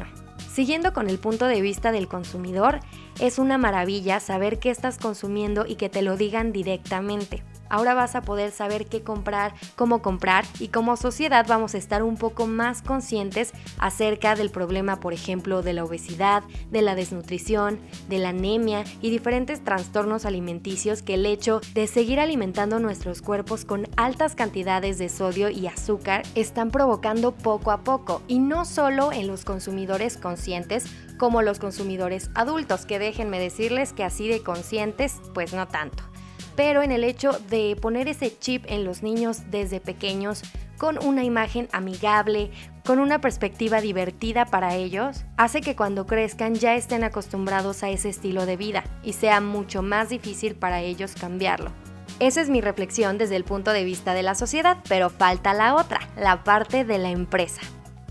Siguiendo 0.52 0.92
con 0.92 1.10
el 1.10 1.20
punto 1.20 1.48
de 1.48 1.62
vista 1.62 1.94
del 1.94 2.10
consumidor, 2.10 2.82
es 3.22 3.40
una 3.40 3.58
maravilla 3.58 4.20
saber 4.20 4.60
qué 4.60 4.72
estás 4.72 4.98
consumiendo 4.98 5.66
y 5.66 5.76
que 5.76 5.88
te 5.88 6.02
lo 6.02 6.18
digan 6.18 6.52
directamente. 6.52 7.46
Ahora 7.74 7.96
vas 7.96 8.14
a 8.14 8.22
poder 8.22 8.52
saber 8.52 8.86
qué 8.86 9.02
comprar, 9.02 9.56
cómo 9.76 10.04
comprar 10.04 10.46
y 10.60 10.68
como 10.68 10.96
sociedad 10.96 11.44
vamos 11.50 11.74
a 11.74 11.80
estar 11.80 12.04
un 12.04 12.18
poco 12.18 12.46
más 12.46 12.84
conscientes 12.84 13.52
acerca 13.80 14.36
del 14.36 14.52
problema, 14.52 15.00
por 15.00 15.12
ejemplo, 15.12 15.64
de 15.64 15.74
la 15.74 15.84
obesidad, 15.84 16.44
de 16.70 16.84
la 16.84 16.94
desnutrición, 16.94 17.80
de 18.10 18.20
la 18.20 18.30
anemia 18.30 18.84
y 19.02 19.10
diferentes 19.10 19.64
trastornos 19.64 20.28
alimenticios 20.28 21.02
que 21.02 21.16
el 21.16 21.26
hecho 21.26 21.62
de 21.74 21.88
seguir 21.88 22.20
alimentando 22.20 22.78
nuestros 22.78 23.24
cuerpos 23.24 23.66
con 23.66 23.88
altas 23.98 24.36
cantidades 24.36 25.00
de 25.00 25.10
sodio 25.10 25.50
y 25.50 25.66
azúcar 25.66 26.22
están 26.36 26.70
provocando 26.70 27.32
poco 27.32 27.72
a 27.72 27.84
poco. 27.84 28.22
Y 28.28 28.38
no 28.38 28.66
solo 28.66 29.12
en 29.12 29.26
los 29.26 29.46
consumidores 29.46 30.18
conscientes 30.18 30.86
como 31.18 31.42
los 31.42 31.58
consumidores 31.58 32.30
adultos, 32.36 32.86
que 32.86 33.00
déjenme 33.00 33.40
decirles 33.40 33.94
que 33.94 34.04
así 34.04 34.28
de 34.28 34.44
conscientes 34.44 35.20
pues 35.34 35.54
no 35.54 35.68
tanto 35.68 36.13
pero 36.56 36.82
en 36.82 36.92
el 36.92 37.04
hecho 37.04 37.32
de 37.50 37.76
poner 37.82 38.08
ese 38.08 38.38
chip 38.38 38.66
en 38.68 38.84
los 38.84 39.04
niños 39.04 39.50
desde 39.50 39.80
pequeños 39.80 40.44
con 40.78 41.04
una 41.04 41.24
imagen 41.24 41.70
amigable, 41.72 42.52
con 42.86 43.00
una 43.00 43.22
perspectiva 43.22 43.80
divertida 43.80 44.46
para 44.46 44.76
ellos, 44.76 45.24
hace 45.38 45.62
que 45.62 45.76
cuando 45.76 46.06
crezcan 46.06 46.56
ya 46.56 46.76
estén 46.76 47.04
acostumbrados 47.04 47.84
a 47.84 47.90
ese 47.90 48.10
estilo 48.10 48.46
de 48.46 48.58
vida 48.58 48.84
y 49.04 49.14
sea 49.14 49.40
mucho 49.40 49.82
más 49.82 50.10
difícil 50.10 50.56
para 50.56 50.82
ellos 50.82 51.14
cambiarlo. 51.20 51.72
Esa 52.20 52.42
es 52.42 52.50
mi 52.50 52.62
reflexión 52.62 53.18
desde 53.18 53.36
el 53.36 53.44
punto 53.44 53.72
de 53.72 53.84
vista 53.84 54.14
de 54.14 54.24
la 54.24 54.36
sociedad, 54.36 54.78
pero 54.88 55.10
falta 55.10 55.54
la 55.54 55.76
otra, 55.76 56.02
la 56.18 56.44
parte 56.44 56.86
de 56.86 56.98
la 56.98 57.10
empresa. 57.10 57.62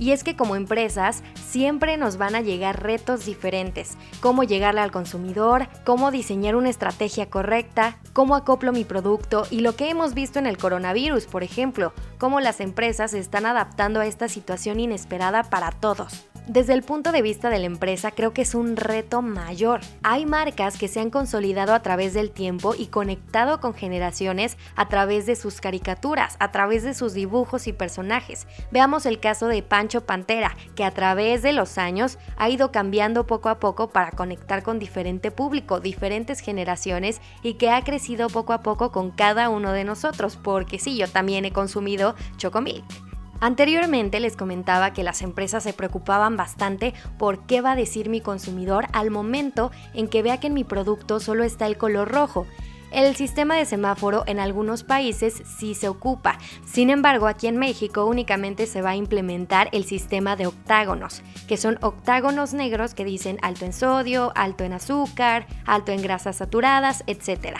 Y 0.03 0.11
es 0.11 0.25
que 0.25 0.35
como 0.35 0.57
empresas 0.57 1.23
siempre 1.49 1.97
nos 1.97 2.17
van 2.17 2.35
a 2.35 2.41
llegar 2.41 2.83
retos 2.83 3.25
diferentes. 3.25 3.97
Cómo 4.19 4.43
llegarle 4.43 4.81
al 4.81 4.91
consumidor, 4.91 5.69
cómo 5.85 6.11
diseñar 6.11 6.57
una 6.57 6.71
estrategia 6.71 7.31
correcta, 7.31 7.99
cómo 8.13 8.35
acoplo 8.35 8.73
mi 8.73 8.83
producto 8.83 9.47
y 9.49 9.61
lo 9.61 9.77
que 9.77 9.91
hemos 9.91 10.13
visto 10.13 10.41
en 10.41 10.49
el 10.49 10.59
coronavirus, 10.59 11.27
por 11.27 11.45
ejemplo, 11.45 11.93
cómo 12.19 12.41
las 12.41 12.59
empresas 12.59 13.13
se 13.13 13.21
están 13.21 13.47
adaptando 13.47 14.01
a 14.01 14.07
esta 14.07 14.27
situación 14.27 14.81
inesperada 14.81 15.45
para 15.45 15.71
todos. 15.71 16.32
Desde 16.49 16.73
el 16.73 16.83
punto 16.83 17.13
de 17.13 17.23
vista 17.23 17.51
de 17.51 17.61
la 17.61 17.67
empresa 17.67 18.11
creo 18.11 18.35
que 18.35 18.43
es 18.43 18.57
un 18.57 18.77
reto 18.77 19.23
mayor. 19.23 19.81
Hay 20.03 20.27
marcas 20.27 20.77
que 20.77 20.89
se 20.89 20.99
han 20.99 21.09
consolidado 21.09 21.73
a 21.73 21.83
través 21.83 22.15
del 22.15 22.33
tiempo 22.33 22.75
y 22.77 22.87
conectado 22.87 23.61
con 23.61 23.75
generaciones 23.75 24.57
a 24.75 24.89
través 24.89 25.25
de 25.25 25.37
sus 25.37 25.61
caricaturas, 25.61 26.35
a 26.41 26.51
través 26.51 26.83
de 26.83 26.95
sus 26.95 27.15
dibujos 27.15 27.69
y 27.69 27.73
personajes. 27.73 28.49
Veamos 28.73 29.07
el 29.07 29.21
caso 29.21 29.47
de 29.47 29.63
Pancho 29.63 30.05
Pantera, 30.05 30.57
que 30.75 30.85
a 30.85 30.91
través 30.91 31.43
de 31.43 31.53
los 31.53 31.79
años 31.79 32.19
ha 32.37 32.51
ido 32.51 32.73
cambiando 32.73 33.25
poco 33.25 33.49
a 33.49 33.61
poco 33.61 33.91
para 33.91 34.11
conectar 34.11 34.65
con 34.65 34.81
diferente 34.81 35.31
público, 35.31 35.79
diferentes 35.79 36.41
generaciones 36.41 37.21
y 37.45 37.55
que 37.55 37.71
ha 37.71 37.85
crecido 37.85 38.29
poco 38.29 38.53
a 38.53 38.63
poco 38.63 38.91
con 38.91 39.13
cada 39.13 39.49
uno 39.49 39.71
de 39.71 39.85
nosotros, 39.85 40.37
porque 40.43 40.81
sí, 40.81 40.97
yo 40.97 41.07
también 41.07 41.45
he 41.45 41.53
consumido 41.53 42.17
Chocomilk. 42.37 43.12
Anteriormente 43.43 44.21
les 44.21 44.37
comentaba 44.37 44.93
que 44.93 45.03
las 45.03 45.21
empresas 45.21 45.65
se 45.65 45.73
preocupaban 45.73 46.37
bastante 46.37 46.95
por 47.19 47.45
qué 47.45 47.61
va 47.61 47.73
a 47.73 47.77
decir 47.77 48.09
mi 48.09 48.21
consumidor 48.21 48.87
al 48.93 49.11
momento 49.11 49.73
en 49.95 50.07
que 50.07 50.23
vea 50.23 50.39
que 50.39 50.47
en 50.47 50.55
mi 50.55 50.63
producto 50.63 51.19
solo 51.19 51.43
está 51.43 51.67
el 51.67 51.77
color 51.77 52.13
rojo. 52.13 52.47
El 52.93 53.17
sistema 53.17 53.57
de 53.57 53.65
semáforo 53.65 54.23
en 54.29 54.39
algunos 54.39 54.85
países 54.85 55.43
sí 55.59 55.75
se 55.75 55.89
ocupa. 55.89 56.39
Sin 56.65 56.89
embargo, 56.89 57.27
aquí 57.27 57.49
en 57.49 57.57
México 57.57 58.07
únicamente 58.07 58.67
se 58.67 58.81
va 58.81 58.91
a 58.91 58.97
implementar 58.97 59.71
el 59.73 59.83
sistema 59.87 60.37
de 60.37 60.47
octágonos, 60.47 61.23
que 61.49 61.57
son 61.57 61.79
octágonos 61.81 62.55
negros 62.55 62.95
que 62.95 63.05
dicen 63.05 63.39
alto 63.43 63.65
en 63.65 63.73
sodio, 63.73 64.31
alto 64.37 64.63
en 64.63 64.73
azúcar, 64.73 65.49
alto 65.67 65.91
en 65.91 66.01
grasas 66.01 66.37
saturadas, 66.37 67.03
etc. 67.09 67.57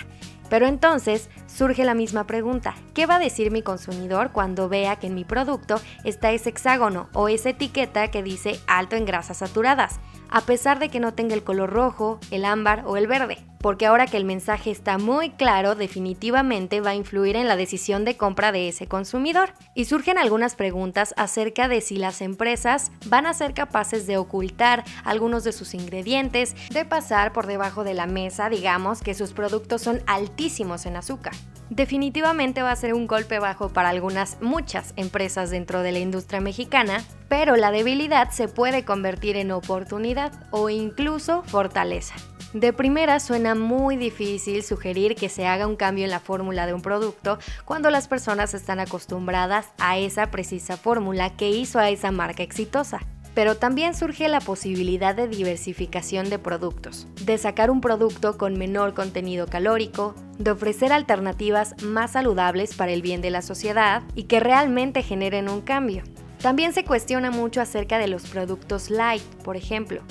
Pero 0.53 0.67
entonces 0.67 1.31
surge 1.47 1.83
la 1.83 1.95
misma 1.95 2.27
pregunta, 2.27 2.75
¿qué 2.93 3.07
va 3.07 3.17
a 3.17 3.19
decir 3.19 3.51
mi 3.51 3.63
consumidor 3.63 4.33
cuando 4.33 4.69
vea 4.69 4.97
que 4.97 5.07
en 5.07 5.15
mi 5.15 5.25
producto 5.25 5.81
está 6.05 6.31
ese 6.31 6.51
hexágono 6.51 7.09
o 7.15 7.31
esa 7.31 7.49
etiqueta 7.49 8.11
que 8.11 8.23
dice 8.23 8.61
alto 8.67 8.95
en 8.95 9.07
grasas 9.07 9.39
saturadas, 9.39 9.99
a 10.29 10.43
pesar 10.43 10.79
de 10.79 10.91
que 10.91 11.01
no 11.01 11.15
tenga 11.15 11.33
el 11.33 11.43
color 11.43 11.71
rojo, 11.71 12.21
el 12.31 12.45
ámbar 12.45 12.85
o 12.85 12.99
el 12.99 13.07
verde? 13.07 13.39
Porque 13.63 13.87
ahora 13.87 14.07
que 14.07 14.17
el 14.17 14.25
mensaje 14.25 14.71
está 14.71 14.99
muy 14.99 15.31
claro, 15.31 15.75
definitivamente 15.75 16.81
va 16.81 16.91
a 16.91 16.95
influir 16.95 17.37
en 17.37 17.49
la 17.49 17.57
decisión 17.57 18.05
de 18.05 18.17
compra 18.17 18.53
de 18.53 18.69
ese 18.69 18.89
consumidor. 18.89 19.55
Y 19.75 19.87
surgen 19.87 20.19
algunas 20.19 20.57
preguntas 20.57 21.15
acerca 21.17 21.69
de 21.69 21.81
si 21.81 21.97
las 21.97 22.21
empresas 22.21 22.91
van 23.07 23.27
a 23.27 23.35
ser 23.35 23.55
capaces 23.55 24.07
de 24.07 24.19
ocultar 24.19 24.85
algunos 25.05 25.45
de 25.45 25.53
sus 25.53 25.75
ingredientes, 25.75 26.55
de 26.71 26.85
pasar 26.85 27.33
por 27.33 27.47
debajo 27.47 27.85
de 27.85 27.95
la 27.95 28.07
mesa, 28.07 28.49
digamos, 28.49 29.01
que 29.01 29.15
sus 29.15 29.33
productos 29.33 29.81
son 29.81 30.03
altísimos 30.07 30.85
en 30.85 30.97
azúcar. 30.97 31.33
Definitivamente 31.71 32.61
va 32.63 32.71
a 32.71 32.77
ser 32.77 32.93
un 32.93 33.07
golpe 33.07 33.39
bajo 33.39 33.71
para 33.71 33.89
algunas, 33.89 34.37
muchas 34.43 34.93
empresas 34.97 35.49
dentro 35.49 35.83
de 35.83 35.93
la 35.93 36.01
industria 36.01 36.41
mexicana, 36.41 37.03
pero 37.29 37.57
la 37.57 37.71
debilidad 37.71 38.31
se 38.31 38.49
puede 38.49 38.85
convertir 38.85 39.37
en 39.37 39.53
oportunidad 39.53 40.33
o 40.51 40.69
incluso 40.69 41.43
fortaleza. 41.45 42.15
De 42.53 42.75
primera 42.75 43.19
suena 43.19 43.55
muy 43.55 43.97
difícil 43.97 44.63
sugerir 44.63 45.15
que 45.15 45.31
se 45.31 45.47
haga 45.47 45.67
un 45.67 45.77
cambio 45.77 46.05
en 46.05 46.11
la 46.11 46.21
fórmula 46.21 46.67
de 46.67 46.75
un 46.75 46.83
producto 46.83 47.39
cuando 47.65 47.91
las 47.91 48.09
personas 48.09 48.53
están 48.53 48.79
acostumbradas 48.79 49.69
a 49.79 49.97
esa 49.97 50.31
precisa 50.31 50.77
fórmula 50.77 51.35
que 51.35 51.49
hizo 51.49 51.79
a 51.79 51.89
esa 51.89 52.11
marca 52.11 52.43
exitosa. 52.43 53.01
pero 53.35 53.57
también 53.57 53.95
surge 53.95 54.29
la 54.29 54.41
posibilidad 54.41 55.15
de 55.15 55.27
diversificación 55.27 56.29
de 56.29 56.39
productos, 56.39 57.07
de 57.25 57.39
sacar 57.39 57.71
un 57.71 57.81
producto 57.81 58.37
con 58.37 58.59
menor 58.59 58.93
contenido 58.93 59.47
calórico, 59.47 60.15
de 60.39 60.51
ofrecer 60.51 60.93
alternativas 60.93 61.83
más 61.83 62.13
saludables 62.13 62.75
para 62.75 62.93
el 62.93 63.01
bien 63.01 63.23
de 63.23 63.31
la 63.31 63.41
sociedad 63.41 64.03
y 64.15 64.25
que 64.25 64.39
realmente 64.39 65.03
generen 65.03 65.49
un 65.49 65.63
cambio. 65.63 66.03
También 66.43 66.73
se 66.73 66.85
cuestiona 66.85 67.31
mucho 67.31 67.61
acerca 67.61 67.99
de 67.99 68.09
los 68.09 68.29
productos 68.29 68.91
light, 68.91 69.23
por 69.45 69.57
ejemplo. 69.57 70.03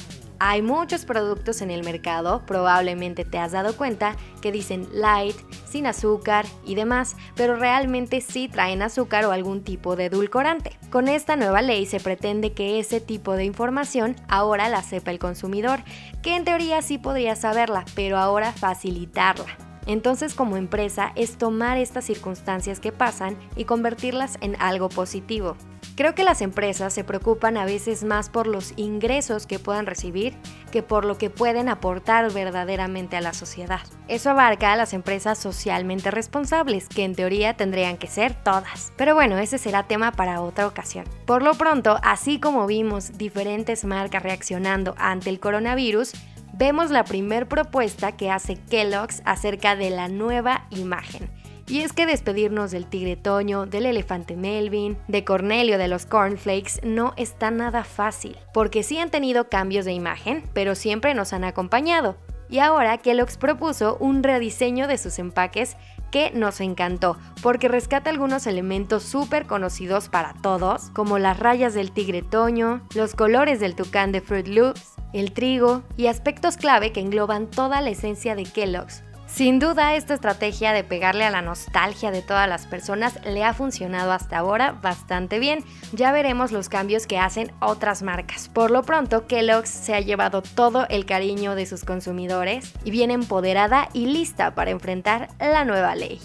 Hay 0.43 0.63
muchos 0.63 1.05
productos 1.05 1.61
en 1.61 1.69
el 1.69 1.83
mercado, 1.83 2.41
probablemente 2.47 3.25
te 3.25 3.37
has 3.37 3.51
dado 3.51 3.77
cuenta, 3.77 4.15
que 4.41 4.51
dicen 4.51 4.87
light, 4.91 5.35
sin 5.69 5.85
azúcar 5.85 6.47
y 6.65 6.73
demás, 6.73 7.15
pero 7.35 7.57
realmente 7.57 8.21
sí 8.21 8.49
traen 8.49 8.81
azúcar 8.81 9.23
o 9.25 9.31
algún 9.33 9.63
tipo 9.63 9.95
de 9.95 10.05
edulcorante. 10.05 10.79
Con 10.89 11.09
esta 11.09 11.35
nueva 11.35 11.61
ley 11.61 11.85
se 11.85 11.99
pretende 11.99 12.53
que 12.53 12.79
ese 12.79 12.99
tipo 12.99 13.33
de 13.33 13.45
información 13.45 14.15
ahora 14.29 14.67
la 14.67 14.81
sepa 14.81 15.11
el 15.11 15.19
consumidor, 15.19 15.81
que 16.23 16.35
en 16.35 16.43
teoría 16.43 16.81
sí 16.81 16.97
podría 16.97 17.35
saberla, 17.35 17.85
pero 17.93 18.17
ahora 18.17 18.51
facilitarla. 18.51 19.45
Entonces 19.85 20.33
como 20.33 20.57
empresa 20.57 21.11
es 21.15 21.37
tomar 21.37 21.77
estas 21.77 22.05
circunstancias 22.05 22.79
que 22.79 22.91
pasan 22.91 23.37
y 23.55 23.65
convertirlas 23.65 24.39
en 24.41 24.59
algo 24.59 24.89
positivo. 24.89 25.55
Creo 25.95 26.15
que 26.15 26.23
las 26.23 26.41
empresas 26.41 26.93
se 26.93 27.03
preocupan 27.03 27.57
a 27.57 27.65
veces 27.65 28.03
más 28.03 28.29
por 28.29 28.47
los 28.47 28.73
ingresos 28.77 29.45
que 29.45 29.59
puedan 29.59 29.85
recibir 29.85 30.35
que 30.71 30.81
por 30.81 31.03
lo 31.03 31.17
que 31.17 31.29
pueden 31.29 31.67
aportar 31.67 32.31
verdaderamente 32.31 33.17
a 33.17 33.21
la 33.21 33.33
sociedad. 33.33 33.81
Eso 34.07 34.29
abarca 34.29 34.71
a 34.71 34.77
las 34.77 34.93
empresas 34.93 35.37
socialmente 35.37 36.09
responsables, 36.09 36.87
que 36.87 37.03
en 37.03 37.13
teoría 37.13 37.55
tendrían 37.55 37.97
que 37.97 38.07
ser 38.07 38.33
todas. 38.33 38.93
Pero 38.95 39.15
bueno, 39.15 39.37
ese 39.37 39.57
será 39.57 39.83
tema 39.83 40.13
para 40.13 40.41
otra 40.41 40.65
ocasión. 40.65 41.05
Por 41.25 41.43
lo 41.43 41.53
pronto, 41.55 41.99
así 42.03 42.39
como 42.39 42.67
vimos 42.67 43.17
diferentes 43.17 43.83
marcas 43.83 44.23
reaccionando 44.23 44.95
ante 44.97 45.29
el 45.29 45.39
coronavirus, 45.39 46.13
vemos 46.53 46.89
la 46.89 47.03
primer 47.03 47.47
propuesta 47.47 48.13
que 48.13 48.31
hace 48.31 48.55
Kellogg's 48.55 49.21
acerca 49.25 49.75
de 49.75 49.89
la 49.89 50.07
nueva 50.07 50.67
imagen 50.69 51.29
y 51.71 51.83
es 51.83 51.93
que 51.93 52.05
despedirnos 52.05 52.71
del 52.71 52.85
tigre 52.85 53.15
Toño, 53.15 53.65
del 53.65 53.85
elefante 53.85 54.35
Melvin, 54.35 54.97
de 55.07 55.23
Cornelio 55.23 55.77
de 55.77 55.87
los 55.87 56.05
Cornflakes 56.05 56.81
no 56.83 57.13
está 57.15 57.49
nada 57.49 57.85
fácil, 57.85 58.37
porque 58.53 58.83
sí 58.83 58.97
han 58.97 59.09
tenido 59.09 59.47
cambios 59.47 59.85
de 59.85 59.93
imagen, 59.93 60.43
pero 60.53 60.75
siempre 60.75 61.13
nos 61.13 61.31
han 61.31 61.45
acompañado. 61.45 62.17
Y 62.49 62.59
ahora 62.59 62.97
Kellogg's 62.97 63.37
propuso 63.37 63.95
un 64.01 64.21
rediseño 64.21 64.89
de 64.89 64.97
sus 64.97 65.17
empaques 65.17 65.77
que 66.11 66.31
nos 66.31 66.59
encantó, 66.59 67.17
porque 67.41 67.69
rescata 67.69 68.09
algunos 68.09 68.47
elementos 68.47 69.03
súper 69.03 69.45
conocidos 69.45 70.09
para 70.09 70.33
todos, 70.33 70.89
como 70.89 71.19
las 71.19 71.39
rayas 71.39 71.73
del 71.73 71.93
tigre 71.93 72.21
Toño, 72.21 72.81
los 72.95 73.15
colores 73.15 73.61
del 73.61 73.75
tucán 73.75 74.11
de 74.11 74.19
Fruit 74.19 74.47
Loops, 74.47 74.95
el 75.13 75.31
trigo 75.31 75.83
y 75.95 76.07
aspectos 76.07 76.57
clave 76.57 76.91
que 76.91 76.99
engloban 76.99 77.47
toda 77.49 77.79
la 77.79 77.91
esencia 77.91 78.35
de 78.35 78.43
Kellogg's, 78.43 79.05
sin 79.33 79.59
duda, 79.59 79.95
esta 79.95 80.13
estrategia 80.13 80.73
de 80.73 80.83
pegarle 80.83 81.23
a 81.23 81.31
la 81.31 81.41
nostalgia 81.41 82.11
de 82.11 82.21
todas 82.21 82.47
las 82.47 82.67
personas 82.67 83.19
le 83.25 83.43
ha 83.43 83.53
funcionado 83.53 84.11
hasta 84.11 84.37
ahora 84.37 84.73
bastante 84.73 85.39
bien. 85.39 85.63
Ya 85.93 86.11
veremos 86.11 86.51
los 86.51 86.69
cambios 86.69 87.07
que 87.07 87.17
hacen 87.17 87.51
otras 87.59 88.01
marcas. 88.01 88.49
Por 88.49 88.71
lo 88.71 88.83
pronto, 88.83 89.27
Kellogg's 89.27 89.69
se 89.69 89.93
ha 89.93 89.99
llevado 89.99 90.41
todo 90.41 90.85
el 90.89 91.05
cariño 91.05 91.55
de 91.55 91.65
sus 91.65 91.83
consumidores 91.83 92.73
y 92.83 92.91
viene 92.91 93.13
empoderada 93.13 93.89
y 93.93 94.05
lista 94.05 94.55
para 94.55 94.71
enfrentar 94.71 95.29
la 95.39 95.65
nueva 95.65 95.95
ley. 95.95 96.19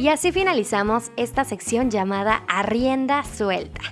Y 0.00 0.08
así 0.08 0.32
finalizamos 0.32 1.12
esta 1.18 1.44
sección 1.44 1.90
llamada 1.90 2.42
Arrienda 2.48 3.22
Suelta. 3.22 3.82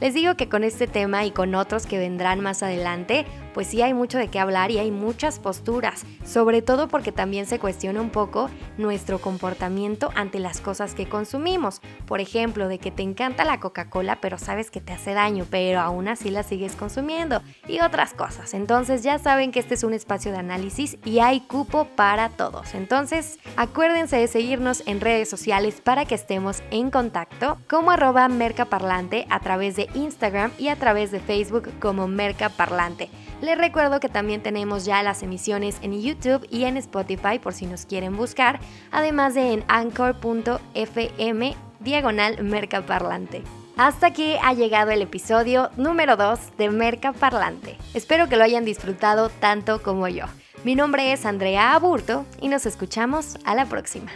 Les 0.00 0.14
digo 0.14 0.34
que 0.34 0.48
con 0.48 0.64
este 0.64 0.86
tema 0.86 1.26
y 1.26 1.30
con 1.30 1.54
otros 1.54 1.84
que 1.84 1.98
vendrán 1.98 2.40
más 2.40 2.62
adelante, 2.62 3.26
pues 3.58 3.66
sí 3.66 3.82
hay 3.82 3.92
mucho 3.92 4.18
de 4.18 4.28
qué 4.28 4.38
hablar 4.38 4.70
y 4.70 4.78
hay 4.78 4.92
muchas 4.92 5.40
posturas, 5.40 6.06
sobre 6.24 6.62
todo 6.62 6.86
porque 6.86 7.10
también 7.10 7.44
se 7.44 7.58
cuestiona 7.58 8.00
un 8.00 8.10
poco 8.10 8.48
nuestro 8.76 9.18
comportamiento 9.18 10.12
ante 10.14 10.38
las 10.38 10.60
cosas 10.60 10.94
que 10.94 11.08
consumimos. 11.08 11.80
Por 12.06 12.20
ejemplo, 12.20 12.68
de 12.68 12.78
que 12.78 12.92
te 12.92 13.02
encanta 13.02 13.44
la 13.44 13.58
Coca-Cola, 13.58 14.20
pero 14.20 14.38
sabes 14.38 14.70
que 14.70 14.80
te 14.80 14.92
hace 14.92 15.12
daño, 15.12 15.44
pero 15.50 15.80
aún 15.80 16.06
así 16.06 16.30
la 16.30 16.44
sigues 16.44 16.76
consumiendo 16.76 17.42
y 17.66 17.80
otras 17.80 18.14
cosas. 18.14 18.54
Entonces 18.54 19.02
ya 19.02 19.18
saben 19.18 19.50
que 19.50 19.58
este 19.58 19.74
es 19.74 19.82
un 19.82 19.92
espacio 19.92 20.30
de 20.30 20.38
análisis 20.38 20.96
y 21.04 21.18
hay 21.18 21.40
cupo 21.40 21.88
para 21.96 22.28
todos. 22.28 22.76
Entonces, 22.76 23.40
acuérdense 23.56 24.18
de 24.18 24.28
seguirnos 24.28 24.84
en 24.86 25.00
redes 25.00 25.28
sociales 25.28 25.80
para 25.80 26.04
que 26.04 26.14
estemos 26.14 26.62
en 26.70 26.92
contacto 26.92 27.58
como 27.68 27.90
arroba 27.90 28.28
mercaparlante 28.28 29.26
a 29.30 29.40
través 29.40 29.74
de 29.74 29.88
Instagram 29.96 30.52
y 30.58 30.68
a 30.68 30.76
través 30.76 31.10
de 31.10 31.18
Facebook 31.18 31.72
como 31.80 32.06
mercaparlante. 32.06 33.10
Les 33.40 33.56
recuerdo 33.56 34.00
que 34.00 34.08
también 34.08 34.42
tenemos 34.42 34.84
ya 34.84 35.02
las 35.02 35.22
emisiones 35.22 35.78
en 35.82 36.00
YouTube 36.00 36.46
y 36.50 36.64
en 36.64 36.76
Spotify 36.76 37.38
por 37.38 37.54
si 37.54 37.66
nos 37.66 37.86
quieren 37.86 38.16
buscar, 38.16 38.58
además 38.90 39.34
de 39.34 39.52
en 39.52 39.64
anchor.fm 39.68 41.56
diagonal 41.80 42.42
mercaparlante. 42.42 43.42
Hasta 43.76 44.08
aquí 44.08 44.34
ha 44.42 44.54
llegado 44.54 44.90
el 44.90 45.02
episodio 45.02 45.70
número 45.76 46.16
2 46.16 46.56
de 46.58 46.68
Merca 46.68 47.12
Parlante. 47.12 47.78
Espero 47.94 48.28
que 48.28 48.36
lo 48.36 48.42
hayan 48.42 48.64
disfrutado 48.64 49.28
tanto 49.28 49.82
como 49.84 50.08
yo. 50.08 50.24
Mi 50.64 50.74
nombre 50.74 51.12
es 51.12 51.24
Andrea 51.24 51.74
Aburto 51.74 52.26
y 52.40 52.48
nos 52.48 52.66
escuchamos 52.66 53.38
a 53.44 53.54
la 53.54 53.66
próxima. 53.66 54.10